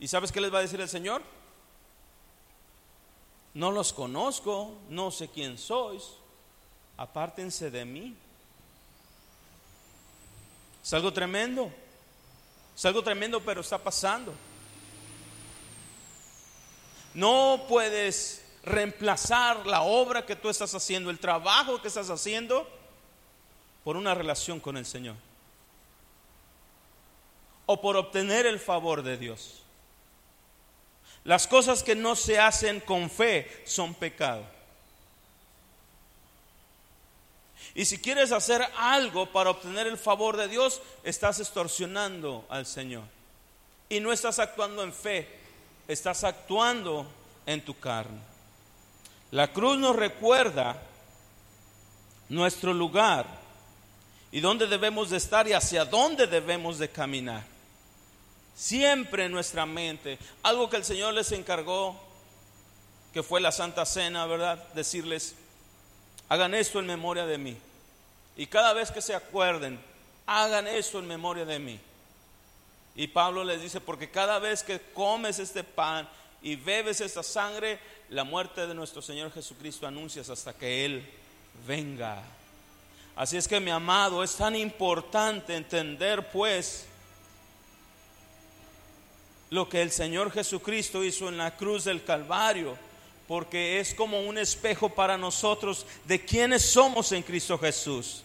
¿Y 0.00 0.08
sabes 0.08 0.32
qué 0.32 0.40
les 0.40 0.52
va 0.52 0.58
a 0.58 0.62
decir 0.62 0.80
el 0.80 0.88
Señor? 0.88 1.22
No 3.54 3.70
los 3.70 3.92
conozco, 3.92 4.76
no 4.88 5.12
sé 5.12 5.28
quién 5.28 5.56
sois, 5.56 6.02
apártense 6.96 7.70
de 7.70 7.84
mí. 7.84 8.16
Es 10.82 10.92
algo 10.92 11.12
tremendo, 11.12 11.70
es 12.76 12.84
algo 12.84 13.04
tremendo, 13.04 13.40
pero 13.40 13.60
está 13.60 13.78
pasando. 13.78 14.34
No 17.14 17.64
puedes 17.68 18.42
reemplazar 18.62 19.66
la 19.66 19.82
obra 19.82 20.26
que 20.26 20.36
tú 20.36 20.48
estás 20.48 20.74
haciendo, 20.74 21.10
el 21.10 21.18
trabajo 21.18 21.80
que 21.80 21.88
estás 21.88 22.10
haciendo, 22.10 22.68
por 23.84 23.96
una 23.96 24.14
relación 24.14 24.60
con 24.60 24.76
el 24.76 24.86
Señor. 24.86 25.16
O 27.66 27.80
por 27.80 27.96
obtener 27.96 28.46
el 28.46 28.58
favor 28.60 29.02
de 29.02 29.16
Dios. 29.16 29.62
Las 31.24 31.46
cosas 31.46 31.82
que 31.82 31.94
no 31.94 32.16
se 32.16 32.38
hacen 32.38 32.80
con 32.80 33.10
fe 33.10 33.62
son 33.66 33.94
pecado. 33.94 34.44
Y 37.74 37.84
si 37.84 37.98
quieres 37.98 38.32
hacer 38.32 38.66
algo 38.76 39.30
para 39.30 39.50
obtener 39.50 39.86
el 39.86 39.98
favor 39.98 40.36
de 40.36 40.48
Dios, 40.48 40.80
estás 41.04 41.38
extorsionando 41.38 42.46
al 42.48 42.66
Señor. 42.66 43.04
Y 43.88 44.00
no 44.00 44.12
estás 44.12 44.38
actuando 44.38 44.82
en 44.82 44.92
fe, 44.92 45.37
estás 45.88 46.22
actuando 46.22 47.06
en 47.46 47.64
tu 47.64 47.78
carne. 47.78 48.20
La 49.30 49.52
cruz 49.52 49.78
nos 49.78 49.96
recuerda 49.96 50.76
nuestro 52.28 52.74
lugar 52.74 53.26
y 54.30 54.40
dónde 54.40 54.66
debemos 54.66 55.08
de 55.08 55.16
estar 55.16 55.48
y 55.48 55.54
hacia 55.54 55.86
dónde 55.86 56.26
debemos 56.26 56.78
de 56.78 56.90
caminar. 56.90 57.42
Siempre 58.54 59.24
en 59.24 59.32
nuestra 59.32 59.64
mente, 59.64 60.18
algo 60.42 60.68
que 60.68 60.76
el 60.76 60.84
Señor 60.84 61.14
les 61.14 61.32
encargó, 61.32 61.98
que 63.14 63.22
fue 63.22 63.40
la 63.40 63.52
Santa 63.52 63.86
Cena, 63.86 64.26
¿verdad? 64.26 64.62
Decirles, 64.74 65.36
hagan 66.28 66.54
esto 66.54 66.80
en 66.80 66.86
memoria 66.86 67.24
de 67.24 67.38
mí. 67.38 67.56
Y 68.36 68.46
cada 68.46 68.74
vez 68.74 68.90
que 68.90 69.00
se 69.00 69.14
acuerden, 69.14 69.80
hagan 70.26 70.66
esto 70.66 70.98
en 70.98 71.06
memoria 71.06 71.46
de 71.46 71.58
mí. 71.58 71.80
Y 72.98 73.06
Pablo 73.06 73.44
les 73.44 73.62
dice, 73.62 73.80
porque 73.80 74.10
cada 74.10 74.40
vez 74.40 74.64
que 74.64 74.80
comes 74.92 75.38
este 75.38 75.62
pan 75.62 76.08
y 76.42 76.56
bebes 76.56 77.00
esta 77.00 77.22
sangre, 77.22 77.78
la 78.08 78.24
muerte 78.24 78.66
de 78.66 78.74
nuestro 78.74 79.00
Señor 79.00 79.32
Jesucristo 79.32 79.86
anuncias 79.86 80.28
hasta 80.30 80.52
que 80.52 80.84
Él 80.84 81.08
venga. 81.64 82.20
Así 83.14 83.36
es 83.36 83.46
que 83.46 83.60
mi 83.60 83.70
amado, 83.70 84.24
es 84.24 84.34
tan 84.34 84.56
importante 84.56 85.54
entender 85.54 86.28
pues 86.32 86.86
lo 89.50 89.68
que 89.68 89.80
el 89.80 89.92
Señor 89.92 90.32
Jesucristo 90.32 91.04
hizo 91.04 91.28
en 91.28 91.38
la 91.38 91.56
cruz 91.56 91.84
del 91.84 92.02
Calvario, 92.02 92.76
porque 93.28 93.78
es 93.78 93.94
como 93.94 94.22
un 94.22 94.38
espejo 94.38 94.88
para 94.88 95.16
nosotros 95.16 95.86
de 96.04 96.24
quienes 96.24 96.62
somos 96.68 97.12
en 97.12 97.22
Cristo 97.22 97.56
Jesús. 97.58 98.24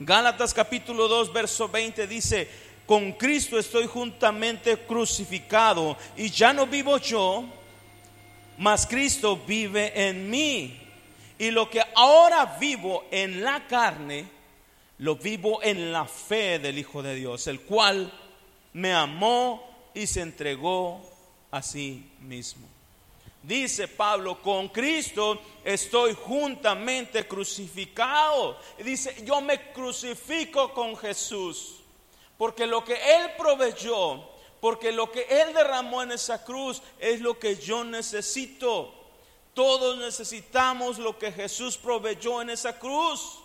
Gálatas 0.00 0.54
capítulo 0.54 1.08
2, 1.08 1.30
verso 1.32 1.68
20 1.68 2.06
dice, 2.06 2.48
con 2.88 3.12
Cristo 3.12 3.58
estoy 3.58 3.86
juntamente 3.86 4.78
crucificado 4.78 5.94
y 6.16 6.30
ya 6.30 6.54
no 6.54 6.66
vivo 6.66 6.96
yo, 6.96 7.44
mas 8.56 8.86
Cristo 8.86 9.38
vive 9.46 9.92
en 10.08 10.30
mí. 10.30 10.80
Y 11.38 11.50
lo 11.50 11.68
que 11.68 11.82
ahora 11.94 12.56
vivo 12.58 13.04
en 13.10 13.44
la 13.44 13.66
carne, 13.66 14.24
lo 15.00 15.16
vivo 15.16 15.62
en 15.62 15.92
la 15.92 16.06
fe 16.06 16.58
del 16.58 16.78
Hijo 16.78 17.02
de 17.02 17.14
Dios, 17.14 17.46
el 17.46 17.60
cual 17.60 18.10
me 18.72 18.94
amó 18.94 19.90
y 19.92 20.06
se 20.06 20.22
entregó 20.22 21.02
a 21.50 21.60
sí 21.60 22.10
mismo. 22.22 22.66
Dice 23.42 23.86
Pablo, 23.86 24.40
con 24.40 24.68
Cristo 24.68 25.42
estoy 25.62 26.14
juntamente 26.14 27.26
crucificado. 27.28 28.58
Dice, 28.82 29.14
yo 29.26 29.42
me 29.42 29.72
crucifico 29.72 30.72
con 30.72 30.96
Jesús, 30.96 31.77
porque 32.38 32.66
lo 32.66 32.84
que 32.84 32.94
Él 32.94 33.32
proveyó, 33.36 34.22
porque 34.60 34.92
lo 34.92 35.10
que 35.10 35.26
Él 35.28 35.52
derramó 35.52 36.02
en 36.02 36.12
esa 36.12 36.44
cruz 36.44 36.80
es 36.98 37.20
lo 37.20 37.38
que 37.38 37.56
yo 37.56 37.84
necesito. 37.84 38.94
Todos 39.52 39.98
necesitamos 39.98 40.98
lo 40.98 41.18
que 41.18 41.32
Jesús 41.32 41.76
proveyó 41.76 42.40
en 42.40 42.50
esa 42.50 42.78
cruz. 42.78 43.40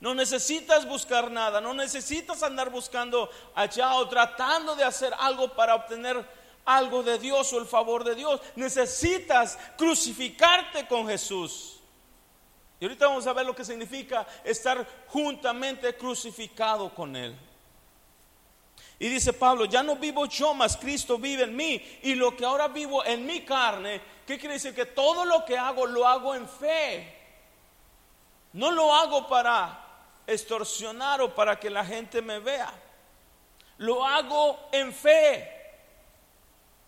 No 0.00 0.14
necesitas 0.14 0.88
buscar 0.88 1.30
nada, 1.30 1.60
no 1.60 1.74
necesitas 1.74 2.42
andar 2.42 2.70
buscando 2.70 3.30
allá 3.54 3.94
o 3.94 4.08
tratando 4.08 4.74
de 4.74 4.84
hacer 4.84 5.12
algo 5.18 5.54
para 5.54 5.74
obtener 5.74 6.26
algo 6.64 7.02
de 7.02 7.18
Dios 7.18 7.52
o 7.52 7.58
el 7.58 7.66
favor 7.66 8.04
de 8.04 8.14
Dios. 8.14 8.40
Necesitas 8.56 9.58
crucificarte 9.76 10.88
con 10.88 11.06
Jesús. 11.06 11.78
Y 12.80 12.86
ahorita 12.86 13.06
vamos 13.06 13.26
a 13.26 13.32
ver 13.34 13.44
lo 13.44 13.54
que 13.54 13.66
significa 13.66 14.26
estar 14.42 14.84
juntamente 15.08 15.94
crucificado 15.94 16.92
con 16.92 17.14
Él. 17.14 17.36
Y 19.02 19.08
dice 19.08 19.32
Pablo, 19.32 19.64
ya 19.64 19.82
no 19.82 19.96
vivo 19.96 20.26
yo, 20.26 20.54
mas 20.54 20.76
Cristo 20.76 21.18
vive 21.18 21.42
en 21.42 21.56
mí. 21.56 21.98
Y 22.04 22.14
lo 22.14 22.36
que 22.36 22.44
ahora 22.44 22.68
vivo 22.68 23.04
en 23.04 23.26
mi 23.26 23.40
carne, 23.40 24.00
¿qué 24.24 24.38
quiere 24.38 24.54
decir? 24.54 24.72
Que 24.72 24.86
todo 24.86 25.24
lo 25.24 25.44
que 25.44 25.58
hago 25.58 25.86
lo 25.86 26.06
hago 26.06 26.36
en 26.36 26.48
fe. 26.48 27.12
No 28.52 28.70
lo 28.70 28.94
hago 28.94 29.26
para 29.26 29.84
extorsionar 30.24 31.20
o 31.20 31.34
para 31.34 31.58
que 31.58 31.68
la 31.68 31.84
gente 31.84 32.22
me 32.22 32.38
vea. 32.38 32.72
Lo 33.78 34.06
hago 34.06 34.68
en 34.70 34.92
fe, 34.92 35.50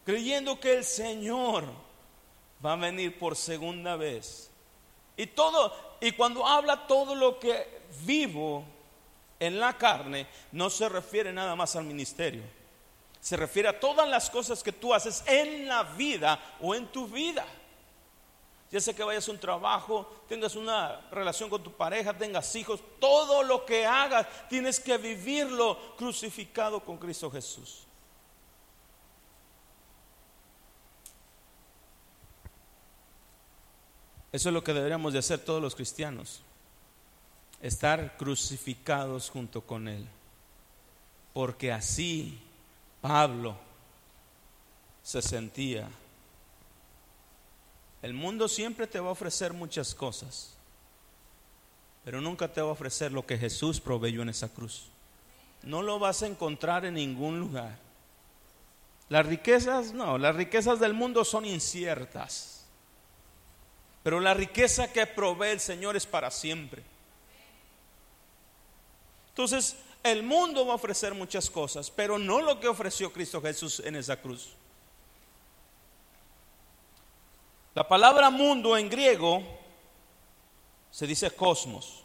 creyendo 0.05 0.61
que 0.61 0.73
el 0.73 0.85
Señor 0.85 1.65
va 2.65 2.75
a 2.75 2.77
venir 2.77 3.19
por 3.19 3.35
segunda 3.35 3.97
vez. 3.97 4.53
Y 5.17 5.27
todo, 5.27 5.97
y 6.01 6.13
cuando 6.13 6.47
habla 6.47 6.87
todo 6.87 7.17
lo 7.17 7.41
que 7.41 7.83
vivo, 8.05 8.65
en 9.47 9.59
la 9.61 9.77
carne 9.77 10.27
no 10.53 10.71
se 10.71 10.89
refiere 10.89 11.33
nada 11.33 11.55
más 11.55 11.77
al 11.77 11.85
ministerio. 11.85 12.43
Se 13.21 13.37
refiere 13.37 13.69
a 13.69 13.81
todas 13.81 14.09
las 14.09 14.29
cosas 14.29 14.63
que 14.63 14.73
tú 14.73 14.93
haces 14.93 15.25
en 15.27 15.67
la 15.67 15.83
vida 15.83 16.57
o 16.61 16.75
en 16.75 16.87
tu 16.89 17.07
vida. 17.07 17.47
Ya 18.71 18.81
sea 18.81 18.95
que 18.95 19.05
vayas 19.05 19.29
a 19.29 19.33
un 19.33 19.39
trabajo, 19.39 20.25
tengas 20.29 20.57
una 20.57 21.01
relación 21.11 21.49
con 21.49 21.63
tu 21.63 21.73
pareja, 21.73 22.17
tengas 22.17 22.55
hijos, 22.57 22.81
todo 22.99 23.43
lo 23.43 23.65
que 23.65 23.87
hagas 23.87 24.27
tienes 24.49 24.81
que 24.81 24.99
vivirlo 24.99 25.97
crucificado 25.97 26.81
con 26.81 26.99
Cristo 26.99 27.31
Jesús. 27.31 27.87
Eso 34.33 34.49
es 34.49 34.53
lo 34.53 34.65
que 34.65 34.73
deberíamos 34.73 35.13
de 35.13 35.21
hacer 35.21 35.39
todos 35.39 35.63
los 35.63 35.77
cristianos 35.77 36.43
estar 37.63 38.17
crucificados 38.17 39.31
junto 39.31 39.63
con 39.63 39.89
Él. 39.89 40.07
Porque 41.33 41.73
así 41.73 42.41
Pablo 43.01 43.57
se 45.03 45.21
sentía. 45.21 45.89
El 48.03 48.15
mundo 48.15 48.49
siempre 48.49 48.87
te 48.87 49.01
va 49.01 49.09
a 49.09 49.13
ofrecer 49.13 49.53
muchas 49.53 49.95
cosas, 49.95 50.55
pero 52.05 52.21
nunca 52.21 52.53
te 52.53 52.61
va 52.61 52.69
a 52.69 52.73
ofrecer 52.73 53.13
lo 53.13 53.25
que 53.25 53.39
Jesús 53.39 53.81
proveyó 53.81 54.23
en 54.23 54.29
esa 54.29 54.49
cruz. 54.49 54.89
No 55.63 55.83
lo 55.83 55.99
vas 55.99 56.23
a 56.23 56.27
encontrar 56.27 56.85
en 56.85 56.95
ningún 56.95 57.41
lugar. 57.41 57.79
Las 59.09 59.27
riquezas, 59.27 59.93
no, 59.93 60.19
las 60.19 60.35
riquezas 60.37 60.81
del 60.81 60.95
mundo 60.95 61.25
son 61.25 61.47
inciertas. 61.47 62.65
Pero 64.03 64.21
la 64.21 64.35
riqueza 64.35 64.93
que 64.93 65.07
provee 65.07 65.49
el 65.49 65.61
Señor 65.61 65.97
es 65.97 66.07
para 66.07 66.31
siempre. 66.31 66.83
Entonces, 69.35 69.75
el 70.05 70.23
mundo 70.23 70.65
va 70.65 70.75
a 70.75 70.77
ofrecer 70.77 71.13
muchas 71.13 71.51
cosas, 71.51 71.91
pero 71.91 72.19
no 72.19 72.41
lo 72.41 72.61
que 72.61 72.69
ofreció 72.69 73.13
Cristo 73.13 73.43
Jesús 73.43 73.83
en 73.85 73.97
esa 73.97 74.21
cruz. 74.21 74.51
La 77.75 77.89
palabra 77.89 78.31
mundo 78.31 78.77
en 78.77 78.89
griego 78.89 79.43
se 80.93 81.09
dice 81.09 81.33
cosmos 81.33 82.05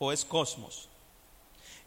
o 0.00 0.10
es 0.10 0.24
cosmos 0.24 0.88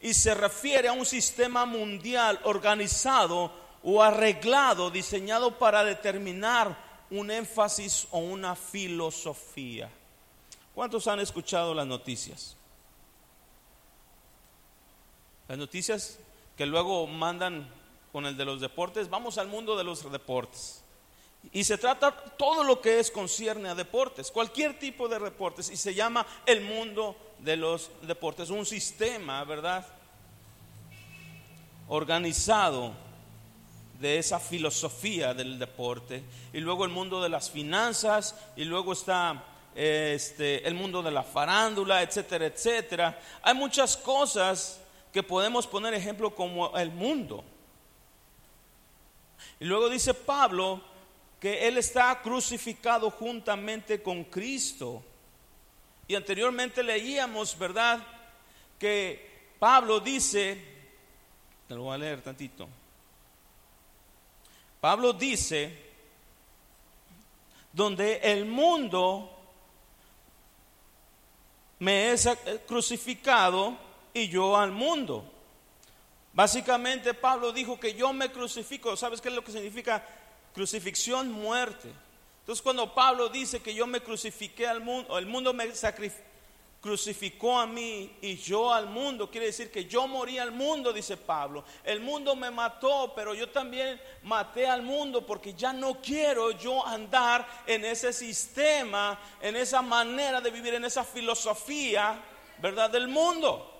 y 0.00 0.14
se 0.14 0.34
refiere 0.34 0.88
a 0.88 0.94
un 0.94 1.04
sistema 1.04 1.66
mundial 1.66 2.40
organizado 2.44 3.52
o 3.82 4.02
arreglado, 4.02 4.90
diseñado 4.90 5.58
para 5.58 5.84
determinar 5.84 6.74
un 7.10 7.30
énfasis 7.30 8.08
o 8.10 8.20
una 8.20 8.56
filosofía. 8.56 9.90
¿Cuántos 10.74 11.06
han 11.06 11.20
escuchado 11.20 11.74
las 11.74 11.86
noticias? 11.86 12.56
Las 15.48 15.58
noticias 15.58 16.18
que 16.56 16.66
luego 16.66 17.06
mandan 17.06 17.68
con 18.12 18.26
el 18.26 18.36
de 18.36 18.44
los 18.44 18.60
deportes, 18.60 19.10
vamos 19.10 19.38
al 19.38 19.46
mundo 19.46 19.76
de 19.76 19.84
los 19.84 20.10
deportes. 20.10 20.82
Y 21.52 21.62
se 21.64 21.78
trata 21.78 22.10
todo 22.10 22.64
lo 22.64 22.80
que 22.80 22.98
es 22.98 23.10
concierne 23.10 23.68
a 23.68 23.74
deportes, 23.74 24.30
cualquier 24.30 24.78
tipo 24.78 25.08
de 25.08 25.18
deportes, 25.18 25.70
y 25.70 25.76
se 25.76 25.94
llama 25.94 26.26
el 26.46 26.62
mundo 26.62 27.16
de 27.38 27.56
los 27.56 27.90
deportes, 28.02 28.50
un 28.50 28.66
sistema, 28.66 29.44
¿verdad? 29.44 29.86
Organizado 31.88 32.92
de 34.00 34.18
esa 34.18 34.40
filosofía 34.40 35.32
del 35.34 35.58
deporte, 35.58 36.24
y 36.52 36.58
luego 36.58 36.84
el 36.84 36.90
mundo 36.90 37.22
de 37.22 37.28
las 37.28 37.50
finanzas, 37.50 38.34
y 38.56 38.64
luego 38.64 38.94
está 38.94 39.44
este, 39.74 40.66
el 40.66 40.74
mundo 40.74 41.02
de 41.02 41.12
la 41.12 41.22
farándula, 41.22 42.02
etcétera, 42.02 42.46
etcétera. 42.46 43.20
Hay 43.42 43.54
muchas 43.54 43.96
cosas 43.96 44.80
que 45.16 45.22
podemos 45.22 45.66
poner 45.66 45.94
ejemplo 45.94 46.34
como 46.34 46.76
el 46.76 46.90
mundo. 46.90 47.42
Y 49.58 49.64
luego 49.64 49.88
dice 49.88 50.12
Pablo 50.12 50.82
que 51.40 51.66
él 51.66 51.78
está 51.78 52.20
crucificado 52.20 53.10
juntamente 53.10 54.02
con 54.02 54.24
Cristo. 54.24 55.02
Y 56.06 56.14
anteriormente 56.16 56.82
leíamos, 56.82 57.56
¿verdad? 57.58 58.06
Que 58.78 59.54
Pablo 59.58 60.00
dice, 60.00 60.62
te 61.66 61.74
lo 61.74 61.84
voy 61.84 61.94
a 61.94 61.98
leer 61.98 62.20
tantito. 62.20 62.68
Pablo 64.82 65.14
dice, 65.14 65.78
donde 67.72 68.18
el 68.18 68.44
mundo 68.44 69.30
me 71.78 72.12
es 72.12 72.28
crucificado, 72.66 73.85
y 74.16 74.28
yo 74.28 74.56
al 74.56 74.72
mundo. 74.72 75.30
Básicamente 76.32 77.12
Pablo 77.12 77.52
dijo 77.52 77.78
que 77.78 77.92
yo 77.92 78.14
me 78.14 78.32
crucifico. 78.32 78.96
¿Sabes 78.96 79.20
qué 79.20 79.28
es 79.28 79.34
lo 79.34 79.44
que 79.44 79.52
significa 79.52 80.02
crucifixión? 80.54 81.30
Muerte. 81.30 81.92
Entonces 82.40 82.62
cuando 82.62 82.94
Pablo 82.94 83.28
dice 83.28 83.60
que 83.60 83.74
yo 83.74 83.86
me 83.86 84.00
crucifiqué 84.00 84.66
al 84.66 84.80
mundo, 84.80 85.18
el 85.18 85.26
mundo 85.26 85.52
me 85.52 85.70
crucificó 86.80 87.58
a 87.58 87.66
mí 87.66 88.16
y 88.22 88.36
yo 88.36 88.72
al 88.72 88.86
mundo, 88.86 89.30
quiere 89.30 89.48
decir 89.48 89.70
que 89.70 89.84
yo 89.84 90.06
morí 90.08 90.38
al 90.38 90.52
mundo, 90.52 90.94
dice 90.94 91.18
Pablo. 91.18 91.64
El 91.84 92.00
mundo 92.00 92.34
me 92.34 92.50
mató, 92.50 93.12
pero 93.14 93.34
yo 93.34 93.50
también 93.50 94.00
maté 94.22 94.66
al 94.66 94.80
mundo 94.80 95.26
porque 95.26 95.52
ya 95.52 95.74
no 95.74 96.00
quiero 96.00 96.52
yo 96.52 96.86
andar 96.86 97.46
en 97.66 97.84
ese 97.84 98.14
sistema, 98.14 99.20
en 99.42 99.56
esa 99.56 99.82
manera 99.82 100.40
de 100.40 100.50
vivir, 100.50 100.72
en 100.72 100.86
esa 100.86 101.04
filosofía, 101.04 102.18
¿verdad? 102.62 102.88
Del 102.88 103.08
mundo. 103.08 103.74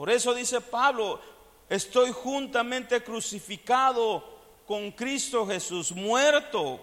Por 0.00 0.08
eso 0.08 0.32
dice 0.32 0.62
Pablo, 0.62 1.20
estoy 1.68 2.10
juntamente 2.10 3.04
crucificado 3.04 4.24
con 4.66 4.92
Cristo 4.92 5.46
Jesús, 5.46 5.92
muerto, 5.92 6.80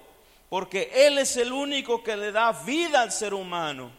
porque 0.49 0.91
Él 0.93 1.17
es 1.17 1.35
el 1.37 1.51
único 1.51 2.03
que 2.03 2.15
le 2.15 2.31
da 2.31 2.51
vida 2.51 3.01
al 3.01 3.11
ser 3.11 3.33
humano. 3.33 3.89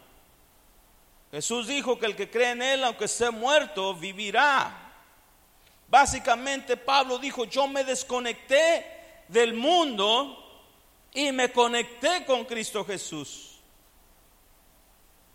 Jesús 1.31 1.67
dijo 1.67 1.99
que 1.99 2.05
el 2.05 2.15
que 2.15 2.29
cree 2.29 2.51
en 2.51 2.61
Él, 2.61 2.81
aunque 2.81 3.03
esté 3.03 3.29
muerto, 3.29 3.93
vivirá. 3.93 4.89
Básicamente 5.89 6.77
Pablo 6.77 7.17
dijo, 7.17 7.43
yo 7.43 7.67
me 7.67 7.83
desconecté 7.83 8.85
del 9.27 9.53
mundo 9.53 10.63
y 11.13 11.33
me 11.33 11.51
conecté 11.51 12.23
con 12.23 12.45
Cristo 12.45 12.85
Jesús. 12.85 13.48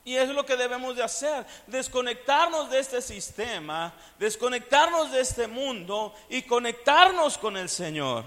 Y 0.05 0.17
es 0.17 0.29
lo 0.29 0.45
que 0.45 0.57
debemos 0.57 0.97
de 0.97 1.03
hacer, 1.03 1.47
desconectarnos 1.67 2.71
de 2.71 2.79
este 2.79 3.01
sistema, 3.01 3.95
desconectarnos 4.19 5.11
de 5.11 5.21
este 5.21 5.47
mundo 5.47 6.15
y 6.29 6.43
conectarnos 6.43 7.39
con 7.39 7.57
el 7.57 7.71
Señor. 7.71 8.25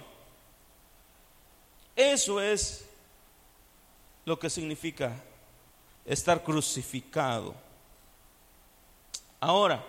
Eso 1.96 2.42
es 2.42 2.86
lo 4.26 4.40
que 4.40 4.50
significa 4.50 5.24
estar 6.04 6.44
crucificado. 6.44 7.54
Ahora, 9.40 9.84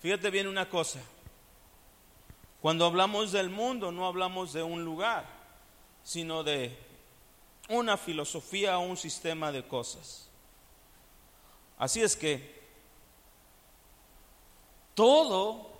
fíjate 0.00 0.30
bien 0.30 0.46
una 0.46 0.68
cosa. 0.68 1.00
Cuando 2.62 2.86
hablamos 2.86 3.32
del 3.32 3.50
mundo 3.50 3.92
no 3.92 4.06
hablamos 4.06 4.52
de 4.52 4.62
un 4.62 4.84
lugar, 4.84 5.26
sino 6.04 6.42
de 6.42 6.78
una 7.68 7.96
filosofía 7.96 8.78
o 8.78 8.82
un 8.82 8.96
sistema 8.96 9.52
de 9.52 9.66
cosas. 9.66 10.28
Así 11.78 12.02
es 12.02 12.16
que 12.16 12.62
todo 14.94 15.70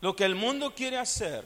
lo 0.00 0.16
que 0.16 0.24
el 0.24 0.34
mundo 0.34 0.74
quiere 0.74 0.98
hacer 0.98 1.44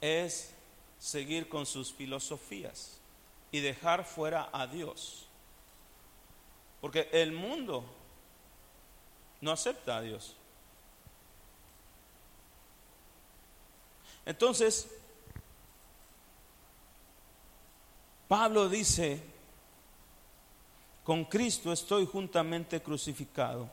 es 0.00 0.52
seguir 0.98 1.48
con 1.48 1.66
sus 1.66 1.92
filosofías 1.92 2.98
y 3.50 3.60
dejar 3.60 4.04
fuera 4.04 4.50
a 4.52 4.66
Dios. 4.66 5.26
Porque 6.80 7.08
el 7.12 7.32
mundo 7.32 7.84
no 9.40 9.52
acepta 9.52 9.96
a 9.96 10.02
Dios. 10.02 10.36
Entonces, 14.26 14.88
Pablo 18.30 18.68
dice, 18.68 19.20
con 21.02 21.24
Cristo 21.24 21.72
estoy 21.72 22.06
juntamente 22.06 22.80
crucificado. 22.80 23.68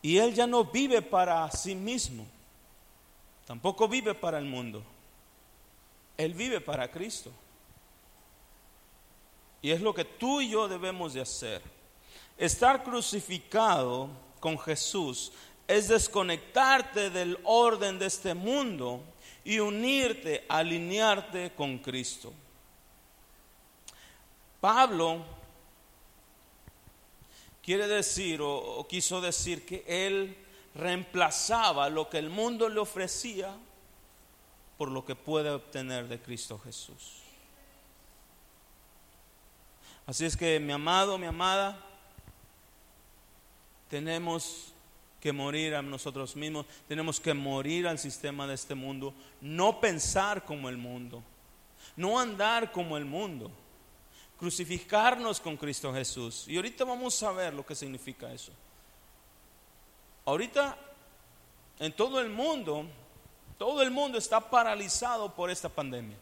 Y 0.00 0.16
él 0.16 0.32
ya 0.32 0.46
no 0.46 0.64
vive 0.64 1.02
para 1.02 1.50
sí 1.50 1.74
mismo, 1.74 2.24
tampoco 3.46 3.86
vive 3.88 4.14
para 4.14 4.38
el 4.38 4.46
mundo. 4.46 4.82
Él 6.16 6.32
vive 6.32 6.62
para 6.62 6.90
Cristo. 6.90 7.30
Y 9.60 9.70
es 9.70 9.82
lo 9.82 9.92
que 9.92 10.06
tú 10.06 10.40
y 10.40 10.48
yo 10.48 10.66
debemos 10.66 11.12
de 11.12 11.20
hacer. 11.20 11.60
Estar 12.38 12.82
crucificado 12.82 14.08
con 14.40 14.58
Jesús 14.58 15.30
es 15.68 15.88
desconectarte 15.88 17.10
del 17.10 17.38
orden 17.44 17.98
de 17.98 18.06
este 18.06 18.32
mundo 18.32 19.02
y 19.44 19.58
unirte, 19.58 20.46
alinearte 20.48 21.52
con 21.54 21.76
Cristo. 21.76 22.32
Pablo 24.62 25.24
quiere 27.64 27.88
decir 27.88 28.38
o, 28.40 28.86
quiso 28.88 29.20
decir 29.20 29.66
que 29.66 29.84
él 29.88 30.36
reemplazaba 30.76 31.90
lo 31.90 32.08
que 32.08 32.18
el 32.18 32.30
mundo 32.30 32.68
le 32.68 32.78
ofrecía 32.78 33.56
por 34.78 34.88
lo 34.88 35.04
que 35.04 35.16
puede 35.16 35.50
obtener 35.50 36.06
de 36.06 36.20
Cristo 36.20 36.60
Jesús. 36.60 37.22
Así 40.06 40.26
es 40.26 40.36
que 40.36 40.60
mi 40.60 40.72
amado, 40.72 41.18
mi 41.18 41.26
amada, 41.26 41.84
tenemos 43.90 44.72
que 45.20 45.32
morir 45.32 45.74
a 45.74 45.82
nosotros 45.82 46.36
mismos, 46.36 46.66
tenemos 46.86 47.18
que 47.18 47.34
morir 47.34 47.88
al 47.88 47.98
sistema 47.98 48.46
de 48.46 48.54
este 48.54 48.76
mundo, 48.76 49.12
no 49.40 49.80
pensar 49.80 50.44
como 50.44 50.68
el 50.68 50.76
mundo, 50.76 51.20
no 51.96 52.20
andar 52.20 52.70
como 52.70 52.96
el 52.96 53.04
mundo, 53.04 53.50
crucificarnos 54.42 55.38
con 55.38 55.56
Cristo 55.56 55.94
Jesús. 55.94 56.48
Y 56.48 56.56
ahorita 56.56 56.84
vamos 56.84 57.22
a 57.22 57.30
ver 57.30 57.54
lo 57.54 57.64
que 57.64 57.76
significa 57.76 58.32
eso. 58.32 58.50
Ahorita 60.24 60.76
en 61.78 61.92
todo 61.92 62.18
el 62.20 62.28
mundo, 62.28 62.84
todo 63.56 63.82
el 63.82 63.92
mundo 63.92 64.18
está 64.18 64.40
paralizado 64.40 65.32
por 65.32 65.48
esta 65.48 65.68
pandemia. 65.68 66.16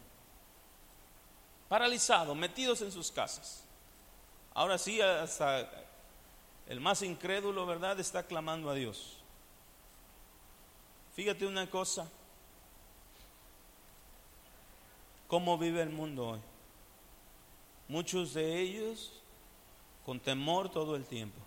Paralizado, 1.66 2.34
metidos 2.34 2.82
en 2.82 2.92
sus 2.92 3.10
casas. 3.10 3.64
Ahora 4.52 4.76
sí, 4.76 5.00
hasta 5.00 5.70
el 6.66 6.78
más 6.78 7.00
incrédulo, 7.00 7.64
¿verdad?, 7.64 7.98
está 8.00 8.22
clamando 8.22 8.68
a 8.68 8.74
Dios. 8.74 9.16
Fíjate 11.16 11.46
una 11.46 11.70
cosa, 11.70 12.06
cómo 15.26 15.56
vive 15.56 15.80
el 15.80 15.88
mundo 15.88 16.28
hoy. 16.28 16.49
Muchos 17.90 18.32
de 18.32 18.58
ellos 18.58 19.12
con 20.06 20.18
temor 20.18 20.70
todo 20.70 20.96
el 20.96 21.04
tiempo. 21.04 21.38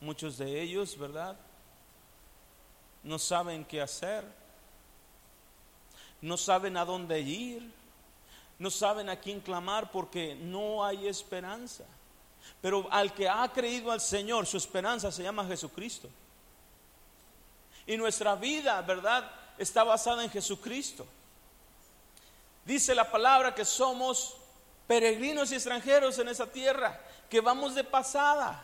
Muchos 0.00 0.36
de 0.36 0.60
ellos, 0.60 0.98
¿verdad? 0.98 1.38
No 3.02 3.18
saben 3.18 3.64
qué 3.64 3.80
hacer. 3.80 4.24
No 6.20 6.36
saben 6.36 6.76
a 6.76 6.84
dónde 6.84 7.20
ir 7.20 7.82
no 8.62 8.70
saben 8.70 9.08
a 9.08 9.16
quién 9.16 9.40
clamar 9.40 9.90
porque 9.90 10.36
no 10.36 10.84
hay 10.84 11.08
esperanza. 11.08 11.82
Pero 12.60 12.86
al 12.92 13.12
que 13.12 13.28
ha 13.28 13.52
creído 13.52 13.90
al 13.90 14.00
Señor, 14.00 14.46
su 14.46 14.56
esperanza 14.56 15.10
se 15.10 15.24
llama 15.24 15.44
Jesucristo. 15.46 16.08
Y 17.84 17.96
nuestra 17.96 18.36
vida, 18.36 18.80
¿verdad? 18.82 19.28
Está 19.58 19.82
basada 19.82 20.22
en 20.22 20.30
Jesucristo. 20.30 21.04
Dice 22.64 22.94
la 22.94 23.10
palabra 23.10 23.54
que 23.54 23.64
somos 23.64 24.36
peregrinos 24.86 25.50
y 25.50 25.54
extranjeros 25.54 26.18
en 26.18 26.28
esa 26.28 26.46
tierra, 26.46 27.00
que 27.28 27.40
vamos 27.40 27.74
de 27.74 27.82
pasada, 27.82 28.62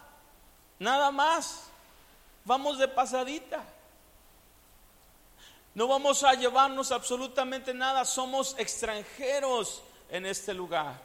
nada 0.78 1.10
más, 1.10 1.64
vamos 2.44 2.78
de 2.78 2.88
pasadita. 2.88 3.64
No 5.74 5.86
vamos 5.86 6.24
a 6.24 6.34
llevarnos 6.34 6.92
absolutamente 6.92 7.72
nada, 7.72 8.04
somos 8.04 8.56
extranjeros 8.58 9.82
en 10.10 10.26
este 10.26 10.52
lugar. 10.54 11.00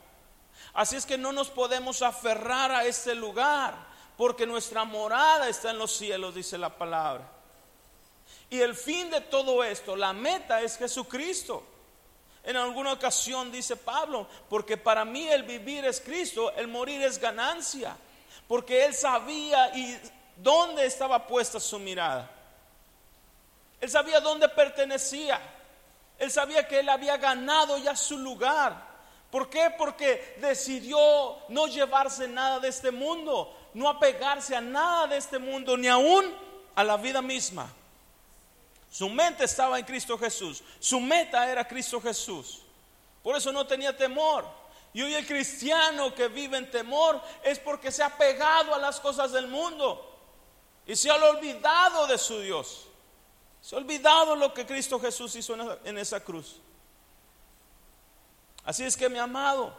Así 0.73 0.95
es 0.95 1.05
que 1.05 1.17
no 1.17 1.31
nos 1.31 1.49
podemos 1.49 2.01
aferrar 2.01 2.71
a 2.71 2.85
este 2.85 3.13
lugar, 3.13 3.75
porque 4.17 4.45
nuestra 4.45 4.83
morada 4.85 5.47
está 5.47 5.71
en 5.71 5.77
los 5.77 5.91
cielos, 5.95 6.35
dice 6.35 6.57
la 6.57 6.75
palabra. 6.77 7.29
Y 8.49 8.59
el 8.61 8.75
fin 8.75 9.09
de 9.09 9.21
todo 9.21 9.63
esto, 9.63 9.95
la 9.95 10.13
meta 10.13 10.61
es 10.61 10.77
Jesucristo. 10.77 11.63
En 12.43 12.57
alguna 12.57 12.91
ocasión 12.91 13.51
dice 13.51 13.77
Pablo, 13.77 14.27
porque 14.49 14.75
para 14.75 15.05
mí 15.05 15.27
el 15.29 15.43
vivir 15.43 15.85
es 15.85 16.01
Cristo, 16.01 16.51
el 16.55 16.67
morir 16.67 17.01
es 17.01 17.17
ganancia, 17.17 17.95
porque 18.47 18.85
él 18.85 18.93
sabía 18.93 19.75
y 19.75 19.97
dónde 20.35 20.85
estaba 20.85 21.25
puesta 21.25 21.59
su 21.59 21.79
mirada. 21.79 22.29
Él 23.79 23.89
sabía 23.89 24.19
dónde 24.19 24.49
pertenecía. 24.49 25.41
Él 26.19 26.31
sabía 26.31 26.67
que 26.67 26.79
él 26.79 26.89
había 26.89 27.17
ganado 27.17 27.77
ya 27.77 27.95
su 27.95 28.17
lugar. 28.17 28.93
¿Por 29.31 29.49
qué? 29.49 29.73
Porque 29.77 30.37
decidió 30.39 31.37
no 31.49 31.67
llevarse 31.67 32.27
nada 32.27 32.59
de 32.59 32.67
este 32.67 32.91
mundo, 32.91 33.53
no 33.73 33.89
apegarse 33.89 34.55
a 34.55 34.61
nada 34.61 35.07
de 35.07 35.17
este 35.17 35.39
mundo, 35.39 35.75
ni 35.75 35.87
aún 35.87 36.33
a 36.75 36.83
la 36.83 36.97
vida 36.97 37.21
misma. 37.21 37.67
Su 38.93 39.09
mente 39.09 39.45
estaba 39.45 39.79
en 39.79 39.85
Cristo 39.85 40.19
Jesús, 40.19 40.63
su 40.79 40.99
meta 40.99 41.49
era 41.49 41.67
Cristo 41.67 41.99
Jesús. 41.99 42.61
Por 43.23 43.35
eso 43.35 43.51
no 43.51 43.65
tenía 43.65 43.97
temor. 43.97 44.45
Y 44.93 45.01
hoy 45.01 45.15
el 45.15 45.25
cristiano 45.25 46.13
que 46.13 46.27
vive 46.27 46.57
en 46.57 46.69
temor 46.69 47.19
es 47.43 47.57
porque 47.57 47.91
se 47.91 48.03
ha 48.03 48.15
pegado 48.15 48.75
a 48.75 48.77
las 48.77 48.99
cosas 48.99 49.31
del 49.31 49.47
mundo 49.47 50.15
y 50.85 50.95
se 50.95 51.09
ha 51.09 51.15
olvidado 51.15 52.05
de 52.05 52.19
su 52.19 52.39
Dios. 52.39 52.85
Se 53.63 53.73
ha 53.73 53.79
olvidado 53.79 54.35
lo 54.35 54.53
que 54.53 54.63
Cristo 54.63 54.99
Jesús 54.99 55.35
hizo 55.37 55.55
en 55.83 55.97
esa 55.97 56.19
cruz. 56.19 56.57
Así 58.63 58.83
es 58.83 58.95
que 58.95 59.09
mi 59.09 59.17
amado, 59.17 59.75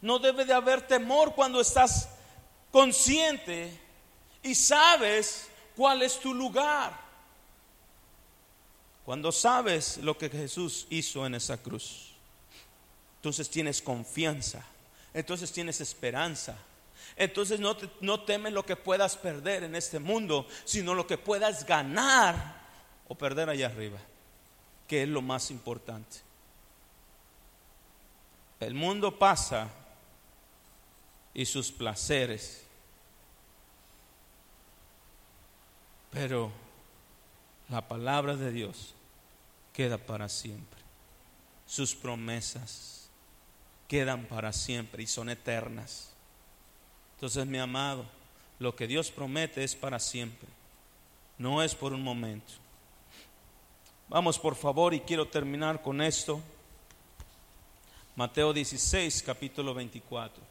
no 0.00 0.20
debe 0.20 0.44
de 0.44 0.54
haber 0.54 0.86
temor 0.86 1.34
cuando 1.34 1.60
estás 1.60 2.08
consciente 2.70 3.76
y 4.44 4.54
sabes 4.54 5.48
cuál 5.74 6.02
es 6.02 6.20
tu 6.20 6.32
lugar. 6.32 7.05
Cuando 9.06 9.30
sabes 9.30 9.98
lo 9.98 10.18
que 10.18 10.28
Jesús 10.28 10.88
hizo 10.90 11.24
en 11.26 11.36
esa 11.36 11.62
cruz, 11.62 12.10
entonces 13.18 13.48
tienes 13.48 13.80
confianza, 13.80 14.66
entonces 15.14 15.52
tienes 15.52 15.80
esperanza. 15.80 16.58
Entonces 17.14 17.60
no, 17.60 17.76
no 18.00 18.24
temes 18.24 18.52
lo 18.52 18.66
que 18.66 18.74
puedas 18.74 19.16
perder 19.16 19.62
en 19.62 19.76
este 19.76 20.00
mundo, 20.00 20.48
sino 20.64 20.92
lo 20.92 21.06
que 21.06 21.18
puedas 21.18 21.64
ganar 21.64 22.56
o 23.06 23.14
perder 23.14 23.48
allá 23.48 23.66
arriba, 23.66 24.00
que 24.88 25.04
es 25.04 25.08
lo 25.08 25.22
más 25.22 25.52
importante. 25.52 26.16
El 28.58 28.74
mundo 28.74 29.16
pasa 29.16 29.68
y 31.32 31.46
sus 31.46 31.70
placeres, 31.70 32.64
pero 36.10 36.50
la 37.68 37.86
palabra 37.86 38.34
de 38.34 38.50
Dios 38.50 38.94
queda 39.76 39.98
para 39.98 40.26
siempre. 40.30 40.80
Sus 41.66 41.94
promesas 41.94 43.10
quedan 43.86 44.24
para 44.24 44.50
siempre 44.50 45.02
y 45.02 45.06
son 45.06 45.28
eternas. 45.28 46.14
Entonces, 47.14 47.44
mi 47.46 47.58
amado, 47.58 48.06
lo 48.58 48.74
que 48.74 48.86
Dios 48.86 49.10
promete 49.10 49.62
es 49.62 49.76
para 49.76 49.98
siempre. 49.98 50.48
no 51.36 51.62
es 51.62 51.74
por 51.74 51.92
un 51.92 52.02
momento. 52.02 52.54
Vamos 54.08 54.38
por 54.38 54.54
favor 54.54 54.94
y 54.94 55.00
quiero 55.00 55.28
terminar 55.28 55.82
con 55.82 56.00
esto. 56.00 56.40
Mateo 58.14 58.54
16, 58.54 59.22
capítulo 59.22 59.74
24. 59.74 60.42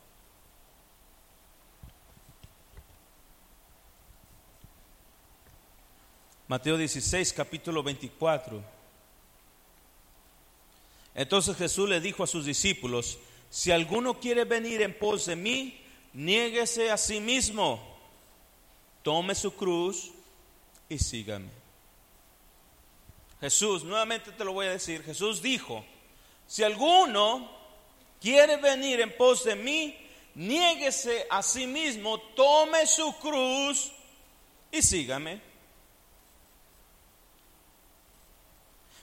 Mateo 6.48 6.78
16, 6.78 7.34
capítulo 7.34 7.82
24. 7.82 8.75
Entonces 11.16 11.56
Jesús 11.56 11.90
le 11.90 12.02
dijo 12.02 12.24
a 12.24 12.28
sus 12.28 12.46
discípulos, 12.46 13.18
si 13.50 13.72
alguno 13.72 14.20
quiere 14.20 14.44
venir 14.44 14.82
en 14.82 14.98
pos 14.98 15.26
de 15.26 15.38
mí, 15.38 15.82
niéguese 16.14 16.92
a 16.92 16.98
sí 16.98 17.22
mismo, 17.22 17.82
tome 19.02 19.34
su 19.34 19.56
cruz 19.56 20.12
y 20.90 21.00
sígame. 21.00 21.50
Jesús, 23.40 23.84
nuevamente 23.84 24.32
te 24.32 24.44
lo 24.44 24.54
voy 24.54 24.68
a 24.68 24.72
decir, 24.72 25.04
Jesús 25.04 25.42
dijo, 25.42 25.86
si 26.48 26.64
alguno 26.64 27.50
quiere 28.20 28.58
venir 28.58 29.00
en 29.00 29.16
pos 29.16 29.46
de 29.46 29.56
mí, 29.56 29.98
niéguese 30.36 31.28
a 31.30 31.42
sí 31.42 31.66
mismo, 31.66 32.20
tome 32.36 32.86
su 32.86 33.14
cruz 33.20 33.92
y 34.72 34.82
sígame. 34.82 35.55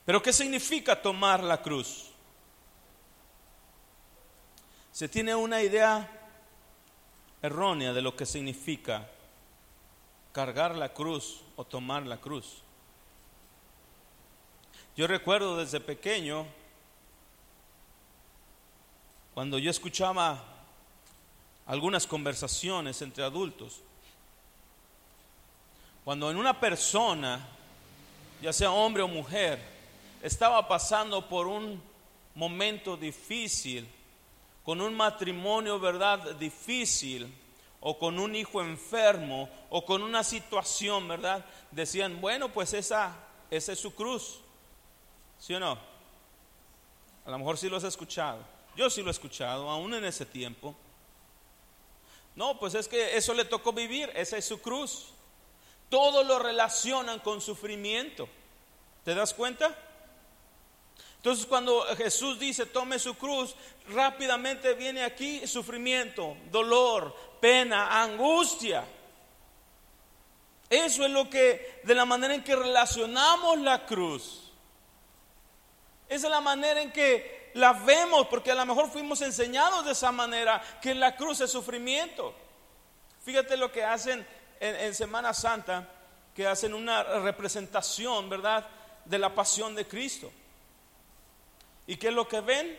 Pero 0.05 0.23
¿qué 0.23 0.33
significa 0.33 1.01
tomar 1.01 1.43
la 1.43 1.63
cruz? 1.63 2.11
Se 4.91 5.09
tiene 5.09 5.35
una 5.35 5.63
idea 5.63 6.09
errónea 7.41 7.93
de 7.93 8.03
lo 8.03 8.17
que 8.17 8.27
significa 8.27 9.09
cargar 10.33 10.77
la 10.77 10.93
cruz 10.93 11.41
o 11.57 11.65
tomar 11.65 12.07
la 12.07 12.19
cruz. 12.19 12.63
Yo 14.97 15.07
recuerdo 15.07 15.57
desde 15.57 15.81
pequeño, 15.81 16.47
cuando 19.35 19.59
yo 19.59 19.71
escuchaba 19.71 20.45
algunas 21.67 22.07
conversaciones 22.07 23.01
entre 23.01 23.25
adultos, 23.25 23.81
cuando 26.05 26.31
en 26.31 26.37
una 26.37 26.59
persona, 26.59 27.41
ya 28.43 28.53
sea 28.53 28.73
hombre 28.73 29.03
o 29.03 29.09
mujer, 29.09 29.72
estaba 30.23 30.67
pasando 30.69 31.29
por 31.29 31.47
un 31.47 31.83
momento 32.35 32.97
difícil, 32.97 33.89
con 34.65 34.81
un 34.81 34.95
matrimonio, 34.95 35.79
¿verdad? 35.81 36.37
Difícil, 36.37 37.33
o 37.81 37.99
con 37.99 38.19
un 38.21 38.37
hijo 38.37 38.63
enfermo, 38.63 39.51
o 39.69 39.85
con 39.85 40.03
una 40.03 40.23
situación, 40.23 41.09
¿verdad? 41.09 41.45
Decían, 41.73 42.21
bueno, 42.21 42.53
pues 42.53 42.73
esa, 42.73 43.17
esa 43.51 43.73
es 43.73 43.81
su 43.81 43.95
cruz. 43.95 44.39
¿Sí 45.41 45.55
o 45.55 45.61
no? 45.61 45.77
A 47.27 47.31
lo 47.31 47.39
mejor 47.39 47.59
sí 47.59 47.69
lo 47.69 47.77
has 47.77 47.85
escuchado. 47.85 48.39
Yo 48.77 48.89
sí 48.89 49.03
lo 49.03 49.09
he 49.09 49.11
escuchado, 49.11 49.69
aún 49.69 49.93
en 49.95 50.05
ese 50.05 50.25
tiempo. 50.25 50.75
No, 52.37 52.59
pues 52.59 52.75
es 52.75 52.87
que 52.87 53.17
eso 53.17 53.35
le 53.35 53.45
tocó 53.45 53.73
vivir, 53.73 54.11
esa 54.15 54.37
es 54.37 54.45
su 54.45 54.61
cruz. 54.61 55.09
Todo 55.91 56.23
lo 56.23 56.39
relacionan 56.39 57.19
con 57.19 57.41
sufrimiento. 57.41 58.29
¿Te 59.05 59.15
das 59.15 59.35
cuenta? 59.35 59.77
Entonces 61.23 61.47
cuando 61.47 61.83
Jesús 61.97 62.37
dice 62.41 62.67
tome 62.67 62.99
su 62.99 63.15
cruz, 63.15 63.55
rápidamente 63.91 64.75
viene 64.75 65.05
aquí 65.05 65.47
sufrimiento, 65.47 66.37
dolor, 66.51 67.15
pena, 67.41 68.03
angustia. 68.03 68.85
Eso 70.69 71.05
es 71.05 71.11
lo 71.13 71.31
que, 71.31 71.81
de 71.85 71.95
la 71.95 72.05
manera 72.05 72.35
en 72.35 72.43
que 72.43 72.57
relacionamos 72.57 73.61
la 73.61 73.87
cruz. 73.87 74.51
Esa 76.09 76.27
es 76.27 76.31
la 76.33 76.41
manera 76.41 76.83
en 76.83 76.91
que 76.91 77.53
la 77.55 77.73
vemos, 77.73 78.27
porque 78.27 78.51
a 78.51 78.57
lo 78.57 78.67
mejor 78.67 78.91
fuimos 78.91 79.21
enseñados 79.21 79.85
de 79.85 79.93
esa 79.93 80.11
manera, 80.11 80.61
que 80.83 80.93
la 80.93 81.15
cruz 81.15 81.41
es 81.41 81.53
sufrimiento. 81.53 82.35
Fíjate 83.25 83.57
lo 83.57 83.71
que 83.71 83.85
hacen 83.85 84.27
en, 84.59 84.93
Semana 84.93 85.33
Santa, 85.33 85.89
que 86.35 86.49
hacen 86.49 86.75
una 86.75 87.05
representación, 87.05 88.29
¿verdad?, 88.29 88.67
de 89.05 89.19
la 89.21 89.33
pasión 89.33 89.77
de 89.77 89.87
Cristo. 89.87 90.33
¿Y 91.87 91.97
qué 91.97 92.09
es 92.09 92.15
lo 92.15 92.29
que 92.29 92.41
ven? 92.41 92.79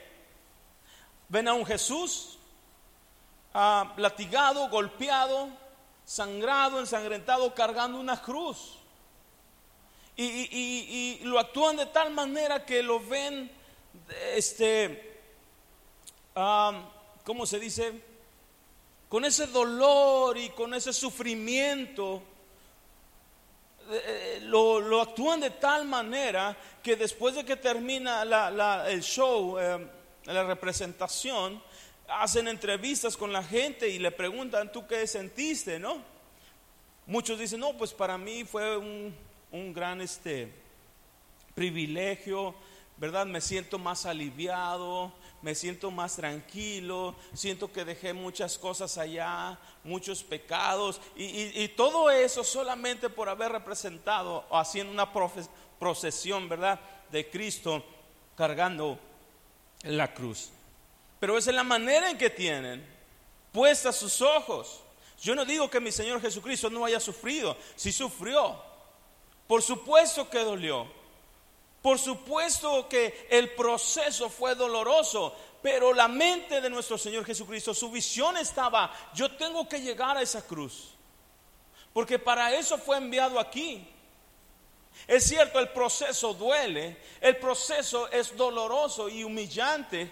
Ven 1.29 1.47
a 1.47 1.53
un 1.53 1.65
Jesús 1.65 2.37
ah, 3.53 3.93
latigado, 3.97 4.69
golpeado, 4.69 5.49
sangrado, 6.05 6.79
ensangrentado, 6.79 7.53
cargando 7.53 7.99
una 7.99 8.21
cruz. 8.21 8.79
Y, 10.15 11.19
lo 11.23 11.39
actúan 11.39 11.75
de 11.75 11.87
tal 11.87 12.11
manera 12.13 12.65
que 12.65 12.83
lo 12.83 12.99
ven, 12.99 13.51
este, 14.35 15.19
¿cómo 16.33 17.45
se 17.45 17.59
dice? 17.59 17.99
Con 19.09 19.25
ese 19.25 19.47
dolor 19.47 20.37
y 20.37 20.49
con 20.49 20.73
ese 20.73 20.93
sufrimiento. 20.93 22.21
Eh, 23.91 24.39
lo, 24.43 25.01
actúan 25.01 25.41
de 25.41 25.49
tal 25.49 25.85
manera 25.85 26.55
que 26.81 26.95
después 26.95 27.35
de 27.35 27.43
que 27.43 27.57
termina 27.57 28.23
el 28.87 29.01
show, 29.03 29.59
eh, 29.59 29.87
la 30.25 30.43
representación, 30.43 31.61
hacen 32.07 32.47
entrevistas 32.47 33.17
con 33.17 33.33
la 33.33 33.43
gente 33.43 33.89
y 33.89 33.99
le 33.99 34.11
preguntan, 34.11 34.71
¿tú 34.71 34.87
qué 34.87 35.05
sentiste? 35.07 35.79
¿No? 35.79 36.01
Muchos 37.05 37.37
dicen, 37.37 37.59
no, 37.59 37.73
pues 37.73 37.93
para 37.93 38.17
mí 38.17 38.45
fue 38.45 38.77
un, 38.77 39.13
un 39.51 39.73
gran 39.73 39.99
este, 39.99 40.51
privilegio, 41.53 42.55
¿verdad? 42.97 43.25
Me 43.25 43.41
siento 43.41 43.77
más 43.77 44.05
aliviado, 44.05 45.11
me 45.43 45.53
siento 45.55 45.91
más 45.91 46.15
tranquilo, 46.15 47.15
siento 47.33 47.71
que 47.71 47.83
dejé 47.83 48.13
muchas 48.13 48.57
cosas 48.57 48.97
allá, 48.97 49.59
muchos 49.83 50.23
pecados, 50.23 51.01
y, 51.17 51.67
todo 51.75 52.09
eso 52.09 52.45
solamente 52.45 53.09
por 53.09 53.27
haber 53.27 53.51
representado 53.51 54.45
o 54.49 54.57
haciendo 54.57 54.93
una 54.93 55.11
procesión, 55.79 56.47
¿verdad? 56.47 56.79
De 57.11 57.29
Cristo 57.29 57.83
cargando 58.37 58.97
la 59.83 60.13
cruz. 60.13 60.49
Pero 61.19 61.37
esa 61.37 61.49
es 61.49 61.55
la 61.57 61.65
manera 61.65 62.09
en 62.09 62.17
que 62.17 62.29
tienen 62.29 62.85
puestas 63.51 63.97
sus 63.97 64.21
ojos. 64.21 64.79
Yo 65.21 65.35
no 65.35 65.43
digo 65.43 65.69
que 65.69 65.81
mi 65.81 65.91
Señor 65.91 66.21
Jesucristo 66.21 66.69
no 66.69 66.85
haya 66.85 67.01
sufrido, 67.01 67.57
si 67.75 67.91
sufrió, 67.91 68.55
por 69.45 69.61
supuesto 69.61 70.29
que 70.29 70.39
dolió. 70.39 71.02
Por 71.83 71.99
supuesto 71.99 72.87
que 72.87 73.27
el 73.29 73.55
proceso 73.55 74.29
fue 74.29 74.55
doloroso, 74.55 75.35
pero 75.61 75.93
la 75.93 76.07
mente 76.07 76.61
de 76.61 76.69
nuestro 76.69 76.97
Señor 76.97 77.25
Jesucristo, 77.25 77.73
su 77.73 77.91
visión 77.91 78.37
estaba, 78.37 78.89
yo 79.13 79.35
tengo 79.35 79.67
que 79.67 79.81
llegar 79.81 80.15
a 80.15 80.21
esa 80.21 80.47
cruz. 80.47 80.91
Porque 81.91 82.17
para 82.17 82.53
eso 82.55 82.77
fue 82.77 82.95
enviado 82.95 83.37
aquí. 83.37 83.85
Es 85.05 85.25
cierto, 85.25 85.59
el 85.59 85.69
proceso 85.73 86.33
duele, 86.33 86.97
el 87.19 87.35
proceso 87.35 88.09
es 88.09 88.33
doloroso 88.37 89.09
y 89.09 89.25
humillante. 89.25 90.09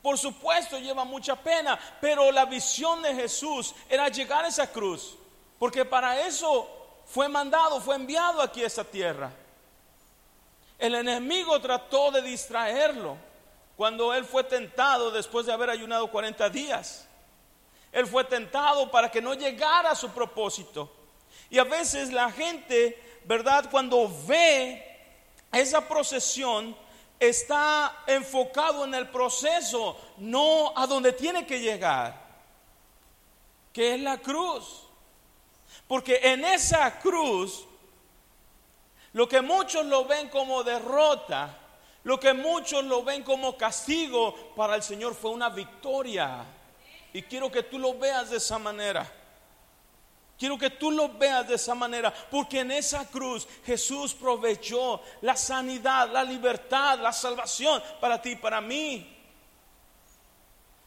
Por 0.00 0.16
supuesto 0.16 0.78
lleva 0.78 1.04
mucha 1.04 1.34
pena, 1.34 1.76
pero 2.00 2.30
la 2.30 2.44
visión 2.44 3.02
de 3.02 3.12
Jesús 3.12 3.74
era 3.88 4.08
llegar 4.08 4.44
a 4.44 4.48
esa 4.48 4.70
cruz. 4.70 5.16
Porque 5.58 5.84
para 5.84 6.24
eso 6.28 6.68
fue 7.06 7.28
mandado, 7.28 7.80
fue 7.80 7.96
enviado 7.96 8.40
aquí 8.40 8.62
a 8.62 8.68
esta 8.68 8.84
tierra. 8.84 9.32
El 10.78 10.94
enemigo 10.94 11.60
trató 11.60 12.10
de 12.10 12.22
distraerlo 12.22 13.16
cuando 13.76 14.14
él 14.14 14.24
fue 14.24 14.44
tentado 14.44 15.10
después 15.10 15.46
de 15.46 15.52
haber 15.52 15.70
ayunado 15.70 16.10
40 16.10 16.48
días. 16.50 17.08
Él 17.92 18.06
fue 18.06 18.24
tentado 18.24 18.90
para 18.90 19.10
que 19.10 19.22
no 19.22 19.34
llegara 19.34 19.90
a 19.90 19.94
su 19.94 20.10
propósito. 20.10 20.90
Y 21.48 21.58
a 21.58 21.64
veces 21.64 22.12
la 22.12 22.30
gente, 22.30 23.00
¿verdad? 23.24 23.68
Cuando 23.70 24.10
ve 24.26 24.98
esa 25.52 25.86
procesión, 25.86 26.76
está 27.18 28.02
enfocado 28.06 28.84
en 28.84 28.94
el 28.94 29.08
proceso, 29.08 29.96
no 30.18 30.72
a 30.76 30.86
donde 30.86 31.12
tiene 31.12 31.46
que 31.46 31.60
llegar, 31.60 32.20
que 33.72 33.94
es 33.94 34.00
la 34.00 34.18
cruz. 34.18 34.82
Porque 35.86 36.20
en 36.22 36.44
esa 36.44 36.98
cruz, 36.98 37.66
lo 39.14 39.28
que 39.28 39.40
muchos 39.40 39.86
lo 39.86 40.04
ven 40.04 40.28
como 40.28 40.62
derrota, 40.62 41.56
lo 42.02 42.18
que 42.18 42.34
muchos 42.34 42.84
lo 42.84 43.02
ven 43.04 43.22
como 43.22 43.56
castigo, 43.56 44.52
para 44.56 44.74
el 44.74 44.82
Señor 44.82 45.14
fue 45.14 45.30
una 45.30 45.48
victoria. 45.48 46.44
Y 47.12 47.22
quiero 47.22 47.50
que 47.50 47.62
tú 47.62 47.78
lo 47.78 47.96
veas 47.96 48.30
de 48.30 48.38
esa 48.38 48.58
manera. 48.58 49.10
Quiero 50.36 50.58
que 50.58 50.70
tú 50.70 50.90
lo 50.90 51.10
veas 51.10 51.46
de 51.46 51.54
esa 51.54 51.76
manera, 51.76 52.12
porque 52.28 52.60
en 52.60 52.72
esa 52.72 53.08
cruz 53.08 53.46
Jesús 53.64 54.14
proveyó 54.14 55.00
la 55.20 55.36
sanidad, 55.36 56.10
la 56.10 56.24
libertad, 56.24 56.98
la 56.98 57.12
salvación 57.12 57.80
para 58.00 58.20
ti 58.20 58.30
y 58.30 58.36
para 58.36 58.60
mí. 58.60 59.16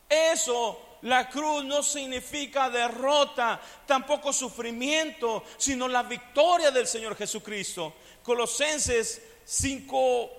Eso 0.10 0.88
la 1.04 1.30
cruz 1.30 1.64
no 1.64 1.84
significa 1.84 2.70
derrota, 2.70 3.60
tampoco 3.86 4.34
sufrimiento, 4.34 5.44
sino 5.58 5.88
la 5.88 6.04
victoria 6.04 6.72
del 6.72 6.88
Señor 6.88 7.16
Jesucristo. 7.16 7.94
Colosenses 8.28 9.22
5, 9.46 10.30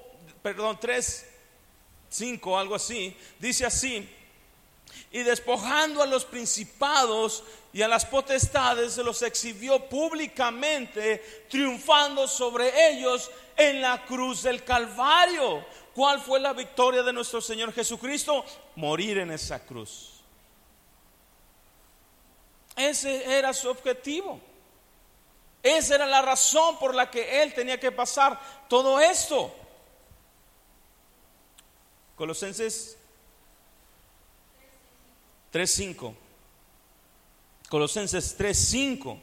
perdón, 0.43 0.79
3, 0.79 1.27
5, 2.11 2.59
algo 2.59 2.75
así, 2.75 3.17
dice 3.39 3.65
así, 3.65 4.07
y 5.11 5.21
despojando 5.21 6.03
a 6.03 6.07
los 6.07 6.27
principados 6.27 7.45
y 7.73 7.81
a 7.81 7.89
las 7.89 8.05
potestades, 8.05 8.93
se 8.93 9.03
los 9.03 9.23
exhibió 9.23 9.89
públicamente, 9.89 11.47
triunfando 11.49 12.29
sobre 12.29 12.91
ellos 12.91 13.31
en 13.57 13.81
la 13.81 14.05
cruz 14.05 14.43
del 14.43 14.65
Calvario. 14.65 15.65
¿Cuál 15.95 16.21
fue 16.21 16.41
la 16.41 16.53
victoria 16.53 17.03
de 17.03 17.15
nuestro 17.15 17.41
Señor 17.41 17.73
Jesucristo? 17.73 18.45
Morir 18.77 19.17
en 19.17 19.31
esa 19.31 19.65
cruz. 19.65 20.21
Ese 22.77 23.25
era 23.39 23.55
su 23.55 23.71
objetivo. 23.71 24.43
Esa 25.77 25.97
era 25.97 26.07
la 26.07 26.23
razón 26.23 26.79
por 26.79 26.95
la 26.95 27.11
que 27.11 27.43
Él 27.43 27.53
tenía 27.53 27.79
que 27.79 27.93
pasar 27.93 28.41
todo 28.69 28.99
esto. 29.01 29.55
Colosenses 32.17 32.97
3.5. 35.53 36.15
Colosenses 37.69 38.39
3.5 38.39 39.21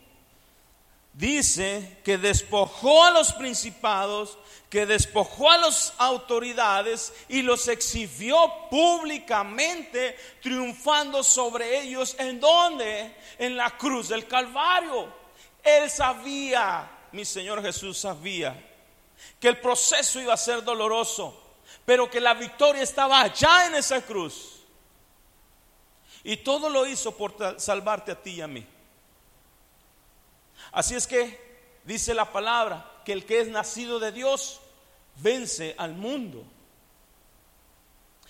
dice 1.14 2.00
que 2.04 2.18
despojó 2.18 3.04
a 3.04 3.12
los 3.12 3.34
principados, 3.34 4.38
que 4.70 4.86
despojó 4.86 5.50
a 5.50 5.58
las 5.58 5.93
autoridades 5.98 7.14
y 7.28 7.41
los 7.41 7.68
exhibió 7.68 8.38
públicamente, 8.70 10.18
triunfando 10.41 11.24
sobre 11.24 11.82
ellos. 11.82 12.16
¿En 12.20 12.39
dónde? 12.39 13.16
En 13.39 13.58
la 13.58 13.78
cruz 13.78 14.10
del 14.10 14.28
Calvario. 14.28 15.24
Él 15.66 15.89
sabía, 15.89 16.88
mi 17.11 17.26
Señor 17.26 17.61
Jesús 17.63 17.97
sabía, 17.97 18.55
que 19.39 19.47
el 19.47 19.59
proceso 19.59 20.22
iba 20.22 20.34
a 20.34 20.38
ser 20.38 20.63
doloroso, 20.63 21.41
pero 21.84 22.09
que 22.09 22.22
la 22.22 22.36
victoria 22.36 22.84
estaba 22.84 23.22
allá 23.22 23.66
en 23.66 23.76
esa 23.76 23.99
cruz. 24.01 24.61
Y 26.24 26.38
todo 26.38 26.70
lo 26.70 26.86
hizo 26.86 27.18
por 27.18 27.59
salvarte 27.59 28.11
a 28.11 28.22
ti 28.22 28.36
y 28.36 28.41
a 28.41 28.47
mí. 28.47 28.66
Así 30.72 30.95
es 30.95 31.07
que 31.07 31.80
dice 31.84 32.13
la 32.13 32.32
palabra 32.32 32.91
que 33.03 33.13
el 33.13 33.26
que 33.26 33.39
es 33.39 33.47
nacido 33.47 33.99
de 33.99 34.11
Dios 34.11 34.59
vence 35.18 35.74
al 35.78 35.93
mundo. 35.93 36.43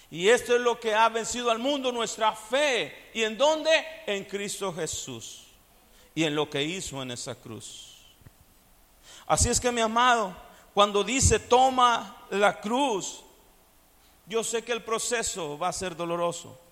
Y 0.09 0.29
esto 0.29 0.55
es 0.55 0.61
lo 0.61 0.79
que 0.79 0.93
ha 0.93 1.09
vencido 1.09 1.51
al 1.51 1.59
mundo, 1.59 1.91
nuestra 1.91 2.33
fe. 2.33 3.09
¿Y 3.13 3.23
en 3.23 3.37
dónde? 3.37 3.71
En 4.05 4.23
Cristo 4.23 4.73
Jesús. 4.73 5.44
Y 6.15 6.23
en 6.23 6.35
lo 6.35 6.49
que 6.49 6.63
hizo 6.63 7.01
en 7.03 7.11
esa 7.11 7.35
cruz. 7.35 7.97
Así 9.27 9.49
es 9.49 9.59
que 9.59 9.71
mi 9.71 9.81
amado, 9.81 10.35
cuando 10.73 11.03
dice 11.03 11.37
toma 11.37 12.25
la 12.31 12.59
cruz, 12.59 13.21
yo 14.25 14.43
sé 14.43 14.63
que 14.63 14.71
el 14.71 14.83
proceso 14.83 15.57
va 15.59 15.67
a 15.67 15.73
ser 15.73 15.95
doloroso 15.95 16.65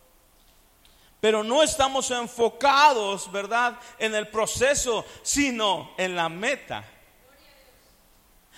pero 1.24 1.42
no 1.42 1.64
estamos 1.64 2.12
enfocados, 2.12 3.32
¿verdad?, 3.32 3.80
en 3.98 4.14
el 4.14 4.28
proceso, 4.28 5.06
sino 5.22 5.94
en 5.96 6.18
la 6.18 6.28
meta. 6.28 6.84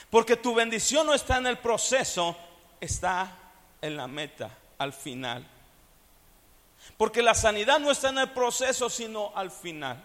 Porque 0.09 0.35
tu 0.35 0.55
bendición 0.55 1.05
no 1.05 1.13
está 1.13 1.37
en 1.37 1.45
el 1.45 1.59
proceso, 1.59 2.35
está 2.81 3.37
en 3.79 3.95
la 3.95 4.07
meta, 4.07 4.49
al 4.79 4.93
final. 4.93 5.47
Porque 6.97 7.21
la 7.21 7.35
sanidad 7.35 7.77
no 7.77 7.91
está 7.91 8.09
en 8.09 8.17
el 8.17 8.31
proceso, 8.31 8.89
sino 8.89 9.31
al 9.35 9.51
final. 9.51 10.03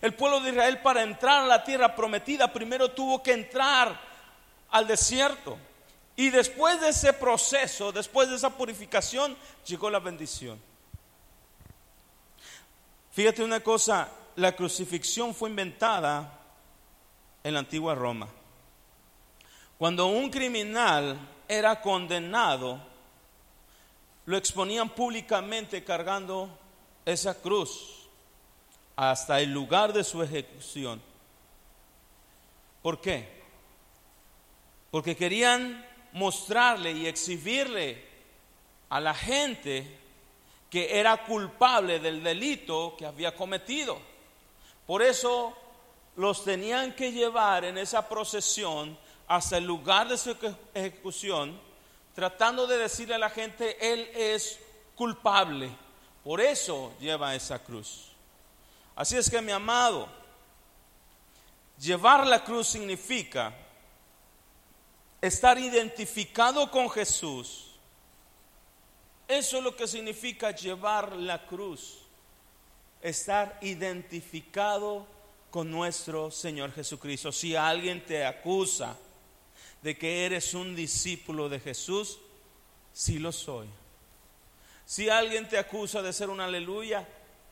El 0.00 0.14
pueblo 0.14 0.40
de 0.40 0.50
Israel 0.50 0.80
para 0.80 1.02
entrar 1.02 1.42
a 1.42 1.46
la 1.46 1.64
tierra 1.64 1.94
prometida 1.94 2.52
primero 2.52 2.90
tuvo 2.90 3.22
que 3.22 3.32
entrar 3.32 4.00
al 4.70 4.86
desierto. 4.86 5.58
Y 6.16 6.30
después 6.30 6.80
de 6.80 6.90
ese 6.90 7.12
proceso, 7.12 7.92
después 7.92 8.28
de 8.28 8.36
esa 8.36 8.50
purificación, 8.50 9.36
llegó 9.66 9.90
la 9.90 9.98
bendición. 9.98 10.60
Fíjate 13.12 13.42
una 13.44 13.60
cosa, 13.60 14.08
la 14.36 14.56
crucifixión 14.56 15.34
fue 15.34 15.50
inventada 15.50 16.38
en 17.44 17.54
la 17.54 17.60
antigua 17.60 17.94
Roma. 17.94 18.28
Cuando 19.78 20.06
un 20.06 20.30
criminal 20.30 21.18
era 21.48 21.80
condenado, 21.80 22.80
lo 24.26 24.36
exponían 24.36 24.90
públicamente 24.90 25.82
cargando 25.82 26.48
esa 27.04 27.34
cruz 27.34 28.01
hasta 28.96 29.40
el 29.40 29.52
lugar 29.52 29.92
de 29.92 30.04
su 30.04 30.22
ejecución. 30.22 31.02
¿Por 32.82 33.00
qué? 33.00 33.42
Porque 34.90 35.16
querían 35.16 35.86
mostrarle 36.12 36.92
y 36.92 37.06
exhibirle 37.06 38.04
a 38.90 39.00
la 39.00 39.14
gente 39.14 39.98
que 40.68 40.98
era 40.98 41.24
culpable 41.24 41.98
del 42.00 42.22
delito 42.22 42.94
que 42.96 43.06
había 43.06 43.34
cometido. 43.34 43.98
Por 44.86 45.02
eso 45.02 45.56
los 46.16 46.44
tenían 46.44 46.94
que 46.94 47.12
llevar 47.12 47.64
en 47.64 47.78
esa 47.78 48.08
procesión 48.08 48.98
hasta 49.28 49.56
el 49.56 49.64
lugar 49.64 50.08
de 50.08 50.18
su 50.18 50.36
ejecución, 50.74 51.58
tratando 52.14 52.66
de 52.66 52.76
decirle 52.76 53.14
a 53.14 53.18
la 53.18 53.30
gente, 53.30 53.76
Él 53.80 54.10
es 54.14 54.58
culpable. 54.94 55.70
Por 56.22 56.40
eso 56.40 56.92
lleva 57.00 57.34
esa 57.34 57.58
cruz. 57.62 58.11
Así 58.94 59.16
es 59.16 59.30
que 59.30 59.40
mi 59.40 59.52
amado, 59.52 60.08
llevar 61.78 62.26
la 62.26 62.44
cruz 62.44 62.68
significa 62.68 63.54
estar 65.20 65.58
identificado 65.58 66.70
con 66.70 66.90
Jesús 66.90 67.72
eso 69.32 69.56
es 69.56 69.64
lo 69.64 69.74
que 69.74 69.88
significa 69.88 70.50
llevar 70.50 71.16
la 71.16 71.46
cruz, 71.46 72.00
estar 73.00 73.58
identificado 73.62 75.06
con 75.50 75.70
nuestro 75.70 76.30
Señor 76.30 76.70
Jesucristo. 76.72 77.32
Si 77.32 77.56
alguien 77.56 78.04
te 78.04 78.26
acusa 78.26 78.94
de 79.80 79.96
que 79.96 80.26
eres 80.26 80.52
un 80.52 80.76
discípulo 80.76 81.48
de 81.48 81.60
Jesús, 81.60 82.18
sí 82.92 83.18
lo 83.18 83.32
soy. 83.32 83.68
Si 84.84 85.08
alguien 85.08 85.48
te 85.48 85.56
acusa 85.58 86.02
de 86.02 86.12
ser 86.12 86.28
un 86.28 86.42
aleluya, 86.42 87.08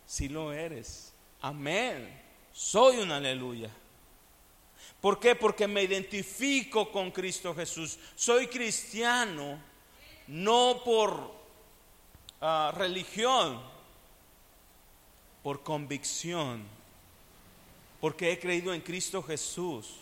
sí 0.06 0.28
lo 0.28 0.52
eres. 0.52 1.09
Amén. 1.40 2.20
Soy 2.52 2.98
un 2.98 3.10
aleluya. 3.10 3.70
¿Por 5.00 5.18
qué? 5.18 5.34
Porque 5.34 5.66
me 5.66 5.82
identifico 5.82 6.90
con 6.90 7.10
Cristo 7.10 7.54
Jesús. 7.54 7.98
Soy 8.14 8.46
cristiano 8.48 9.58
no 10.26 10.82
por 10.84 11.40
Ah, 12.42 12.72
religión, 12.74 13.60
por 15.42 15.62
convicción, 15.62 16.66
porque 18.00 18.32
he 18.32 18.38
creído 18.38 18.72
en 18.72 18.80
Cristo 18.80 19.22
Jesús. 19.22 19.96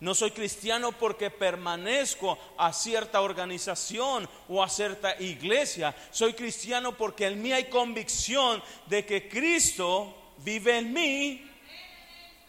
No 0.00 0.14
soy 0.14 0.30
cristiano 0.30 0.92
porque 0.92 1.30
permanezco 1.30 2.38
a 2.56 2.72
cierta 2.72 3.20
organización 3.20 4.26
o 4.48 4.62
a 4.62 4.68
cierta 4.70 5.20
iglesia. 5.20 5.94
Soy 6.10 6.32
cristiano 6.32 6.96
porque 6.96 7.26
en 7.26 7.42
mí 7.42 7.52
hay 7.52 7.64
convicción 7.66 8.62
de 8.86 9.04
que 9.04 9.28
Cristo 9.28 10.14
vive 10.38 10.78
en 10.78 10.92
mí 10.92 11.50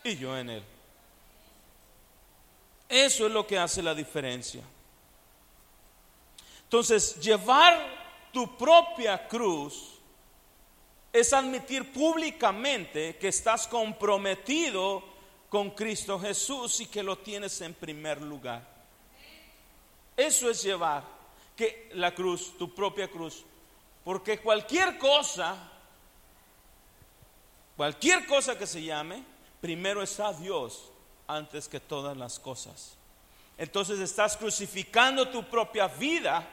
y 0.03 0.15
yo 0.17 0.37
en 0.37 0.49
Él. 0.49 0.63
Eso 2.87 3.25
es 3.25 3.31
lo 3.31 3.45
que 3.45 3.57
hace 3.57 3.81
la 3.81 3.93
diferencia. 3.93 4.61
Entonces, 6.63 7.19
llevar 7.19 8.29
tu 8.31 8.57
propia 8.57 9.27
cruz 9.27 9.91
es 11.11 11.31
admitir 11.31 11.91
públicamente 11.93 13.15
que 13.17 13.29
estás 13.29 13.67
comprometido 13.67 15.03
con 15.49 15.71
Cristo 15.71 16.19
Jesús 16.19 16.81
y 16.81 16.87
que 16.87 17.01
lo 17.01 17.17
tienes 17.19 17.61
en 17.61 17.73
primer 17.73 18.21
lugar. 18.21 18.67
Eso 20.17 20.49
es 20.49 20.61
llevar 20.61 21.03
que 21.55 21.89
la 21.93 22.13
cruz, 22.13 22.57
tu 22.57 22.73
propia 22.75 23.09
cruz, 23.09 23.45
porque 24.03 24.39
cualquier 24.39 24.97
cosa, 24.97 25.71
cualquier 27.75 28.25
cosa 28.25 28.57
que 28.57 28.67
se 28.67 28.83
llame, 28.83 29.23
primero 29.61 30.01
está 30.01 30.33
Dios 30.33 30.91
antes 31.27 31.67
que 31.67 31.79
todas 31.79 32.15
las 32.15 32.39
cosas. 32.39 32.95
Entonces 33.57 33.99
estás 33.99 34.35
crucificando 34.35 35.29
tu 35.29 35.43
propia 35.49 35.87
vida 35.87 36.47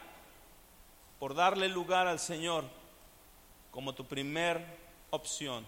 por 1.18 1.34
darle 1.34 1.68
lugar 1.68 2.06
al 2.06 2.18
Señor 2.18 2.64
como 3.70 3.94
tu 3.94 4.04
primer 4.04 4.64
opción 5.10 5.66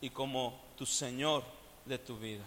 y 0.00 0.10
como 0.10 0.60
tu 0.76 0.84
Señor 0.84 1.44
de 1.84 1.98
tu 1.98 2.18
vida. 2.18 2.44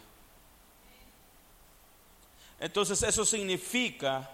Entonces 2.59 3.01
eso 3.03 3.25
significa, 3.25 4.29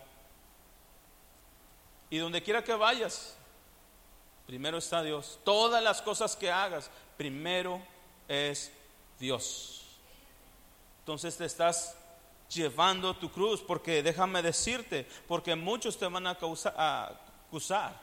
y 2.10 2.18
donde 2.18 2.42
quiera 2.44 2.64
que 2.64 2.74
vayas, 2.74 3.36
primero 4.46 4.78
está 4.78 5.02
Dios. 5.02 5.40
Todas 5.44 5.82
las 5.82 6.02
cosas 6.02 6.36
que 6.36 6.52
hagas, 6.52 6.90
primero 7.22 7.80
es 8.28 8.72
Dios. 9.20 9.84
Entonces 11.02 11.38
te 11.38 11.46
estás 11.46 11.96
llevando 12.50 13.16
tu 13.16 13.32
cruz, 13.32 13.62
porque 13.62 14.02
déjame 14.02 14.42
decirte, 14.42 15.06
porque 15.28 15.56
muchos 15.56 16.00
te 16.00 16.08
van 16.08 16.26
a, 16.26 16.32
acusar. 16.32 17.96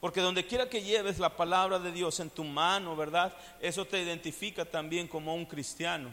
Porque 0.00 0.20
donde 0.20 0.44
quiera 0.48 0.68
que 0.68 0.82
lleves 0.82 1.20
la 1.20 1.36
palabra 1.36 1.78
de 1.78 1.92
Dios 1.92 2.18
en 2.18 2.30
tu 2.30 2.42
mano, 2.42 2.96
¿verdad? 2.96 3.32
Eso 3.60 3.84
te 3.84 4.02
identifica 4.02 4.64
también 4.64 5.06
como 5.06 5.32
un 5.32 5.46
cristiano. 5.46 6.10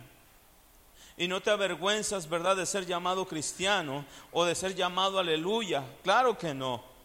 Y 1.17 1.27
no 1.27 1.41
te 1.41 1.49
avergüenzas, 1.49 2.29
¿verdad?, 2.29 2.55
de 2.55 2.67
ser 2.67 2.85
llamado 2.85 3.25
cristiano 3.27 4.05
o 4.31 4.45
de 4.45 4.53
ser 4.53 4.75
llamado 4.75 5.17
aleluya. 5.17 5.83
Claro 6.03 6.37
que 6.37 6.53
no. 6.53 6.96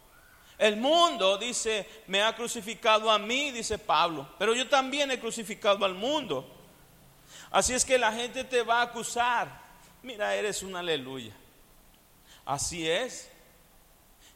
El 0.59 0.77
mundo 0.77 1.39
dice, 1.39 1.89
me 2.07 2.23
ha 2.23 2.35
crucificado 2.37 3.11
a 3.11 3.19
mí, 3.19 3.51
dice 3.51 3.79
Pablo, 3.79 4.29
pero 4.39 4.55
yo 4.55 4.69
también 4.69 5.11
he 5.11 5.19
crucificado 5.19 5.85
al 5.85 5.95
mundo. 5.95 6.47
Así 7.51 7.75
es 7.75 7.85
que 7.85 7.99
la 7.99 8.13
gente 8.13 8.45
te 8.45 8.63
va 8.63 8.81
a 8.81 8.83
acusar. 8.83 9.61
Mira, 10.03 10.35
eres 10.35 10.63
un 10.63 10.77
aleluya. 10.77 11.35
Así 12.45 12.89
es. 12.89 13.31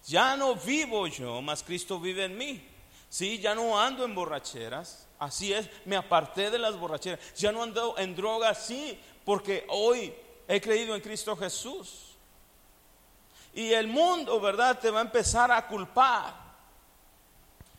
Ya 0.06 0.36
no 0.36 0.54
vivo 0.54 1.06
yo, 1.06 1.42
mas 1.42 1.62
Cristo 1.62 1.98
vive 1.98 2.24
en 2.24 2.36
mí. 2.36 2.62
Sí, 3.08 3.38
ya 3.38 3.54
no 3.54 3.80
ando 3.80 4.04
en 4.04 4.14
borracheras. 4.14 5.08
Así 5.18 5.52
es, 5.52 5.68
me 5.84 5.96
aparté 5.96 6.50
de 6.50 6.58
las 6.58 6.78
borracheras. 6.78 7.18
Ya 7.34 7.50
no 7.50 7.62
ando 7.62 7.96
en 7.98 8.14
drogas, 8.14 8.66
sí, 8.66 9.00
porque 9.24 9.64
hoy 9.68 10.14
he 10.46 10.60
creído 10.60 10.94
en 10.94 11.00
Cristo 11.00 11.36
Jesús. 11.36 12.05
Y 13.56 13.72
el 13.72 13.88
mundo, 13.88 14.38
¿verdad? 14.38 14.78
Te 14.78 14.90
va 14.90 14.98
a 14.98 15.02
empezar 15.02 15.50
a 15.50 15.66
culpar. 15.66 16.34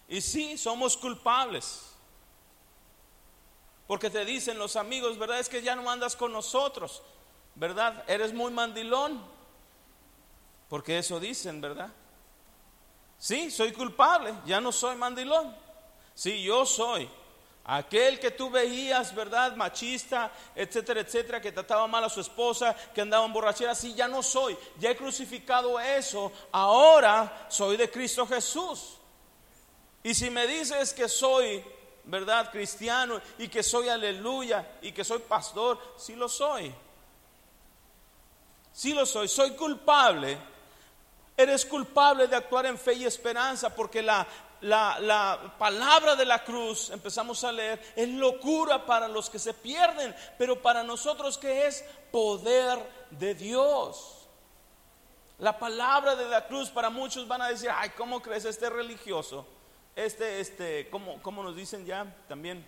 Y 0.08 0.22
sí, 0.22 0.58
somos 0.58 0.98
culpables. 0.98 1.92
Porque 3.86 4.10
te 4.10 4.26
dicen 4.26 4.58
los 4.58 4.76
amigos, 4.76 5.20
¿verdad? 5.20 5.40
Es 5.40 5.48
que 5.48 5.62
ya 5.62 5.76
no 5.76 5.88
andas 5.88 6.16
con 6.16 6.34
nosotros, 6.34 7.04
¿verdad? 7.54 8.04
Eres 8.08 8.34
muy 8.34 8.52
mandilón. 8.52 9.24
Porque 10.68 10.98
eso 10.98 11.20
dicen, 11.20 11.62
¿verdad? 11.62 11.92
Sí, 13.20 13.52
soy 13.52 13.72
culpable, 13.72 14.34
ya 14.48 14.60
no 14.60 14.72
soy 14.72 14.96
mandilón. 14.96 15.56
Sí, 16.16 16.42
yo 16.42 16.66
soy. 16.66 17.08
Aquel 17.70 18.18
que 18.18 18.32
tú 18.32 18.50
veías, 18.50 19.14
¿verdad? 19.14 19.54
Machista, 19.58 20.32
etcétera, 20.56 21.02
etcétera, 21.02 21.42
que 21.42 21.52
trataba 21.52 21.86
mal 21.86 22.02
a 22.06 22.10
su 22.10 22.22
esposa, 22.22 22.74
que 22.96 23.02
andaba 23.02 23.26
en 23.26 23.34
borrachera, 23.34 23.76
sí, 23.76 23.94
ya 23.94 24.08
no 24.08 24.24
soy. 24.24 24.58
Ya 24.80 24.92
he 24.92 24.96
crucificado 24.96 25.78
eso. 25.78 26.32
Ahora 26.54 27.48
soy 27.50 27.76
de 27.76 27.92
Cristo 27.92 28.26
Jesús. 28.26 28.96
Y 30.02 30.14
si 30.14 30.30
me 30.30 30.48
dices 30.48 30.94
que 30.94 31.10
soy, 31.10 31.62
¿verdad? 32.06 32.50
Cristiano 32.52 33.20
y 33.38 33.50
que 33.50 33.62
soy 33.62 33.90
aleluya 33.90 34.66
y 34.82 34.94
que 34.94 35.04
soy 35.04 35.20
pastor, 35.20 35.78
sí 35.98 36.16
lo 36.16 36.30
soy. 36.30 36.74
Sí 38.72 38.94
lo 38.94 39.06
soy. 39.06 39.28
Soy 39.28 39.52
culpable. 39.52 40.38
Eres 41.36 41.66
culpable 41.66 42.28
de 42.28 42.36
actuar 42.38 42.66
en 42.66 42.78
fe 42.78 42.94
y 42.94 43.06
esperanza 43.06 43.76
porque 43.76 44.02
la, 44.02 44.26
la, 44.62 45.56
palabra 45.58 46.16
de 46.16 46.26
la 46.26 46.44
cruz, 46.44 46.90
empezamos 46.90 47.44
a 47.44 47.52
leer, 47.52 47.82
es 47.96 48.10
locura 48.10 48.86
para 48.86 49.08
los 49.08 49.30
que 49.30 49.40
se 49.40 49.54
pierden, 49.54 50.16
pero 50.38 50.62
para 50.62 50.84
nosotros 50.84 51.38
que 51.38 51.68
es 51.68 51.84
poder 52.12 52.80
de 53.12 53.36
Dios. 53.36 54.28
La 55.40 55.60
palabra 55.60 56.16
de 56.16 56.28
la 56.28 56.48
cruz 56.48 56.70
para 56.70 56.90
muchos 56.90 57.28
van 57.28 57.42
a 57.42 57.50
decir, 57.50 57.70
ay, 57.74 57.92
¿cómo 57.92 58.22
crees 58.22 58.46
este 58.46 58.70
religioso? 58.70 59.46
Este, 59.96 60.40
este, 60.40 60.90
¿cómo, 60.90 61.22
cómo 61.22 61.44
nos 61.44 61.56
dicen 61.56 61.86
ya 61.86 62.06
también? 62.28 62.68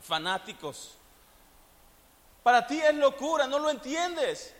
Fanáticos. 0.00 0.96
Para 2.42 2.66
ti 2.66 2.80
es 2.80 2.94
locura, 2.94 3.46
no 3.46 3.58
lo 3.58 3.70
entiendes. 3.70 4.54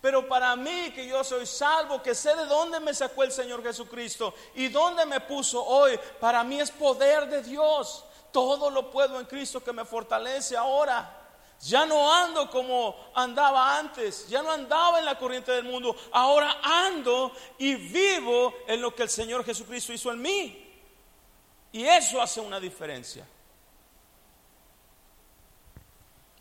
Pero 0.00 0.26
para 0.26 0.56
mí, 0.56 0.92
que 0.94 1.06
yo 1.06 1.22
soy 1.22 1.46
salvo, 1.46 2.02
que 2.02 2.14
sé 2.14 2.34
de 2.34 2.46
dónde 2.46 2.80
me 2.80 2.94
sacó 2.94 3.22
el 3.22 3.32
Señor 3.32 3.62
Jesucristo 3.62 4.34
y 4.54 4.68
dónde 4.68 5.04
me 5.04 5.20
puso 5.20 5.62
hoy, 5.64 5.98
para 6.18 6.42
mí 6.42 6.60
es 6.60 6.70
poder 6.70 7.28
de 7.28 7.42
Dios. 7.42 8.04
Todo 8.32 8.70
lo 8.70 8.90
puedo 8.90 9.20
en 9.20 9.26
Cristo 9.26 9.62
que 9.62 9.72
me 9.72 9.84
fortalece 9.84 10.56
ahora. 10.56 11.18
Ya 11.62 11.84
no 11.84 12.14
ando 12.14 12.50
como 12.50 12.96
andaba 13.14 13.78
antes, 13.78 14.26
ya 14.28 14.42
no 14.42 14.50
andaba 14.50 14.98
en 14.98 15.04
la 15.04 15.18
corriente 15.18 15.52
del 15.52 15.64
mundo, 15.64 15.94
ahora 16.12 16.58
ando 16.62 17.32
y 17.58 17.74
vivo 17.74 18.54
en 18.66 18.80
lo 18.80 18.94
que 18.94 19.02
el 19.02 19.10
Señor 19.10 19.44
Jesucristo 19.44 19.92
hizo 19.92 20.10
en 20.10 20.22
mí. 20.22 20.66
Y 21.72 21.84
eso 21.84 22.22
hace 22.22 22.40
una 22.40 22.58
diferencia. 22.58 23.26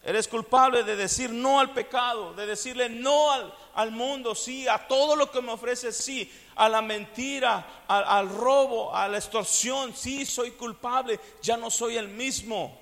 Eres 0.01 0.29
culpable 0.29 0.83
de 0.83 0.95
decir 0.95 1.29
no 1.29 1.59
al 1.59 1.73
pecado, 1.73 2.33
de 2.33 2.45
decirle 2.45 2.87
no 2.87 3.31
al, 3.73 3.91
mundo, 3.91 4.33
sí, 4.33 4.67
a 4.67 4.87
todo 4.87 5.15
lo 5.15 5.29
que 5.29 5.41
me 5.41 5.51
ofrece, 5.51 5.91
sí, 5.91 6.31
a 6.55 6.69
la 6.69 6.81
mentira, 6.81 7.83
al, 7.87 8.29
robo, 8.29 8.95
a 8.95 9.07
la 9.09 9.17
extorsión, 9.17 9.93
sí, 9.93 10.25
soy 10.25 10.51
culpable, 10.51 11.19
ya 11.41 11.57
no 11.57 11.69
soy 11.69 11.97
el 11.97 12.07
mismo, 12.07 12.79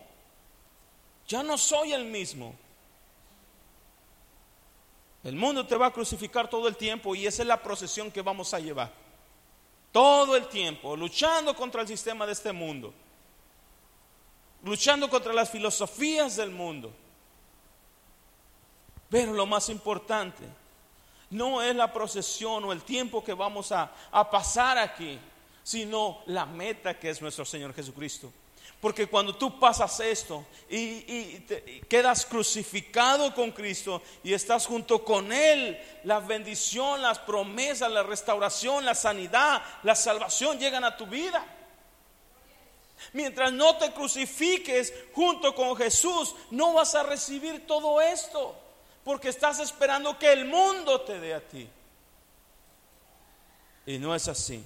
ya 1.27 1.41
no 1.41 1.57
soy 1.57 1.93
el 1.93 2.05
mismo. 2.05 2.55
El 5.23 5.35
mundo 5.35 5.65
te 5.65 5.75
va 5.75 5.87
a 5.87 5.93
crucificar 5.93 6.47
todo 6.47 6.67
el 6.67 6.77
tiempo 6.77 7.15
y 7.15 7.25
esa 7.25 7.41
es 7.41 7.47
la 7.47 7.61
procesión 7.61 8.11
que 8.11 8.21
vamos 8.21 8.53
a 8.53 8.59
llevar. 8.59 8.93
Todo 9.91 10.35
el 10.35 10.47
tiempo, 10.47 10.95
luchando 10.95 11.55
contra 11.55 11.81
el 11.81 11.87
sistema 11.87 12.27
de 12.27 12.33
este 12.33 12.51
mundo, 12.51 12.93
luchando 14.63 15.09
contra 15.09 15.33
las 15.33 15.49
filosofías 15.49 16.35
del 16.35 16.51
mundo 16.51 16.93
pero 19.09 19.33
lo 19.33 19.45
más 19.45 19.69
importante 19.69 20.43
no 21.29 21.61
es 21.61 21.75
la 21.75 21.91
procesión 21.91 22.65
o 22.65 22.71
el 22.71 22.83
tiempo 22.83 23.23
que 23.23 23.33
vamos 23.33 23.71
a, 23.71 23.91
pasar 24.31 24.77
aquí, 24.77 25.19
sino 25.63 26.19
la 26.27 26.45
meta 26.45 26.97
que 26.97 27.09
es 27.09 27.21
nuestro 27.21 27.45
Señor 27.45 27.73
Jesucristo. 27.73 28.31
Porque 28.79 29.07
cuando 29.07 29.35
tú 29.35 29.59
pasas 29.59 29.99
esto 29.99 30.45
y, 30.69 31.39
quedas 31.89 32.25
crucificado 32.25 33.33
con 33.33 33.51
Cristo 33.51 34.03
y 34.23 34.33
estás 34.33 34.67
junto 34.67 35.03
con 35.03 35.31
Él, 35.31 35.77
la 36.03 36.19
bendición, 36.19 37.01
las 37.01 37.19
promesas, 37.19 37.91
la 37.91 38.03
restauración, 38.03 38.85
la 38.85 38.93
sanidad, 38.93 39.63
la 39.83 39.95
salvación 39.95 40.59
llegan 40.59 40.83
a 40.83 40.95
tu 40.95 41.07
vida. 41.07 41.43
Mientras 43.13 43.51
no 43.51 43.77
te 43.77 43.91
crucifiques 43.91 44.93
junto 45.13 45.53
con 45.55 45.75
Jesús, 45.75 46.35
no 46.51 46.73
vas 46.73 46.93
a 46.95 47.03
recibir 47.03 47.65
todo 47.65 47.99
esto 47.99 48.66
porque 49.07 49.29
estás 49.29 49.61
esperando 49.61 50.19
que 50.19 50.33
el 50.33 50.43
mundo 50.43 50.99
te 50.99 51.17
dé 51.17 51.33
a 51.33 51.39
ti. 51.39 51.65
Y 53.85 53.99
no 53.99 54.13
es 54.13 54.27
así. 54.27 54.61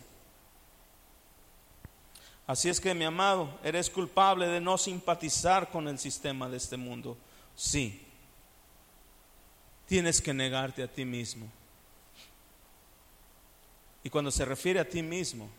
Así 2.48 2.68
es 2.68 2.82
que 2.82 2.96
mi 2.96 3.06
amado, 3.06 3.60
eres 3.64 3.88
culpable 3.88 4.48
de 4.48 4.60
no 4.60 4.80
simpatizar 4.80 5.70
con 5.70 5.88
el 5.88 6.00
sistema 6.00 6.50
de 6.50 6.58
este 6.58 6.76
mundo. 6.76 7.16
Sí. 7.56 8.04
Tienes 9.86 10.20
que 10.20 10.34
negarte 10.34 10.82
a 10.82 10.88
ti 10.88 11.06
mismo. 11.06 11.48
Y 14.04 14.10
cuando 14.10 14.32
se 14.32 14.44
refiere 14.44 14.80
a 14.80 14.89
ti 14.89 15.04
mismo, 15.04 15.52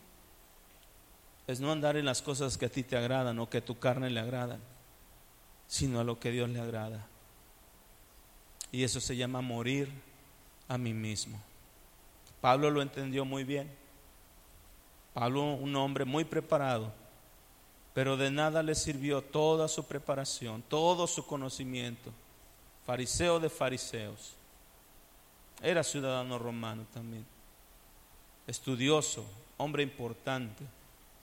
es 1.47 1.61
no 1.61 1.71
andar 1.71 1.97
en 1.97 2.05
las 2.05 2.21
cosas 2.21 2.59
que 2.59 2.67
a 2.67 2.69
ti 2.69 2.83
te 2.83 2.97
agradan 2.97 3.39
o 3.39 3.49
que 3.49 3.59
a 3.59 3.65
tu 3.65 3.79
carne 3.79 4.11
le 4.11 4.19
agradan, 4.19 4.59
sino 5.69 6.01
a 6.01 6.05
lo 6.05 6.19
que 6.19 6.33
Dios 6.33 6.51
le 6.51 6.61
agrada. 6.61 7.12
Y 8.73 8.83
eso 8.83 9.01
se 9.01 9.17
llama 9.17 9.43
morir 9.43 9.91
a 10.67 10.79
mí 10.79 10.95
mismo. 10.95 11.39
Pablo 12.41 12.71
lo 12.71 12.83
entendió 12.83 13.25
muy 13.25 13.45
bien. 13.45 13.71
Pablo, 15.15 15.43
un 15.43 15.77
hombre 15.77 16.07
muy 16.07 16.25
preparado, 16.25 16.91
pero 17.93 18.17
de 18.17 18.31
nada 18.31 18.63
le 18.63 18.75
sirvió 18.75 19.21
toda 19.21 19.69
su 19.69 19.85
preparación, 19.85 20.63
todo 20.63 21.07
su 21.07 21.27
conocimiento. 21.27 22.11
Fariseo 22.87 23.39
de 23.39 23.51
fariseos. 23.51 24.33
Era 25.63 25.85
ciudadano 25.85 26.39
romano 26.39 26.87
también. 26.93 27.25
Estudioso, 28.47 29.25
hombre 29.59 29.83
importante. 29.83 30.65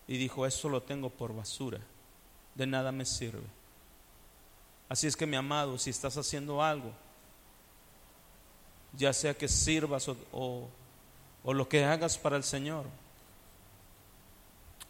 Y 0.08 0.18
dijo, 0.18 0.46
eso 0.46 0.70
lo 0.70 0.82
tengo 0.82 1.10
por 1.10 1.36
basura. 1.36 1.80
De 2.56 2.66
nada 2.66 2.92
me 2.92 3.06
sirve. 3.06 3.44
Así 4.88 5.08
es 5.08 5.16
que 5.16 5.28
mi 5.28 5.36
amado, 5.36 5.78
si 5.78 5.90
estás 5.90 6.16
haciendo 6.18 6.64
algo, 6.64 6.92
ya 8.94 9.14
sea 9.14 9.34
que 9.34 9.48
sirvas 9.48 10.10
o, 10.32 10.68
lo 11.46 11.70
que 11.70 11.84
hagas 11.84 12.18
para 12.18 12.38
el 12.38 12.44
Señor, 12.44 12.86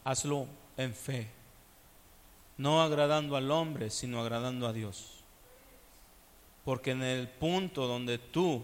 hazlo 0.04 0.48
en 0.78 0.94
fe, 0.94 1.30
no 2.58 2.82
agradando 2.82 3.36
al 3.36 3.50
hombre, 3.52 3.90
sino 3.90 4.20
agradando 4.20 4.68
a 4.68 4.74
Dios. 4.74 5.16
Porque 6.66 6.92
en 6.92 7.04
el 7.04 7.28
punto 7.28 7.88
donde 7.88 8.18
tú 8.18 8.64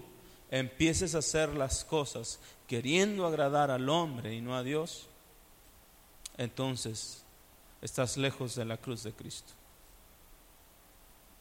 empieces 0.51 1.15
a 1.15 1.19
hacer 1.19 1.49
las 1.49 1.85
cosas 1.85 2.39
queriendo 2.67 3.25
agradar 3.25 3.71
al 3.71 3.89
hombre 3.89 4.33
y 4.33 4.41
no 4.41 4.55
a 4.55 4.63
Dios, 4.63 5.07
entonces 6.37 7.23
estás 7.81 8.17
lejos 8.17 8.55
de 8.55 8.65
la 8.65 8.77
cruz 8.77 9.03
de 9.03 9.13
Cristo. 9.13 9.53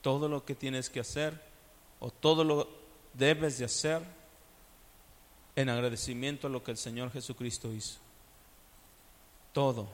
Todo 0.03 0.28
lo 0.28 0.45
que 0.45 0.55
tienes 0.55 0.90
que 0.90 1.01
hacer 1.01 1.40
o 1.99 2.11
todo 2.11 2.45
lo 2.45 2.84
debes 3.15 3.59
de 3.59 3.65
hacer 3.65 4.03
en 5.57 5.69
agradecimiento 5.69 6.47
a 6.47 6.51
lo 6.51 6.62
que 6.62 6.73
el 6.73 6.77
Señor 6.77 7.12
Jesucristo 7.12 7.73
hizo. 7.73 7.99
Todo, 9.53 9.89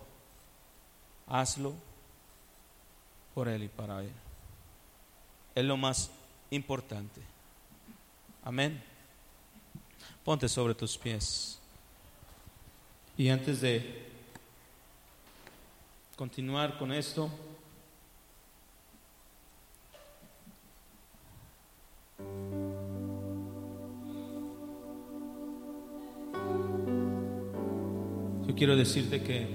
hazlo 1.27 1.75
por 3.35 3.49
Él 3.49 3.65
y 3.65 3.69
para 3.69 4.03
Él. 4.03 4.13
Es 5.55 5.65
lo 5.65 5.77
más 5.77 6.11
importante. 6.51 7.21
Amén. 8.43 8.83
Ponte 10.25 10.49
sobre 10.49 10.75
tus 10.75 10.97
pies. 10.97 11.59
Y 13.19 13.29
antes 13.29 13.61
de 13.61 14.09
continuar 16.17 16.79
con 16.79 16.93
esto, 16.93 17.31
yo 28.51 28.57
quiero 28.57 28.75
decirte 28.75 29.23
que 29.23 29.47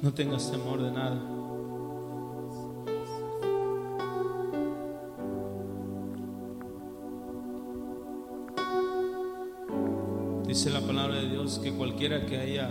no 0.00 0.14
tengas 0.14 0.52
temor 0.52 0.80
de 0.80 0.92
nada. 0.92 1.20
Dice 10.46 10.70
la 10.70 10.80
palabra 10.82 11.16
de 11.16 11.28
Dios 11.28 11.58
que 11.58 11.72
cualquiera 11.72 12.24
que 12.24 12.38
haya 12.38 12.70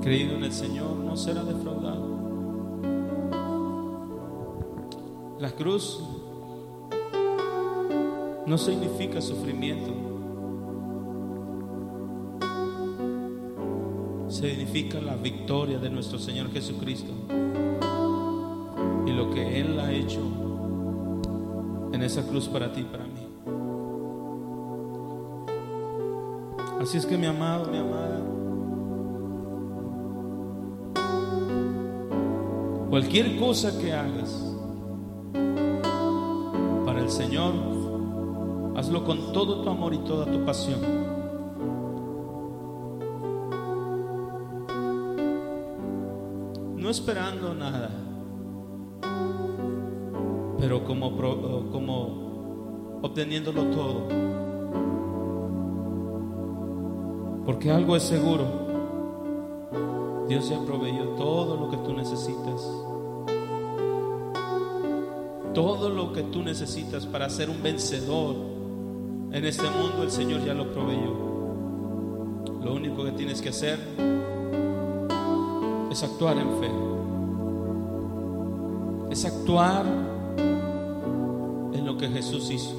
creído 0.00 0.36
en 0.36 0.44
el 0.44 0.52
Señor 0.52 0.96
no 0.96 1.18
será 1.18 1.44
defraudado. 1.44 1.99
La 5.40 5.50
cruz 5.52 5.98
no 8.44 8.58
significa 8.58 9.22
sufrimiento. 9.22 9.90
Significa 14.28 15.00
la 15.00 15.16
victoria 15.16 15.78
de 15.78 15.88
nuestro 15.88 16.18
Señor 16.18 16.52
Jesucristo 16.52 17.10
y 19.06 19.12
lo 19.12 19.30
que 19.30 19.60
Él 19.60 19.80
ha 19.80 19.90
hecho 19.90 20.20
en 21.94 22.02
esa 22.02 22.26
cruz 22.26 22.46
para 22.46 22.70
ti 22.70 22.82
y 22.82 22.84
para 22.84 23.04
mí. 23.04 23.26
Así 26.82 26.98
es 26.98 27.06
que 27.06 27.16
mi 27.16 27.24
amado, 27.24 27.70
mi 27.70 27.78
amada, 27.78 28.20
cualquier 32.90 33.38
cosa 33.38 33.78
que 33.80 33.94
hagas 33.94 34.50
Señor, 37.20 37.52
hazlo 38.76 39.04
con 39.04 39.30
todo 39.34 39.60
tu 39.60 39.68
amor 39.68 39.92
y 39.92 39.98
toda 39.98 40.24
tu 40.24 40.42
pasión. 40.42 40.80
No 46.78 46.88
esperando 46.88 47.52
nada, 47.52 47.90
pero 50.58 50.82
como, 50.84 51.14
como 51.70 53.00
obteniéndolo 53.02 53.64
todo 53.64 54.08
Porque 57.44 57.70
algo 57.70 57.96
es 57.96 58.02
seguro. 58.02 58.44
Dios 60.26 60.48
ya 60.48 60.58
proveyó 60.64 61.04
todo 61.18 61.56
lo 61.56 61.70
que 61.70 61.76
tú 61.76 61.92
necesitas. 61.92 62.89
Todo 65.54 65.90
lo 65.90 66.12
que 66.12 66.22
tú 66.22 66.42
necesitas 66.42 67.06
para 67.06 67.28
ser 67.30 67.50
un 67.50 67.62
vencedor 67.62 68.36
en 69.32 69.44
este 69.44 69.68
mundo, 69.70 70.02
el 70.02 70.10
Señor 70.10 70.44
ya 70.44 70.54
lo 70.54 70.72
proveyó. 70.72 71.30
Lo 72.62 72.74
único 72.74 73.04
que 73.04 73.12
tienes 73.12 73.40
que 73.40 73.50
hacer 73.50 73.78
es 75.90 76.02
actuar 76.02 76.36
en 76.38 76.48
fe. 76.58 76.70
Es 79.10 79.24
actuar 79.24 79.84
en 81.72 81.86
lo 81.86 81.96
que 81.96 82.08
Jesús 82.08 82.50
hizo. 82.50 82.74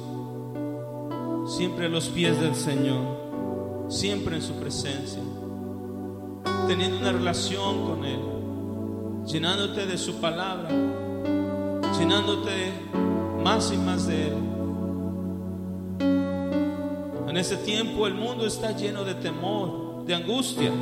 Siempre 1.46 1.86
a 1.86 1.88
los 1.88 2.08
pies 2.08 2.40
del 2.40 2.54
Señor 2.54 3.22
siempre 3.92 4.36
en 4.36 4.42
su 4.42 4.54
presencia, 4.54 5.22
teniendo 6.66 6.98
una 6.98 7.12
relación 7.12 7.86
con 7.86 8.04
Él, 8.04 8.20
llenándote 9.26 9.86
de 9.86 9.98
su 9.98 10.14
palabra, 10.14 10.70
llenándote 12.02 12.72
más 13.44 13.72
y 13.72 13.76
más 13.76 14.08
de 14.08 14.26
Él. 14.26 14.34
En 17.28 17.36
ese 17.36 17.56
tiempo 17.58 18.08
el 18.08 18.14
mundo 18.14 18.44
está 18.44 18.72
lleno 18.72 19.04
de 19.04 19.14
temor, 19.14 20.04
de 20.04 20.16
angustia, 20.16 20.72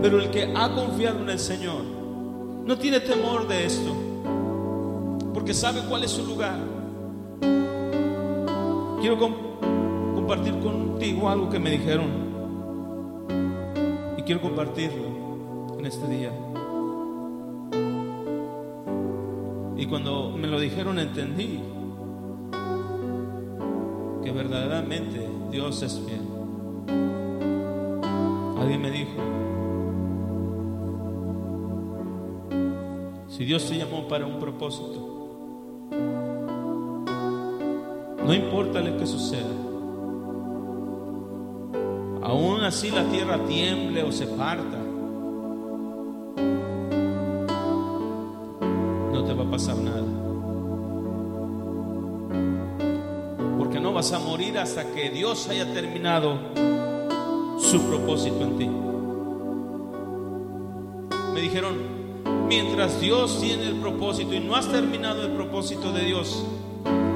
pero 0.00 0.20
el 0.20 0.30
que 0.30 0.52
ha 0.54 0.72
confiado 0.72 1.20
en 1.20 1.28
el 1.28 1.40
Señor 1.40 1.82
no 2.64 2.78
tiene 2.78 3.00
temor 3.00 3.48
de 3.48 3.66
esto, 3.66 3.92
porque 5.34 5.52
sabe 5.52 5.80
cuál 5.88 6.04
es 6.04 6.12
su 6.12 6.24
lugar. 6.24 6.60
Quiero 9.00 9.18
compartir 10.14 10.56
contigo 10.60 11.28
algo 11.28 11.50
que 11.50 11.58
me 11.58 11.70
dijeron 11.72 12.22
y 14.16 14.22
quiero 14.22 14.40
compartirlo 14.40 15.76
en 15.80 15.86
este 15.86 16.06
día. 16.06 16.30
Y 19.82 19.86
cuando 19.86 20.30
me 20.30 20.46
lo 20.46 20.60
dijeron 20.60 21.00
entendí 21.00 21.58
que 24.22 24.30
verdaderamente 24.30 25.28
Dios 25.50 25.82
es 25.82 26.00
fiel. 26.06 26.20
Alguien 28.60 28.80
me 28.80 28.92
dijo, 28.92 29.10
si 33.26 33.44
Dios 33.44 33.68
te 33.68 33.76
llamó 33.76 34.06
para 34.06 34.24
un 34.24 34.38
propósito, 34.38 35.88
no 38.24 38.32
importa 38.32 38.80
lo 38.80 38.96
que 38.98 39.06
suceda, 39.08 39.50
aún 42.22 42.60
así 42.60 42.92
la 42.92 43.02
tierra 43.10 43.44
tiemble 43.46 44.04
o 44.04 44.12
se 44.12 44.28
parta, 44.28 44.78
que 55.02 55.10
Dios 55.10 55.48
haya 55.48 55.66
terminado 55.74 56.38
su 57.58 57.82
propósito 57.88 58.40
en 58.42 58.56
ti. 58.56 58.70
Me 61.34 61.40
dijeron, 61.40 61.74
mientras 62.46 63.00
Dios 63.00 63.40
tiene 63.40 63.66
el 63.66 63.80
propósito 63.80 64.32
y 64.32 64.38
no 64.38 64.54
has 64.54 64.68
terminado 64.68 65.22
el 65.22 65.32
propósito 65.32 65.90
de 65.90 66.04
Dios 66.04 66.44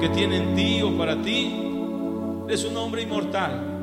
que 0.01 0.09
tiene 0.09 0.35
en 0.35 0.53
ti 0.57 0.81
o 0.81 0.97
para 0.97 1.21
ti, 1.21 1.53
es 2.49 2.65
un 2.65 2.75
hombre 2.75 3.03
inmortal 3.03 3.75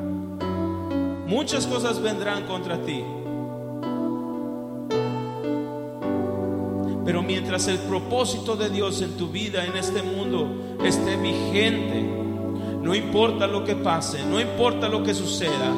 muchas 1.25 1.65
cosas 1.65 1.99
vendrán 1.99 2.43
contra 2.45 2.79
ti. 2.83 3.03
Pero 7.03 7.23
mientras 7.23 7.67
el 7.67 7.79
propósito 7.79 8.55
de 8.55 8.69
Dios 8.69 9.01
en 9.01 9.17
tu 9.17 9.29
vida, 9.29 9.65
en 9.65 9.75
este 9.75 10.03
mundo, 10.03 10.77
esté 10.83 11.17
vigente, 11.17 12.24
no 12.85 12.93
importa 12.93 13.47
lo 13.47 13.63
que 13.63 13.75
pase, 13.75 14.23
no 14.23 14.39
importa 14.39 14.87
lo 14.87 15.01
que 15.01 15.15
suceda, 15.15 15.73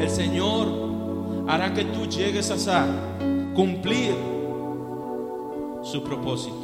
el 0.00 0.10
Señor 0.10 0.66
hará 1.46 1.72
que 1.72 1.84
tú 1.84 2.04
llegues 2.06 2.50
a 2.66 2.84
cumplir 3.54 4.12
su 5.84 6.02
propósito. 6.02 6.56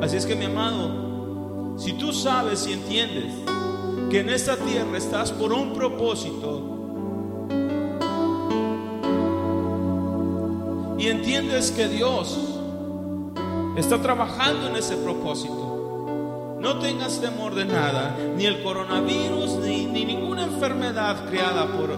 Así 0.00 0.16
es 0.16 0.24
que 0.24 0.34
mi 0.34 0.46
amado, 0.46 1.76
si 1.76 1.92
tú 1.92 2.10
sabes 2.10 2.66
y 2.66 2.72
entiendes 2.72 3.34
que 4.08 4.20
en 4.20 4.30
esta 4.30 4.56
tierra 4.56 4.96
estás 4.96 5.30
por 5.30 5.52
un 5.52 5.74
propósito 5.74 6.62
y 10.98 11.06
entiendes 11.06 11.70
que 11.70 11.86
Dios 11.86 12.38
está 13.76 14.00
trabajando 14.00 14.68
en 14.68 14.76
ese 14.76 14.96
propósito. 14.96 15.59
No 16.60 16.78
tengas 16.78 17.20
temor 17.20 17.54
de 17.54 17.64
nada, 17.64 18.16
ni 18.36 18.44
el 18.44 18.62
coronavirus, 18.62 19.56
ni, 19.62 19.86
ni 19.86 20.04
ninguna 20.04 20.42
enfermedad 20.42 21.28
creada 21.28 21.66
por 21.66 21.90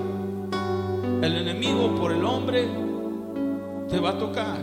el 1.23 1.37
enemigo, 1.37 1.95
por 1.97 2.13
el 2.13 2.25
hombre, 2.25 2.69
te 3.89 3.99
va 3.99 4.11
a 4.11 4.19
tocar. 4.19 4.59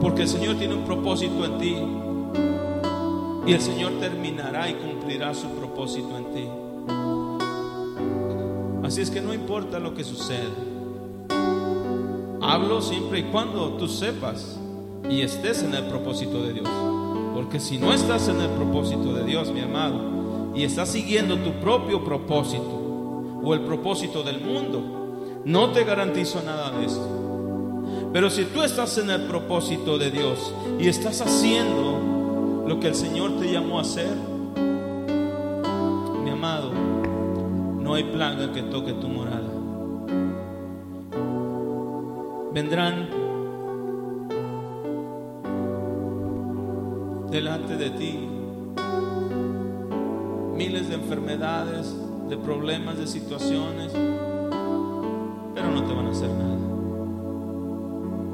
Porque 0.00 0.22
el 0.22 0.28
Señor 0.28 0.56
tiene 0.56 0.74
un 0.74 0.84
propósito 0.84 1.44
en 1.44 1.58
ti. 1.58 1.76
Y 3.46 3.52
el 3.52 3.60
Señor 3.60 3.92
terminará 4.00 4.70
y 4.70 4.74
cumplirá 4.74 5.34
su 5.34 5.48
propósito 5.48 6.16
en 6.16 6.24
ti. 6.32 6.48
Así 8.86 9.00
es 9.00 9.10
que 9.10 9.20
no 9.20 9.32
importa 9.34 9.78
lo 9.78 9.94
que 9.94 10.04
suceda. 10.04 10.50
Hablo 12.40 12.80
siempre 12.80 13.20
y 13.20 13.22
cuando 13.24 13.74
tú 13.74 13.88
sepas 13.88 14.58
y 15.08 15.20
estés 15.20 15.62
en 15.62 15.74
el 15.74 15.84
propósito 15.84 16.42
de 16.42 16.52
Dios. 16.54 16.91
Porque 17.34 17.60
si 17.60 17.78
no 17.78 17.92
estás 17.92 18.28
en 18.28 18.40
el 18.40 18.50
propósito 18.50 19.12
de 19.14 19.24
Dios, 19.24 19.52
mi 19.52 19.60
amado, 19.60 20.52
y 20.54 20.64
estás 20.64 20.90
siguiendo 20.90 21.38
tu 21.38 21.52
propio 21.60 22.04
propósito 22.04 23.40
o 23.42 23.54
el 23.54 23.60
propósito 23.60 24.22
del 24.22 24.40
mundo, 24.40 25.40
no 25.44 25.70
te 25.70 25.84
garantizo 25.84 26.42
nada 26.42 26.70
de 26.70 26.86
esto. 26.86 27.08
Pero 28.12 28.30
si 28.30 28.44
tú 28.44 28.62
estás 28.62 28.98
en 28.98 29.10
el 29.10 29.22
propósito 29.22 29.98
de 29.98 30.10
Dios 30.10 30.52
y 30.78 30.88
estás 30.88 31.20
haciendo 31.20 32.64
lo 32.66 32.78
que 32.78 32.88
el 32.88 32.94
Señor 32.94 33.38
te 33.38 33.50
llamó 33.50 33.78
a 33.78 33.82
hacer, 33.82 34.14
mi 36.22 36.30
amado, 36.30 36.70
no 37.80 37.94
hay 37.94 38.04
plaga 38.04 38.52
que 38.52 38.62
toque 38.62 38.92
tu 38.92 39.08
morada 39.08 39.52
vendrán 42.52 43.08
delante 47.32 47.76
de 47.78 47.90
ti 47.90 48.28
miles 50.54 50.90
de 50.90 50.94
enfermedades, 50.96 51.96
de 52.28 52.36
problemas, 52.36 52.98
de 52.98 53.06
situaciones, 53.06 53.90
pero 55.54 55.70
no 55.70 55.82
te 55.82 55.94
van 55.94 56.06
a 56.06 56.10
hacer 56.10 56.28
nada. 56.28 56.58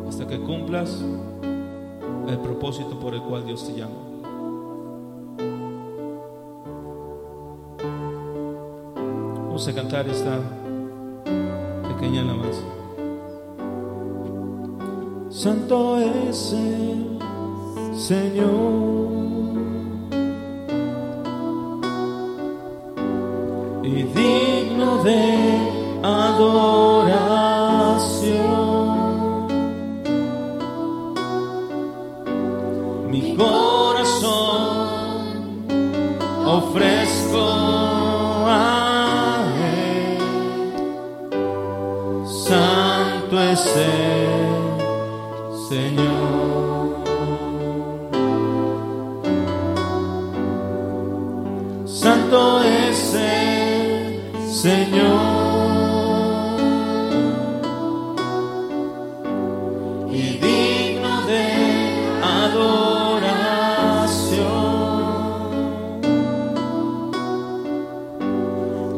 Hasta 0.09 0.27
que 0.27 0.41
cumplas 0.41 1.01
el 2.29 2.39
propósito 2.39 2.99
por 2.99 3.15
el 3.15 3.23
cual 3.23 3.47
Dios 3.47 3.65
te 3.69 3.79
llama. 3.79 3.95
Vamos 9.47 9.69
a 9.69 9.75
cantar 9.75 10.09
esta 10.09 10.41
pequeña 11.89 12.23
alabanza. 12.23 12.65
Santo 15.31 15.99
es 16.01 16.53
el 16.53 17.18
Señor. 17.99 19.09
Y 23.83 24.03
digno 24.05 25.03
de 25.03 25.37
adoración. 26.05 26.78
Santo 52.01 52.63
es 52.63 53.13
el 53.15 54.21
Señor. 54.49 55.19
Y 60.09 60.39
digno 60.39 61.23
de 61.27 61.47
adoración. 62.23 62.69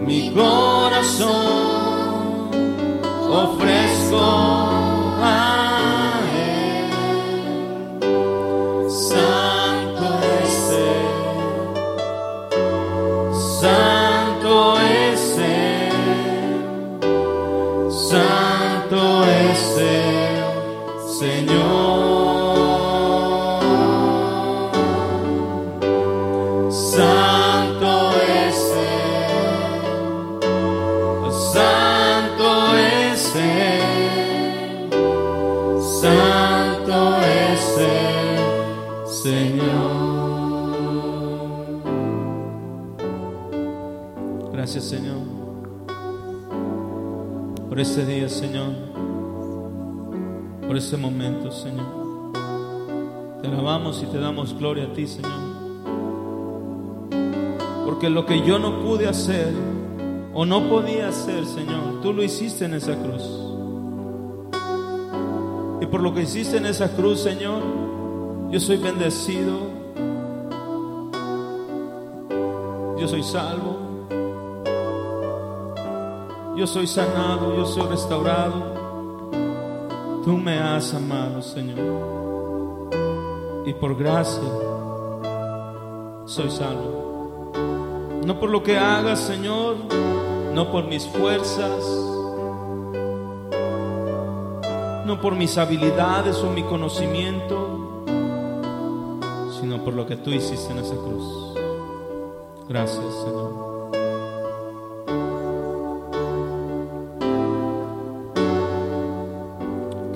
Mi 0.06 0.30
corazón 0.34 1.30
ofrezco 3.30 4.49
Señor. 51.20 52.32
Te 53.42 53.48
alabamos 53.48 54.02
y 54.02 54.06
te 54.06 54.18
damos 54.18 54.56
gloria 54.56 54.84
a 54.84 54.92
ti, 54.94 55.06
Señor. 55.06 55.30
Porque 57.84 58.08
lo 58.08 58.24
que 58.24 58.40
yo 58.46 58.58
no 58.58 58.80
pude 58.80 59.06
hacer 59.06 59.52
o 60.32 60.46
no 60.46 60.68
podía 60.70 61.08
hacer, 61.08 61.44
Señor, 61.44 62.00
tú 62.02 62.14
lo 62.14 62.22
hiciste 62.22 62.64
en 62.64 62.74
esa 62.74 62.94
cruz. 62.96 63.22
Y 65.82 65.86
por 65.86 66.00
lo 66.00 66.14
que 66.14 66.22
hiciste 66.22 66.56
en 66.56 66.66
esa 66.66 66.88
cruz, 66.96 67.20
Señor, 67.20 67.62
yo 68.50 68.58
soy 68.58 68.78
bendecido. 68.78 69.58
Yo 72.98 73.08
soy 73.08 73.22
salvo. 73.22 73.78
Yo 76.56 76.66
soy 76.66 76.86
sanado, 76.86 77.56
yo 77.56 77.66
soy 77.66 77.86
restaurado. 77.88 78.69
Tú 80.30 80.38
me 80.38 80.60
has 80.60 80.94
amado, 80.94 81.42
Señor. 81.42 81.80
Y 83.66 83.74
por 83.74 83.96
gracia 83.96 84.48
soy 86.24 86.48
salvo. 86.52 87.50
No 88.24 88.38
por 88.38 88.48
lo 88.48 88.62
que 88.62 88.78
hagas, 88.78 89.18
Señor, 89.18 89.74
no 90.54 90.70
por 90.70 90.84
mis 90.84 91.04
fuerzas, 91.04 91.84
no 95.04 95.18
por 95.20 95.34
mis 95.34 95.58
habilidades 95.58 96.36
o 96.44 96.52
mi 96.52 96.62
conocimiento, 96.62 98.04
sino 99.60 99.82
por 99.82 99.94
lo 99.94 100.06
que 100.06 100.14
tú 100.14 100.30
hiciste 100.30 100.70
en 100.70 100.78
esa 100.78 100.94
cruz. 100.94 101.58
Gracias, 102.68 103.04
Señor. 103.24 103.69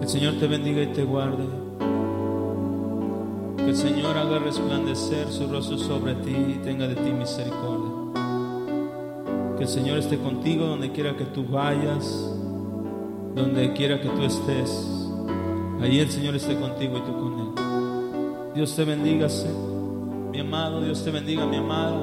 El 0.04 0.10
Señor 0.10 0.34
te 0.34 0.46
bendiga 0.46 0.82
y 0.82 0.88
te 0.88 1.02
guarde. 1.02 1.46
Que 3.56 3.70
el 3.70 3.76
Señor 3.76 4.18
haga 4.18 4.38
resplandecer 4.38 5.28
su 5.28 5.48
rostro 5.48 5.78
sobre 5.78 6.14
ti 6.16 6.30
y 6.30 6.60
tenga 6.62 6.86
de 6.86 6.94
ti 6.94 7.10
misericordia. 7.10 8.12
Que 9.56 9.62
el 9.62 9.68
Señor 9.68 9.96
esté 9.96 10.18
contigo 10.18 10.66
donde 10.66 10.92
quiera 10.92 11.16
que 11.16 11.24
tú 11.24 11.46
vayas, 11.46 12.04
donde 13.34 13.72
quiera 13.72 13.98
que 13.98 14.10
tú 14.10 14.22
estés. 14.24 14.86
Allí 15.80 16.00
el 16.00 16.10
Señor 16.10 16.34
esté 16.34 16.54
contigo 16.60 16.98
y 16.98 17.00
tú 17.00 17.18
con 17.18 17.40
Él. 17.40 18.52
Dios 18.54 18.76
te 18.76 18.84
bendiga, 18.84 19.28
mi 20.30 20.40
amado. 20.40 20.82
Dios 20.82 21.02
te 21.02 21.10
bendiga, 21.12 21.46
mi 21.46 21.56
amada. 21.56 21.96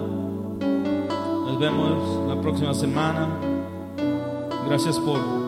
Nos 0.59 1.59
vemos 1.59 2.27
la 2.27 2.41
próxima 2.41 2.73
semana. 2.73 3.29
Gracias 4.67 4.97
por 4.97 5.40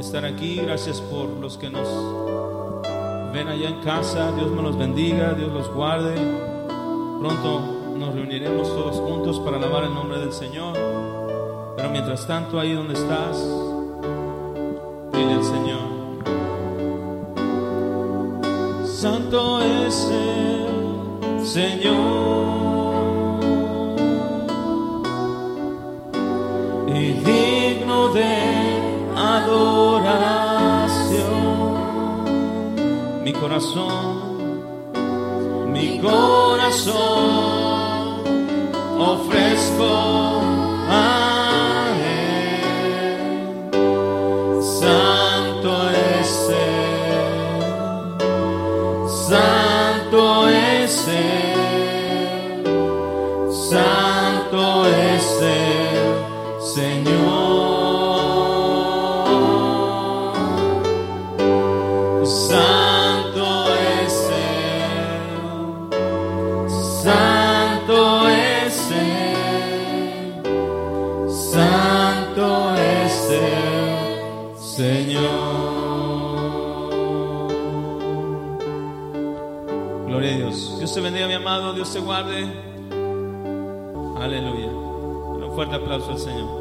estar 0.00 0.24
aquí. 0.24 0.56
Gracias 0.56 1.00
por 1.00 1.28
los 1.28 1.56
que 1.56 1.70
nos 1.70 1.88
ven 3.32 3.48
allá 3.48 3.68
en 3.68 3.80
casa. 3.80 4.32
Dios 4.32 4.50
me 4.50 4.62
los 4.62 4.76
bendiga. 4.76 5.34
Dios 5.34 5.52
los 5.52 5.72
guarde. 5.72 6.14
Pronto 7.20 7.60
nos 7.96 8.14
reuniremos 8.14 8.68
todos 8.68 8.96
juntos 8.96 9.40
para 9.40 9.56
alabar 9.56 9.84
el 9.84 9.94
nombre 9.94 10.18
del 10.18 10.32
Señor. 10.32 10.74
Pero 11.76 11.90
mientras 11.90 12.26
tanto, 12.26 12.58
ahí 12.58 12.72
donde 12.72 12.94
estás, 12.94 13.44
dile 15.12 15.32
al 15.32 15.44
Señor. 15.44 15.88
Santo 18.84 19.60
es 19.60 20.10
el 20.10 21.46
Señor 21.46 22.47
corazón, 33.40 34.42
mi 35.72 35.98
corazón 36.00 36.96
ofrezco. 38.98 40.27
Dios 81.88 81.94
te 81.94 82.00
guarde. 82.00 82.44
Aleluya. 84.20 84.66
Un 84.66 85.52
fuerte 85.54 85.76
aplauso 85.76 86.10
al 86.10 86.18
Señor. 86.18 86.57